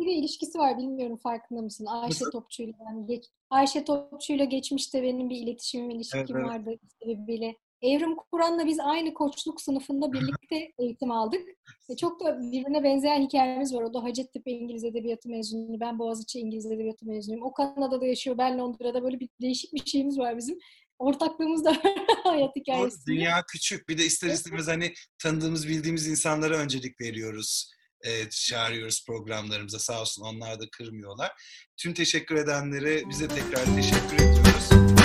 Bir 0.00 0.16
ilişkisi 0.16 0.58
var 0.58 0.78
bilmiyorum 0.78 1.16
farkında 1.16 1.62
mısın? 1.62 1.86
Ayşe 1.86 2.24
Topçu'yla 2.32 2.72
yani 2.86 3.06
geç, 3.06 3.24
Ayşe 3.50 3.84
Topçu'yla 3.84 4.44
geçmişte 4.44 5.02
benim 5.02 5.30
bir 5.30 5.36
iletişimim, 5.36 5.90
ilişkim 5.90 6.20
evet, 6.20 6.30
evet. 6.34 6.44
vardı 6.44 6.78
sebebiyle. 7.02 7.56
Evrim 7.82 8.16
Kur'an'la 8.16 8.66
biz 8.66 8.80
aynı 8.80 9.14
koçluk 9.14 9.60
sınıfında 9.60 10.12
birlikte 10.12 10.72
eğitim 10.78 11.10
aldık. 11.10 11.48
Ve 11.90 11.96
çok 11.96 12.24
da 12.24 12.40
birbirine 12.40 12.82
benzeyen 12.82 13.22
hikayemiz 13.22 13.74
var. 13.74 13.82
O 13.82 13.94
da 13.94 14.02
Hacettepe 14.02 14.50
İngiliz 14.50 14.84
Edebiyatı 14.84 15.28
mezunu, 15.28 15.80
ben 15.80 15.98
Boğaziçi 15.98 16.40
İngiliz 16.40 16.66
Edebiyatı 16.66 17.06
mezunuyum. 17.06 17.44
O 17.44 17.52
Kanada'da 17.52 18.06
yaşıyor, 18.06 18.38
ben 18.38 18.58
Londra'da. 18.58 19.02
Böyle 19.02 19.20
bir 19.20 19.28
değişik 19.40 19.74
bir 19.74 19.84
şeyimiz 19.86 20.18
var 20.18 20.36
bizim. 20.36 20.58
Ortaklığımız 20.98 21.64
da 21.64 21.70
var 21.70 21.94
hayat 22.24 22.56
hikayesi. 22.56 23.06
Dünya 23.06 23.42
küçük. 23.52 23.88
Bir 23.88 23.98
de 23.98 24.04
ister 24.04 24.28
istemez 24.28 24.68
hani 24.68 24.92
tanıdığımız, 25.22 25.68
bildiğimiz 25.68 26.08
insanlara 26.08 26.56
öncelik 26.56 27.00
veriyoruz 27.00 27.70
e, 28.02 28.30
çağırıyoruz 28.30 29.04
programlarımıza 29.06 29.78
sağ 29.78 30.00
olsun 30.00 30.22
onlar 30.22 30.60
da 30.60 30.70
kırmıyorlar. 30.70 31.32
Tüm 31.76 31.94
teşekkür 31.94 32.34
edenlere 32.36 33.08
bize 33.08 33.28
tekrar 33.28 33.64
teşekkür 33.64 34.14
ediyoruz. 34.14 34.99